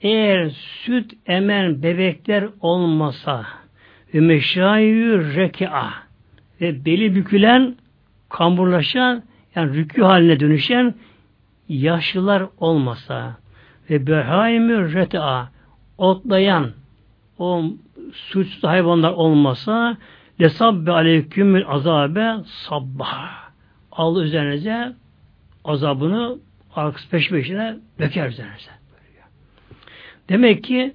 Eğer 0.00 0.50
süt 0.50 1.12
emen 1.26 1.82
bebekler 1.82 2.48
olmasa 2.60 3.46
ve 4.14 4.20
meşayü 4.20 5.34
reka 5.36 5.90
ve 6.60 6.84
beli 6.84 7.14
bükülen 7.14 7.76
kamburlaşan 8.28 9.22
yani 9.54 9.74
rükü 9.74 10.02
haline 10.02 10.40
dönüşen 10.40 10.94
yaşlılar 11.68 12.42
olmasa 12.58 13.36
ve 13.90 14.06
behaimü 14.06 14.94
reta 14.94 15.50
otlayan 15.98 16.70
o 17.38 17.64
suçsuz 18.12 18.64
hayvanlar 18.64 19.12
olmasa 19.12 19.96
lesabbe 20.40 20.92
aleykümül 20.92 21.64
azabe 21.66 22.34
sabbah 22.44 23.30
Allah 23.92 24.22
üzerinize 24.22 25.01
azabını 25.64 26.38
arkası 26.76 27.10
peş 27.10 27.30
peşine 27.30 27.76
döker 27.98 28.28
üzerinize. 28.28 28.70
Demek 30.28 30.64
ki 30.64 30.94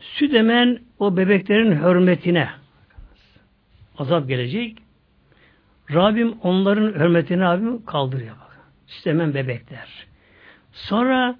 süt 0.00 0.34
emen 0.34 0.78
o 0.98 1.16
bebeklerin 1.16 1.72
hürmetine 1.72 2.48
azap 3.98 4.28
gelecek. 4.28 4.78
Rabbim 5.90 6.32
onların 6.42 7.00
hürmetini 7.00 7.40
Rabbim 7.40 7.84
kaldırıyor 7.84 8.36
bak. 8.36 8.60
Süt 8.86 9.06
emen 9.06 9.34
bebekler. 9.34 9.88
Sonra 10.72 11.38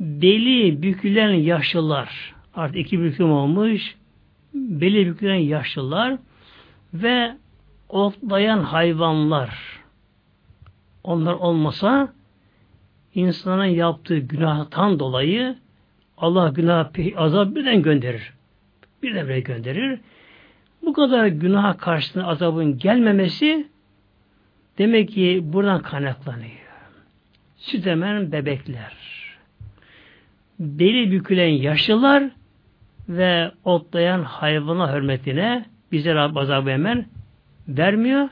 beli 0.00 0.82
bükülen 0.82 1.32
yaşlılar 1.32 2.34
artık 2.54 2.76
iki 2.76 3.00
büküm 3.00 3.32
olmuş 3.32 3.96
beli 4.54 5.06
bükülen 5.06 5.34
yaşlılar 5.34 6.18
ve 6.94 7.36
otlayan 7.88 8.58
hayvanlar 8.58 9.83
onlar 11.04 11.32
olmasa 11.32 12.12
insanın 13.14 13.64
yaptığı 13.64 14.18
günahtan 14.18 14.98
dolayı 14.98 15.56
Allah 16.18 16.48
günah 16.48 16.88
azap 17.16 17.54
birden 17.54 17.82
gönderir. 17.82 18.32
Birden 19.02 19.28
bire 19.28 19.40
gönderir. 19.40 20.00
Bu 20.82 20.92
kadar 20.92 21.26
günah 21.26 21.78
karşısında 21.78 22.26
azabın 22.26 22.78
gelmemesi 22.78 23.68
demek 24.78 25.08
ki 25.08 25.40
buradan 25.42 25.82
kaynaklanıyor. 25.82 26.50
Süt 27.56 27.86
emen 27.86 28.32
bebekler. 28.32 28.96
Beli 30.58 31.10
bükülen 31.10 31.48
yaşlılar 31.48 32.24
ve 33.08 33.50
otlayan 33.64 34.22
hayvana 34.22 34.94
hürmetine 34.94 35.64
bize 35.92 36.14
Rabb 36.14 36.36
azabı 36.36 36.70
hemen 36.70 37.06
vermiyor 37.68 38.28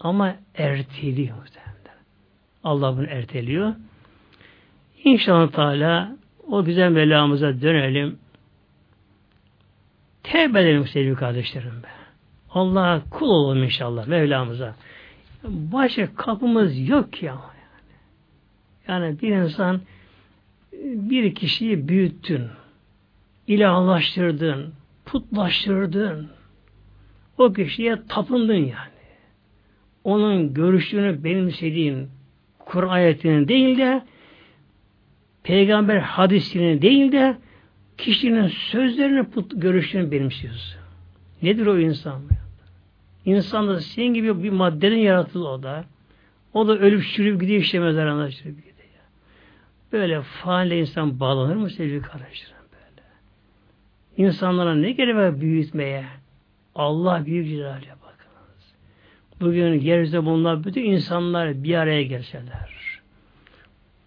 ama 0.00 0.34
erteliyor. 0.54 1.61
Allah 2.64 2.96
bunu 2.96 3.06
erteliyor. 3.06 3.74
İnşallah 5.04 5.50
Teala 5.50 6.16
o 6.48 6.64
güzel 6.64 6.90
Mevlamıza 6.90 7.60
dönelim. 7.60 8.18
Tevbe 10.22 10.60
edelim 10.60 10.86
sevgili 10.86 11.14
kardeşlerim 11.14 11.82
be. 11.82 11.88
Allah'a 12.50 13.02
kul 13.10 13.28
olalım 13.28 13.62
inşallah 13.62 14.06
Mevlamıza. 14.06 14.74
Başka 15.44 16.14
kapımız 16.14 16.88
yok 16.88 17.12
ki 17.12 17.30
ama 17.30 17.50
yani. 18.88 19.02
Yani 19.06 19.20
bir 19.20 19.28
insan 19.28 19.80
bir 20.82 21.34
kişiyi 21.34 21.88
büyüttün, 21.88 22.46
ilahlaştırdın, 23.46 24.72
putlaştırdın, 25.04 26.28
o 27.38 27.52
kişiye 27.52 27.98
tapındın 28.08 28.54
yani. 28.54 28.92
Onun 30.04 30.54
görüşünü 30.54 31.24
benimsediğin 31.24 32.08
Kur'an 32.72 32.88
ayetinin 32.88 33.48
değil 33.48 33.78
de 33.78 34.02
peygamber 35.42 35.98
hadisinin 35.98 36.82
değil 36.82 37.12
de 37.12 37.36
kişinin 37.98 38.48
sözlerini 38.48 39.24
put, 39.24 39.52
görüşünü 39.56 40.10
benimsiyorsun. 40.10 40.80
Nedir 41.42 41.66
o 41.66 41.78
insan? 41.78 42.22
İnsan 43.24 43.68
da 43.68 43.80
senin 43.80 44.14
gibi 44.14 44.42
bir 44.42 44.50
maddeden 44.50 44.96
yaratıldı 44.96 45.48
o 45.48 45.62
da. 45.62 45.84
O 46.54 46.68
da 46.68 46.78
ölüp 46.78 47.04
çürüp 47.04 47.40
gidiyor 47.40 47.60
işte 47.60 47.78
mezarına 47.78 48.30
çürüp 48.30 48.56
gidiyor. 48.56 48.72
Böyle 49.92 50.22
faale 50.22 50.78
insan 50.78 51.20
bağlanır 51.20 51.56
mı 51.56 51.70
sevgili 51.70 52.02
kardeşlerim 52.02 52.56
böyle? 52.72 53.06
İnsanlara 54.28 54.74
ne 54.74 54.92
gerek 54.92 55.14
var 55.14 55.40
büyütmeye? 55.40 56.04
Allah 56.74 57.26
büyük 57.26 57.46
bakınız. 57.56 58.01
Bugün 59.42 59.80
yeryüzünde 59.80 60.24
bulunan 60.24 60.64
bütün 60.64 60.84
insanlar 60.84 61.64
bir 61.64 61.74
araya 61.74 62.02
gelseler. 62.02 63.00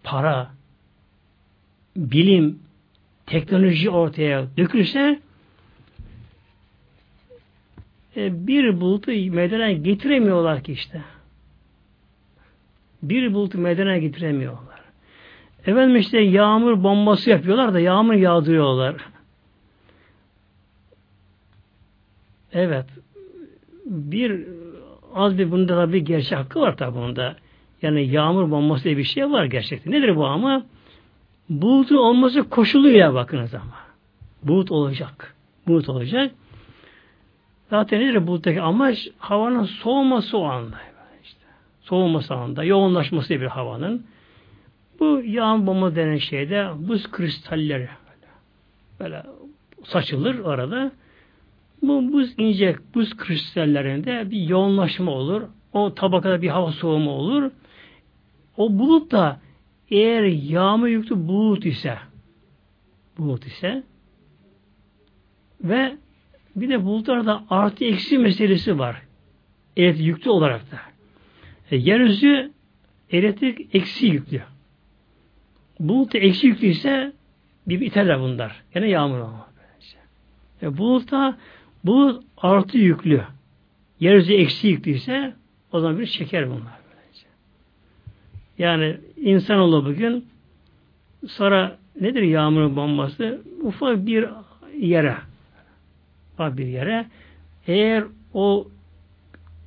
Para, 0.04 0.52
bilim, 1.98 2.60
teknoloji 3.26 3.90
ortaya 3.90 4.48
dökülse 4.58 5.20
e, 8.16 8.48
bir 8.48 8.82
bulutu 8.82 9.12
meydana 9.12 9.72
getiremiyorlar 9.72 10.64
ki 10.64 10.74
işte. 10.74 11.02
Bir 13.04 13.34
bulutu 13.34 13.58
meydana 13.58 13.98
getiremiyorlar. 13.98 14.80
Efendim 15.66 15.96
işte 15.96 16.20
yağmur 16.20 16.84
bombası 16.84 17.30
yapıyorlar 17.30 17.74
da 17.74 17.80
yağmur 17.80 18.14
yağdırıyorlar. 18.14 18.96
Evet. 22.54 22.86
Bir 23.86 24.46
az 25.16 25.38
bir 25.38 25.52
bunda 25.52 25.76
tabi 25.76 26.04
gerçek 26.04 26.38
hakkı 26.38 26.60
var 26.60 26.78
tabi 26.78 26.96
bunda. 26.96 27.36
Yani 27.82 28.08
yağmur 28.08 28.52
bombası 28.52 28.84
diye 28.84 28.98
bir 28.98 29.04
şey 29.04 29.32
var 29.32 29.46
gerçekten. 29.46 29.94
Nedir 29.94 30.16
bu 30.16 30.26
ama? 30.26 30.64
Bulutun 31.50 31.96
olması 31.96 32.50
koşuluyor 32.50 33.14
bakınız 33.14 33.54
ama. 33.54 33.76
Bulut 34.44 34.72
olacak. 34.72 35.36
Bulut 35.68 35.90
olacak. 35.90 36.32
Zaten 37.70 38.00
nedir 38.00 38.28
buluttaki 38.28 38.62
amaç? 38.62 39.08
Havanın 39.18 39.64
soğuması 39.64 40.38
o 40.38 40.44
anda. 40.44 40.78
İşte. 41.24 41.40
Soğuması 41.82 42.34
anda, 42.34 42.64
yoğunlaşması 42.64 43.30
bir 43.30 43.48
havanın. 43.48 44.06
Bu 45.00 45.22
yağın 45.26 45.68
bomba 45.68 45.96
denen 45.96 46.18
şeyde 46.18 46.70
buz 46.78 47.12
kristalleri 47.12 47.90
böyle, 48.10 48.28
böyle 49.00 49.24
saçılır 49.84 50.46
arada. 50.46 50.92
Bu 51.88 52.14
buz 52.14 52.34
ince 52.38 52.76
buz 52.96 53.18
kristallerinde 53.18 54.32
bir 54.32 54.42
yoğunlaşma 54.42 55.12
olur. 55.12 55.42
O 55.74 55.96
tabakada 55.96 56.42
bir 56.42 56.50
hava 56.50 56.72
soğumu 56.72 57.12
olur. 57.12 57.52
O 58.58 58.80
bulut 58.80 59.12
da 59.12 59.40
eğer 59.92 60.24
yağmur 60.24 60.88
yüklü 60.88 61.28
bulut 61.28 61.66
ise 61.66 61.98
bulut 63.18 63.48
ise 63.48 63.84
ve 65.64 65.96
bir 66.56 66.70
de 66.70 66.86
bulutlarda 66.86 67.44
artı 67.50 67.86
eksi 67.86 68.18
meselesi 68.18 68.80
var. 68.80 69.02
Elektrik 69.78 70.08
yüklü 70.08 70.30
olarak 70.30 70.72
da. 70.72 70.80
E, 71.72 71.78
yeryüzü 71.78 72.52
elektrik 73.12 73.76
eksi 73.76 74.06
yüklü. 74.06 74.42
Bulut 75.80 76.16
eksi 76.16 76.48
yüklü 76.48 76.68
ise 76.68 77.14
bir 77.68 77.82
iterler 77.82 78.20
bunlar. 78.20 78.64
Yani 78.74 78.90
yağmur 78.90 79.20
olma. 79.20 79.48
E, 80.62 80.78
bulutta 80.78 81.38
bulut 81.86 82.24
artı 82.38 82.78
yüklü. 82.78 83.22
Yeryüzü 84.00 84.34
eksi 84.34 84.68
yüklü 84.68 84.92
ise 84.92 85.34
o 85.72 85.80
zaman 85.80 86.00
bir 86.00 86.06
şeker 86.06 86.50
bunlar. 86.50 86.86
Yani 88.58 88.98
insanoğlu 89.18 89.86
bugün 89.86 90.26
sonra 91.28 91.78
nedir 92.02 92.22
yağmurun 92.22 92.76
bombası? 92.76 93.42
Ufak 93.62 94.06
bir 94.06 94.30
yere 94.78 95.18
ufak 96.34 96.58
bir 96.58 96.66
yere 96.66 97.06
eğer 97.68 98.04
o 98.34 98.68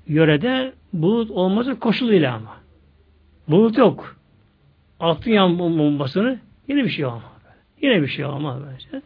yörede 0.06 0.72
bulut 0.92 1.30
olması 1.30 1.78
koşuluyla 1.78 2.34
ama. 2.34 2.56
Bulut 3.48 3.78
yok. 3.78 4.16
Attın 5.00 5.30
yan 5.30 5.58
bombasını 5.58 6.38
yine 6.68 6.84
bir 6.84 6.88
şey 6.88 7.04
olmaz. 7.06 7.22
Yine 7.82 8.02
bir 8.02 8.08
şey 8.08 8.24
olmaz 8.24 8.60
bence. 8.70 9.02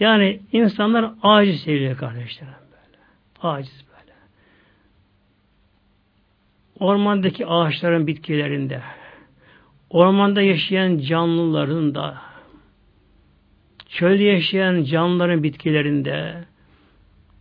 Yani 0.00 0.40
insanlar 0.52 1.10
aciz 1.22 1.60
seviyor 1.60 1.96
kardeşlerim 1.96 2.52
böyle. 2.70 2.98
Aciz 3.42 3.84
böyle. 3.90 4.12
Ormandaki 6.78 7.46
ağaçların 7.46 8.06
bitkilerinde, 8.06 8.82
ormanda 9.90 10.42
yaşayan 10.42 10.98
canlıların 10.98 11.94
da, 11.94 12.18
çölde 13.88 14.22
yaşayan 14.22 14.82
canlıların 14.82 15.42
bitkilerinde, 15.42 16.44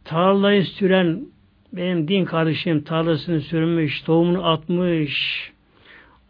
tarlayı 0.03 0.65
süren 0.65 1.21
benim 1.73 2.07
din 2.07 2.25
kardeşim 2.25 2.83
tarlasını 2.83 3.41
sürmüş, 3.41 4.01
tohumunu 4.01 4.47
atmış 4.47 5.51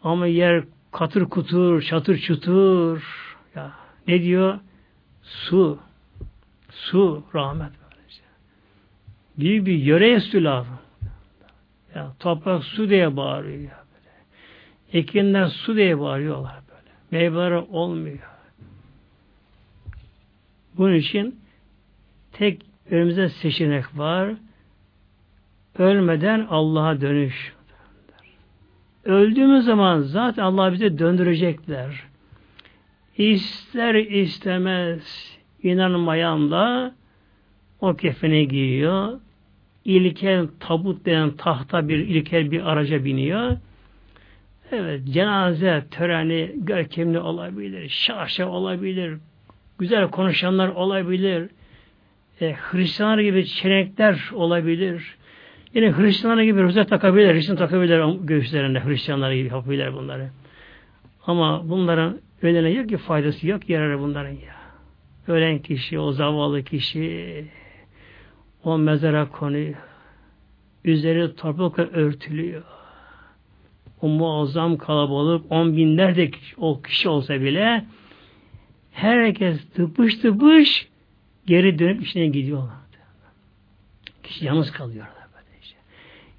ama 0.02 0.26
yer 0.26 0.64
katır 0.92 1.24
kutur, 1.24 1.82
çatır 1.82 2.18
çutur. 2.18 3.02
Ya 3.54 3.72
ne 4.08 4.22
diyor? 4.22 4.58
Su. 5.22 5.78
Su 6.78 7.24
rahmet 7.34 7.72
böylece. 7.82 8.22
Büyük 9.38 9.66
bir 9.66 10.20
su 10.20 10.44
lazım. 10.44 10.78
Ya, 11.94 12.12
toprak 12.18 12.64
su 12.64 12.90
diye 12.90 13.16
bağırıyor 13.16 13.58
ya 13.58 13.84
böyle. 13.94 14.14
Ekinler 14.92 15.46
su 15.46 15.76
diye 15.76 15.98
bağırıyorlar 15.98 16.60
böyle. 16.68 16.90
Meyveler 17.10 17.50
olmuyor. 17.50 18.18
Bunun 20.76 20.94
için 20.94 21.40
tek 22.32 22.62
önümüzde 22.90 23.28
seçenek 23.28 23.98
var. 23.98 24.34
Ölmeden 25.78 26.46
Allah'a 26.50 27.00
dönüş. 27.00 27.54
Öldüğümüz 29.04 29.64
zaman 29.64 30.00
zaten 30.00 30.42
Allah 30.42 30.72
bize 30.72 30.98
döndürecekler. 30.98 32.02
İster 33.16 33.94
istemez 33.94 35.37
inanmayan 35.62 36.50
da 36.50 36.94
o 37.80 37.96
kefene 37.96 38.44
giyiyor. 38.44 39.20
İlkel 39.84 40.46
tabut 40.60 41.06
denen 41.06 41.30
tahta 41.30 41.88
bir 41.88 41.98
ilkel 41.98 42.50
bir 42.50 42.72
araca 42.72 43.04
biniyor. 43.04 43.56
Evet, 44.72 45.00
cenaze 45.04 45.84
töreni 45.90 46.52
görkemli 46.56 47.18
olabilir, 47.18 47.88
şaşa 47.88 48.48
olabilir, 48.48 49.18
güzel 49.78 50.08
konuşanlar 50.10 50.68
olabilir, 50.68 51.48
e, 52.40 52.52
Hristiyanlar 52.52 53.18
gibi 53.18 53.46
çenekler 53.46 54.30
olabilir, 54.32 55.16
yine 55.74 55.92
Hristiyanlar 55.92 56.42
gibi 56.42 56.62
rozet 56.62 56.88
takabilir, 56.88 57.34
Hristiyan 57.34 57.58
takabilir 57.58 58.02
göğüslerinde, 58.20 58.84
Hristiyanlar 58.84 59.32
gibi 59.32 59.48
yapabilir 59.48 59.94
bunları. 59.94 60.28
Ama 61.26 61.68
bunların 61.68 62.18
ölene 62.42 62.70
yok 62.70 62.88
ki 62.88 62.96
faydası 62.96 63.46
yok, 63.46 63.68
yararı 63.68 64.00
bunların 64.00 64.30
ya. 64.30 64.57
Ölen 65.28 65.58
kişi, 65.58 65.98
o 65.98 66.12
zavallı 66.12 66.64
kişi 66.64 67.44
o 68.64 68.78
mezara 68.78 69.28
konuyor. 69.28 69.74
Üzeri 70.84 71.36
toprakla 71.36 71.82
örtülüyor. 71.82 72.62
O 74.02 74.08
muazzam 74.08 74.76
kalabalık 74.76 75.52
on 75.52 75.76
binlerce 75.76 76.30
o 76.56 76.82
kişi 76.82 77.08
olsa 77.08 77.40
bile 77.40 77.84
herkes 78.92 79.68
tıpış 79.70 80.14
tıpış 80.18 80.88
geri 81.46 81.78
dönüp 81.78 82.02
işine 82.02 82.26
gidiyorlar. 82.26 82.74
Kişi 84.22 84.46
yalnız 84.46 84.72
kalıyor. 84.72 85.06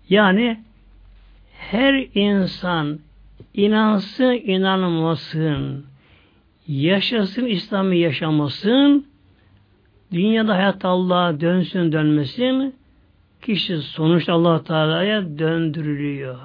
Yani 0.10 0.60
her 1.54 2.08
insan 2.16 3.00
inansın, 3.54 4.32
inanmasın, 4.32 5.86
yaşasın, 6.70 7.46
İslam'ı 7.46 7.96
yaşamasın, 7.96 9.08
dünyada 10.12 10.56
hayat 10.56 10.86
Allah'a 10.86 11.42
dönsün, 11.42 11.92
dönmesin, 11.92 12.76
kişi 13.42 13.78
sonuçta 13.78 14.34
allah 14.34 14.64
Teala'ya 14.64 15.40
döndürülüyor. 15.40 16.38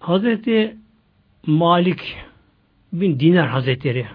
Hazreti 0.00 0.76
Malik 1.46 2.16
bin 2.92 3.20
Dinar 3.20 3.48
Hazretleri 3.48 4.06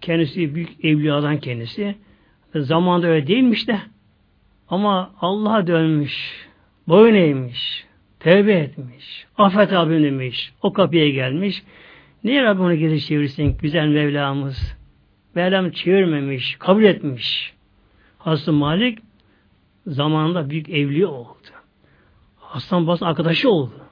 kendisi 0.00 0.54
büyük 0.54 0.84
evliyadan 0.84 1.40
kendisi 1.40 1.94
zamanda 2.54 3.06
öyle 3.06 3.26
değilmiş 3.26 3.68
de 3.68 3.80
ama 4.68 5.10
Allah'a 5.20 5.66
dönmüş 5.66 6.46
boyun 6.88 7.14
eğmiş 7.14 7.87
tevbe 8.20 8.52
etmiş 8.52 9.26
affet 9.36 9.72
abim 9.72 10.04
demiş 10.04 10.52
o 10.62 10.72
kapıya 10.72 11.10
gelmiş 11.10 11.62
niye 12.24 12.42
Rabbim 12.42 12.64
onu 12.64 12.74
geri 12.74 13.00
çevirsin 13.00 13.56
güzel 13.62 13.86
Mevlamız 13.86 14.76
Mevlam 15.34 15.70
çevirmemiş 15.70 16.56
kabul 16.58 16.84
etmiş 16.84 17.54
Hazreti 18.18 18.50
Malik 18.50 18.98
zamanında 19.86 20.50
büyük 20.50 20.68
evli 20.68 21.06
oldu 21.06 21.48
Hasan 22.36 22.86
Basın 22.86 23.06
arkadaşı 23.06 23.50
oldu 23.50 23.88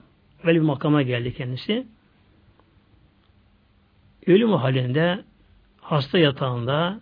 Böyle 0.46 0.60
bir 0.60 0.64
makama 0.64 1.02
geldi 1.02 1.34
kendisi. 1.34 1.86
Ölüm 4.26 4.52
halinde 4.52 5.24
hasta 5.80 6.18
yatağında 6.18 7.00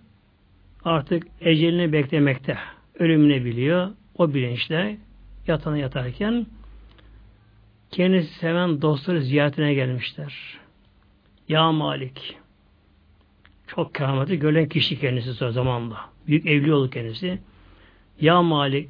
artık 0.84 1.26
ecelini 1.40 1.92
beklemekte. 1.92 2.58
Ölümünü 2.98 3.44
biliyor. 3.44 3.90
O 4.18 4.34
bilinçle 4.34 4.98
yatağına 5.46 5.78
yatarken 5.78 6.46
kendisi 7.94 8.34
seven 8.34 8.82
dostları 8.82 9.22
ziyaretine 9.22 9.74
gelmişler. 9.74 10.58
Ya 11.48 11.72
Malik 11.72 12.36
çok 13.66 13.94
kâmeti 13.94 14.38
gören 14.38 14.68
kişi 14.68 15.00
kendisi 15.00 15.44
o 15.44 15.50
zamanla. 15.50 16.00
Büyük 16.26 16.46
evli 16.46 16.74
oldu 16.74 16.90
kendisi. 16.90 17.38
Ya 18.20 18.42
Malik 18.42 18.88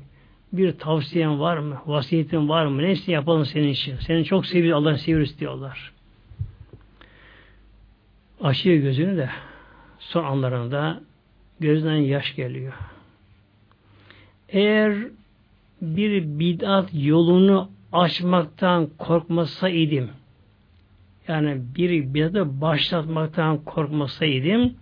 bir 0.52 0.72
tavsiyen 0.72 1.40
var 1.40 1.59
mı? 1.59 1.82
Vasiyetin 1.86 2.48
var 2.48 2.66
mı? 2.66 2.82
Neyse 2.82 3.12
yapalım 3.12 3.46
senin 3.46 3.68
için. 3.68 3.96
Seni 3.96 4.24
çok 4.24 4.46
seviyor, 4.46 4.78
Allah'ın 4.78 4.96
seviyoruz 4.96 5.38
diyorlar. 5.38 5.92
Açıyor 8.40 8.76
gözünü 8.76 9.16
de 9.16 9.30
son 9.98 10.24
anlarında 10.24 11.01
gözden 11.60 11.97
yaş 11.97 12.35
geliyor. 12.35 12.72
Eğer 14.48 14.94
bir 15.82 16.39
bid'at 16.39 16.90
yolunu 16.93 17.70
açmaktan 17.95 18.89
korkmasaydım 18.99 20.11
yani 21.29 21.61
bir 21.77 22.15
bid'atı 22.15 22.61
başlatmaktan 22.61 23.65
korkmasaydım 23.65 24.75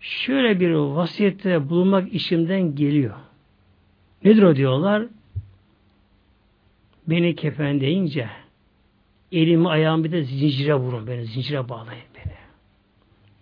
şöyle 0.00 0.60
bir 0.60 0.70
vasiyette 0.70 1.68
bulunmak 1.68 2.12
işimden 2.14 2.74
geliyor. 2.74 3.14
Nedir 4.24 4.42
o 4.42 4.56
diyorlar? 4.56 5.06
Beni 7.06 7.36
kefen 7.36 7.80
deyince 7.80 8.28
elimi 9.32 9.68
ayağımı 9.68 10.04
bir 10.04 10.12
de 10.12 10.22
zincire 10.22 10.74
vurun 10.74 11.06
beni. 11.06 11.24
Zincire 11.24 11.68
bağlayın 11.68 12.04
beni. 12.14 12.34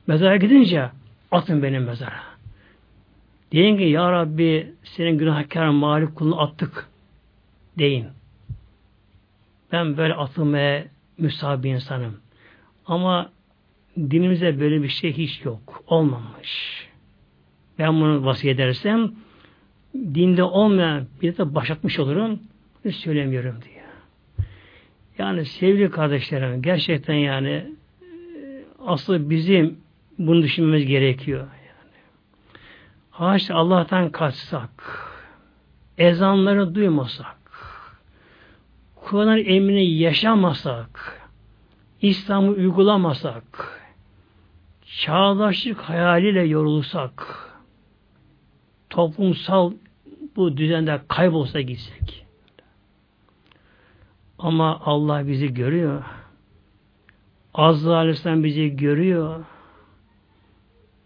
Mezara 0.07 0.37
gidince 0.37 0.91
atın 1.31 1.63
beni 1.63 1.79
mezara. 1.79 2.23
Deyin 3.53 3.77
ki 3.77 3.83
Ya 3.83 4.13
Rabbi 4.13 4.73
senin 4.85 5.19
günahkar 5.19 5.69
mağlup 5.69 6.17
kulunu 6.17 6.41
attık. 6.41 6.89
Deyin. 7.79 8.07
Ben 9.73 9.97
böyle 9.97 10.15
atılmaya 10.15 10.85
müsabi 11.19 11.69
insanım. 11.69 12.17
Ama 12.87 13.33
dinimize 13.97 14.61
böyle 14.61 14.83
bir 14.83 14.89
şey 14.89 15.13
hiç 15.13 15.45
yok. 15.45 15.83
Olmamış. 15.87 16.89
Ben 17.79 18.01
bunu 18.01 18.25
vasiyet 18.25 18.61
edersem 18.61 19.13
dinde 19.95 20.43
olmayan 20.43 21.07
bir 21.23 21.37
de 21.37 21.55
başlatmış 21.55 21.99
olurum. 21.99 22.41
Hiç 22.85 22.97
söylemiyorum 22.97 23.59
diye. 23.65 23.83
Yani 25.19 25.45
sevgili 25.45 25.91
kardeşlerim 25.91 26.63
gerçekten 26.63 27.15
yani 27.15 27.49
e, 27.51 27.67
aslı 28.87 29.31
bizim 29.31 29.79
bunu 30.19 30.43
düşünmemiz 30.43 30.87
gerekiyor. 30.87 31.41
Yani. 31.41 32.03
Haşa 33.11 33.55
Allah'tan 33.55 34.11
kaçsak, 34.11 34.71
ezanları 35.99 36.75
duymasak, 36.75 37.37
Kur'an'ın 39.13 39.45
emrini 39.45 39.85
yaşamasak, 39.85 41.23
İslam'ı 42.03 42.51
uygulamasak, 42.51 43.81
çağdaşlık 44.87 45.79
hayaliyle 45.79 46.43
yorulsak, 46.43 47.27
toplumsal 48.91 49.73
bu 50.37 50.57
düzende 50.57 51.01
kaybolsa 51.09 51.61
gitsek. 51.61 52.27
Ama 54.39 54.81
Allah 54.85 55.29
bizi 55.29 55.55
görüyor. 55.55 56.05
Azza 57.55 57.97
Aleyhisselam 57.97 58.45
bizi 58.45 58.77
görüyor. 58.77 59.45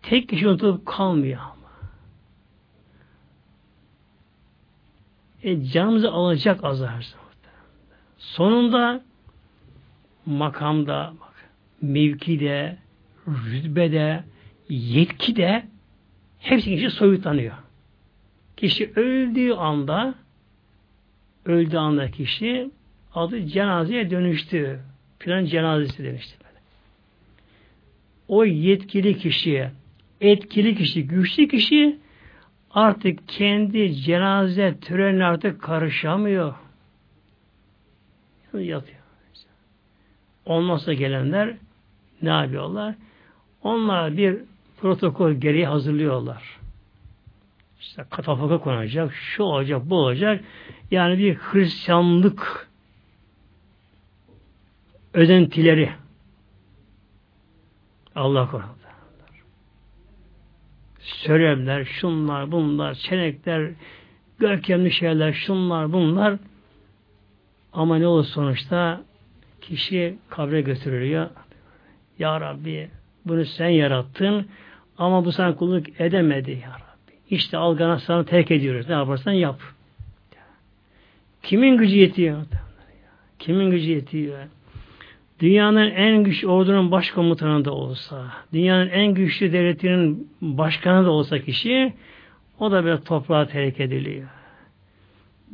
Tek 0.03 0.29
kişi 0.29 0.49
unutup 0.49 0.87
kalmıyor 0.87 1.41
ama. 1.41 1.71
e, 5.43 5.65
canımızı 5.65 6.13
alacak 6.13 6.65
azar. 6.65 7.26
Sonunda 8.17 9.03
makamda, 10.27 11.13
bak, 11.21 11.35
mevkide, 11.83 12.77
rütbede, 13.29 14.25
yetkide 14.69 15.65
hepsi 16.39 16.71
kişi 16.71 16.91
soyutlanıyor. 16.91 17.55
Kişi 18.57 18.93
öldüğü 18.97 19.53
anda 19.53 20.15
öldüğü 21.45 21.77
anda 21.77 22.11
kişi 22.11 22.71
adı 23.15 23.47
cenazeye 23.47 24.11
dönüştü. 24.11 24.81
Filan 25.19 25.45
cenazesi. 25.45 26.03
Böyle. 26.05 26.21
O 28.29 28.45
yetkili 28.45 29.19
kişiye, 29.19 29.71
etkili 30.21 30.75
kişi, 30.75 31.07
güçlü 31.07 31.49
kişi 31.49 31.99
artık 32.71 33.29
kendi 33.29 33.95
cenaze 33.95 34.75
törenine 34.81 35.25
artık 35.25 35.63
karışamıyor. 35.63 36.55
Yatıyor. 38.61 38.99
Olmazsa 40.47 40.93
gelenler 40.93 41.57
ne 42.23 42.29
yapıyorlar? 42.29 42.95
Onlar 43.63 44.17
bir 44.17 44.37
protokol 44.81 45.33
gereği 45.33 45.67
hazırlıyorlar. 45.67 46.59
İşte 47.81 48.05
katafaka 48.11 48.59
konacak, 48.59 49.13
şu 49.15 49.43
olacak, 49.43 49.83
bu 49.85 49.97
olacak. 49.97 50.45
Yani 50.91 51.19
bir 51.19 51.35
Hristiyanlık 51.35 52.69
özentileri 55.15 55.91
Allah 58.15 58.51
korudu. 58.51 58.67
Söylemler, 61.01 61.85
şunlar, 61.85 62.53
bunlar, 62.53 62.95
çenekler, 62.95 63.71
görkemli 64.39 64.93
şeyler, 64.93 65.33
şunlar, 65.33 65.93
bunlar 65.93 66.39
ama 67.77 67.99
ne 67.99 68.07
olur 68.07 68.25
sonuçta 68.25 69.01
kişi 69.61 70.19
kabre 70.31 70.61
götürülüyor. 70.61 71.27
Ya 72.19 72.41
Rabbi 72.41 72.91
bunu 73.25 73.45
sen 73.45 73.69
yarattın 73.69 74.47
ama 74.99 75.25
bu 75.25 75.33
sana 75.33 75.57
kulluk 75.57 76.01
edemedi 76.01 76.51
ya 76.51 76.71
Rabbi. 76.71 77.13
İşte 77.31 77.57
algana 77.57 77.99
sana 77.99 78.25
terk 78.25 78.51
ediyoruz. 78.51 78.89
Ne 78.89 78.95
yaparsan 78.95 79.33
yap. 79.33 79.61
Kimin 81.43 81.77
gücü 81.77 81.97
yetiyor? 81.97 82.43
Kimin 83.39 83.71
gücü 83.71 83.91
yetiyor? 83.91 84.39
Dünyanın 85.41 85.91
en 85.91 86.25
güçlü 86.25 86.49
ordunun 86.49 86.91
başkomutanı 86.91 87.65
da 87.65 87.73
olsa, 87.73 88.25
dünyanın 88.53 88.89
en 88.89 89.15
güçlü 89.15 89.53
devletinin 89.53 90.31
başkanı 90.41 91.07
da 91.07 91.11
olsa 91.11 91.39
kişi, 91.39 91.93
o 92.59 92.73
da 92.73 92.85
böyle 92.85 93.01
toprağa 93.01 93.47
terk 93.47 93.81
ediliyor. 93.81 94.29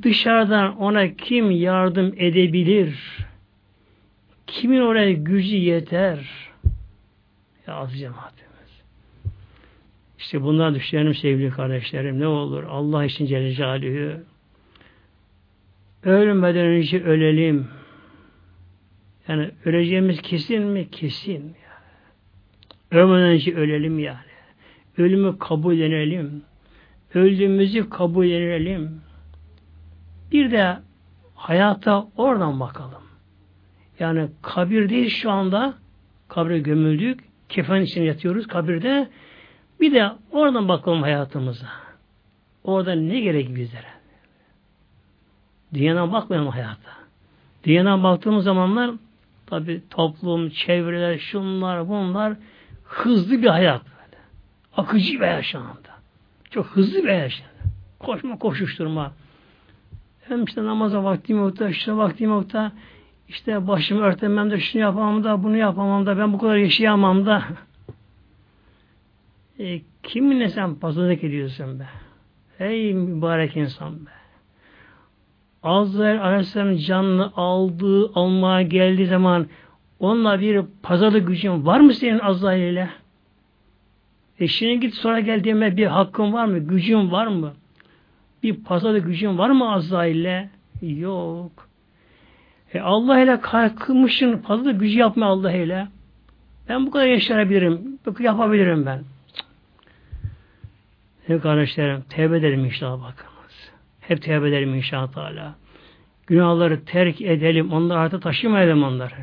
Dışarıdan 0.03 0.77
ona 0.77 1.17
kim 1.17 1.51
yardım 1.51 2.15
edebilir? 2.17 3.19
Kimin 4.47 4.81
oraya 4.81 5.13
gücü 5.13 5.57
yeter? 5.57 6.19
Ya 7.67 7.75
az 7.75 7.99
cemaatimiz. 7.99 8.83
İşte 10.19 10.43
bunlar 10.43 10.75
düşünelim 10.75 11.15
sevgili 11.15 11.51
kardeşlerim. 11.51 12.21
Ne 12.21 12.27
olur 12.27 12.65
Allah 12.65 13.05
için 13.05 13.27
Celle 13.27 13.53
Celaluhu 13.53 14.23
ölmeden 16.05 16.67
önce 16.67 17.05
ölelim. 17.05 17.69
Yani 19.29 19.51
öleceğimiz 19.65 20.23
kesin 20.23 20.63
mi? 20.63 20.91
Kesin. 20.91 21.43
Yani. 21.43 23.03
Ölmeden 23.03 23.29
önce 23.29 23.55
ölelim 23.55 23.99
yani. 23.99 24.17
Ölümü 24.99 25.39
kabul 25.39 25.79
edelim. 25.79 26.43
Öldüğümüzü 27.15 27.91
kabul 27.91 28.27
edelim. 28.27 29.01
Bir 30.33 30.51
de 30.51 30.79
hayata 31.35 32.07
oradan 32.17 32.61
bakalım. 32.61 33.03
Yani 33.99 34.29
kabir 34.43 34.89
değil 34.89 35.11
şu 35.11 35.31
anda 35.31 35.75
kabre 36.29 36.59
gömüldük. 36.59 37.21
Kefen 37.49 37.81
için 37.81 38.03
yatıyoruz 38.03 38.47
kabirde. 38.47 39.09
Bir 39.81 39.95
de 39.95 40.13
oradan 40.31 40.69
bakalım 40.69 41.03
hayatımıza. 41.03 41.67
Orada 42.65 42.95
ne 42.95 43.21
gerek 43.21 43.55
bizlere? 43.55 43.93
Dünyadan 45.75 46.13
bakmayalım 46.13 46.49
hayata. 46.49 46.91
Dünyadan 47.65 48.03
baktığımız 48.03 48.45
zamanlar 48.45 48.91
tabi 49.47 49.83
toplum, 49.91 50.51
çevreler, 50.51 51.19
şunlar, 51.19 51.89
bunlar 51.89 52.35
hızlı 52.85 53.43
bir 53.43 53.49
hayat 53.49 53.83
böyle. 53.85 54.23
Akıcı 54.77 55.15
bir 55.15 55.21
hayat 55.21 55.45
şu 55.45 55.59
anda. 55.59 55.93
Çok 56.51 56.67
hızlı 56.67 57.05
bir 57.05 57.09
hayat. 57.09 57.33
Koşma, 57.99 58.39
koşuşturma. 58.39 59.13
Hem 60.33 60.45
işte 60.45 60.65
namaza 60.65 61.05
vaktim 61.05 61.39
yok 61.39 61.59
da, 61.59 61.69
işte 61.69 61.97
vaktim 61.97 62.31
yok 62.31 62.53
da, 62.53 62.73
işte 63.29 63.67
başımı 63.67 64.03
örtemem 64.03 64.51
de, 64.51 64.61
şunu 64.61 64.83
yapamam 64.83 65.25
da, 65.25 65.43
bunu 65.43 65.57
yapamam 65.57 66.07
da, 66.07 66.19
ben 66.19 66.33
bu 66.33 66.39
kadar 66.39 66.57
yaşayamam 66.57 67.27
da. 67.27 67.45
E, 69.59 69.81
kiminle 70.03 70.49
sen 70.49 70.75
pazarlık 70.75 71.25
ediyorsun 71.25 71.81
be? 71.81 71.87
Ey 72.59 72.95
mübarek 72.95 73.57
insan 73.57 74.07
be. 74.07 74.11
Azrail 75.63 76.23
Aleyhisselam 76.23 76.77
canını 76.77 77.33
aldığı, 77.37 78.13
almaya 78.15 78.63
geldiği 78.63 79.07
zaman 79.07 79.47
onunla 79.99 80.41
bir 80.41 80.63
pazarlık 80.83 81.29
gücün 81.29 81.67
var 81.67 81.81
mı 81.81 81.95
senin 81.95 82.19
Azrail 82.19 82.73
ile? 82.73 82.91
E 84.41 84.47
şimdi 84.47 84.81
git 84.81 84.95
sonra 84.95 85.21
gel 85.21 85.45
deme 85.45 85.77
bir 85.77 85.87
hakkın 85.87 86.33
var 86.33 86.45
mı? 86.45 86.59
Gücün 86.59 87.11
var 87.11 87.27
mı? 87.27 87.53
Bir 88.43 88.65
pazarlık 88.65 89.07
gücün 89.07 89.39
var 89.39 89.51
mı 89.51 89.73
Azrail 89.73 90.17
ile? 90.17 90.51
Yok. 90.83 91.69
E 92.75 92.81
Allah 92.81 93.21
ile 93.21 93.41
kalkmışsın 93.41 94.37
fazla 94.37 94.71
gücü 94.71 94.99
yapma 94.99 95.27
Allah 95.27 95.53
ile. 95.53 95.89
Ben 96.69 96.87
bu 96.87 96.91
kadar 96.91 97.07
yaşayabilirim. 97.07 97.99
Yapabilirim 98.21 98.87
ben. 98.87 99.03
Ne 101.29 101.39
kardeşlerim, 101.39 102.03
tevbe 102.11 102.39
edelim 102.39 102.65
inşallah 102.65 103.03
bakınız. 103.03 103.71
Hep 104.01 104.23
tevbe 104.23 104.49
edelim 104.49 104.75
inşallah 104.75 105.13
Teala. 105.13 105.55
Günahları 106.27 106.85
terk 106.85 107.21
edelim, 107.21 107.73
onları 107.73 107.99
artık 107.99 108.23
taşımayalım 108.23 108.83
onları. 108.83 109.15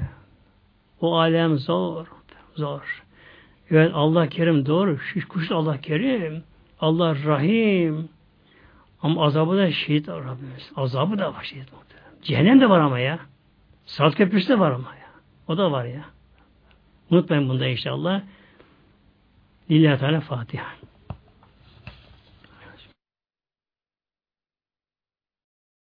O 1.01 1.17
alem 1.17 1.57
zor, 1.57 2.07
zor. 2.55 3.03
Evet 3.71 3.91
Allah 3.93 4.29
Kerim 4.29 4.65
doğru, 4.65 4.99
şu 4.99 5.27
kuş 5.27 5.51
Allah 5.51 5.81
Kerim, 5.81 6.43
Allah 6.79 7.15
Rahim. 7.25 8.09
Ama 9.01 9.25
azabı 9.25 9.57
da 9.57 9.71
şehit 9.71 10.09
Rabbimiz. 10.09 10.71
Azabı 10.75 11.17
da 11.17 11.33
var 11.33 11.43
şehit 11.43 11.73
muhtemelen. 11.73 12.21
Cehennem 12.21 12.61
de 12.61 12.69
var 12.69 12.79
ama 12.79 12.99
ya. 12.99 13.19
Saat 13.85 14.15
köprüsü 14.15 14.49
de 14.49 14.59
var 14.59 14.71
ama 14.71 14.95
ya. 14.95 15.09
O 15.47 15.57
da 15.57 15.71
var 15.71 15.85
ya. 15.85 16.05
Unutmayın 17.09 17.49
bunda 17.49 17.67
inşallah. 17.67 18.21
Lillahi 19.71 19.99
Teala 19.99 20.21
Fatiha. 20.21 20.65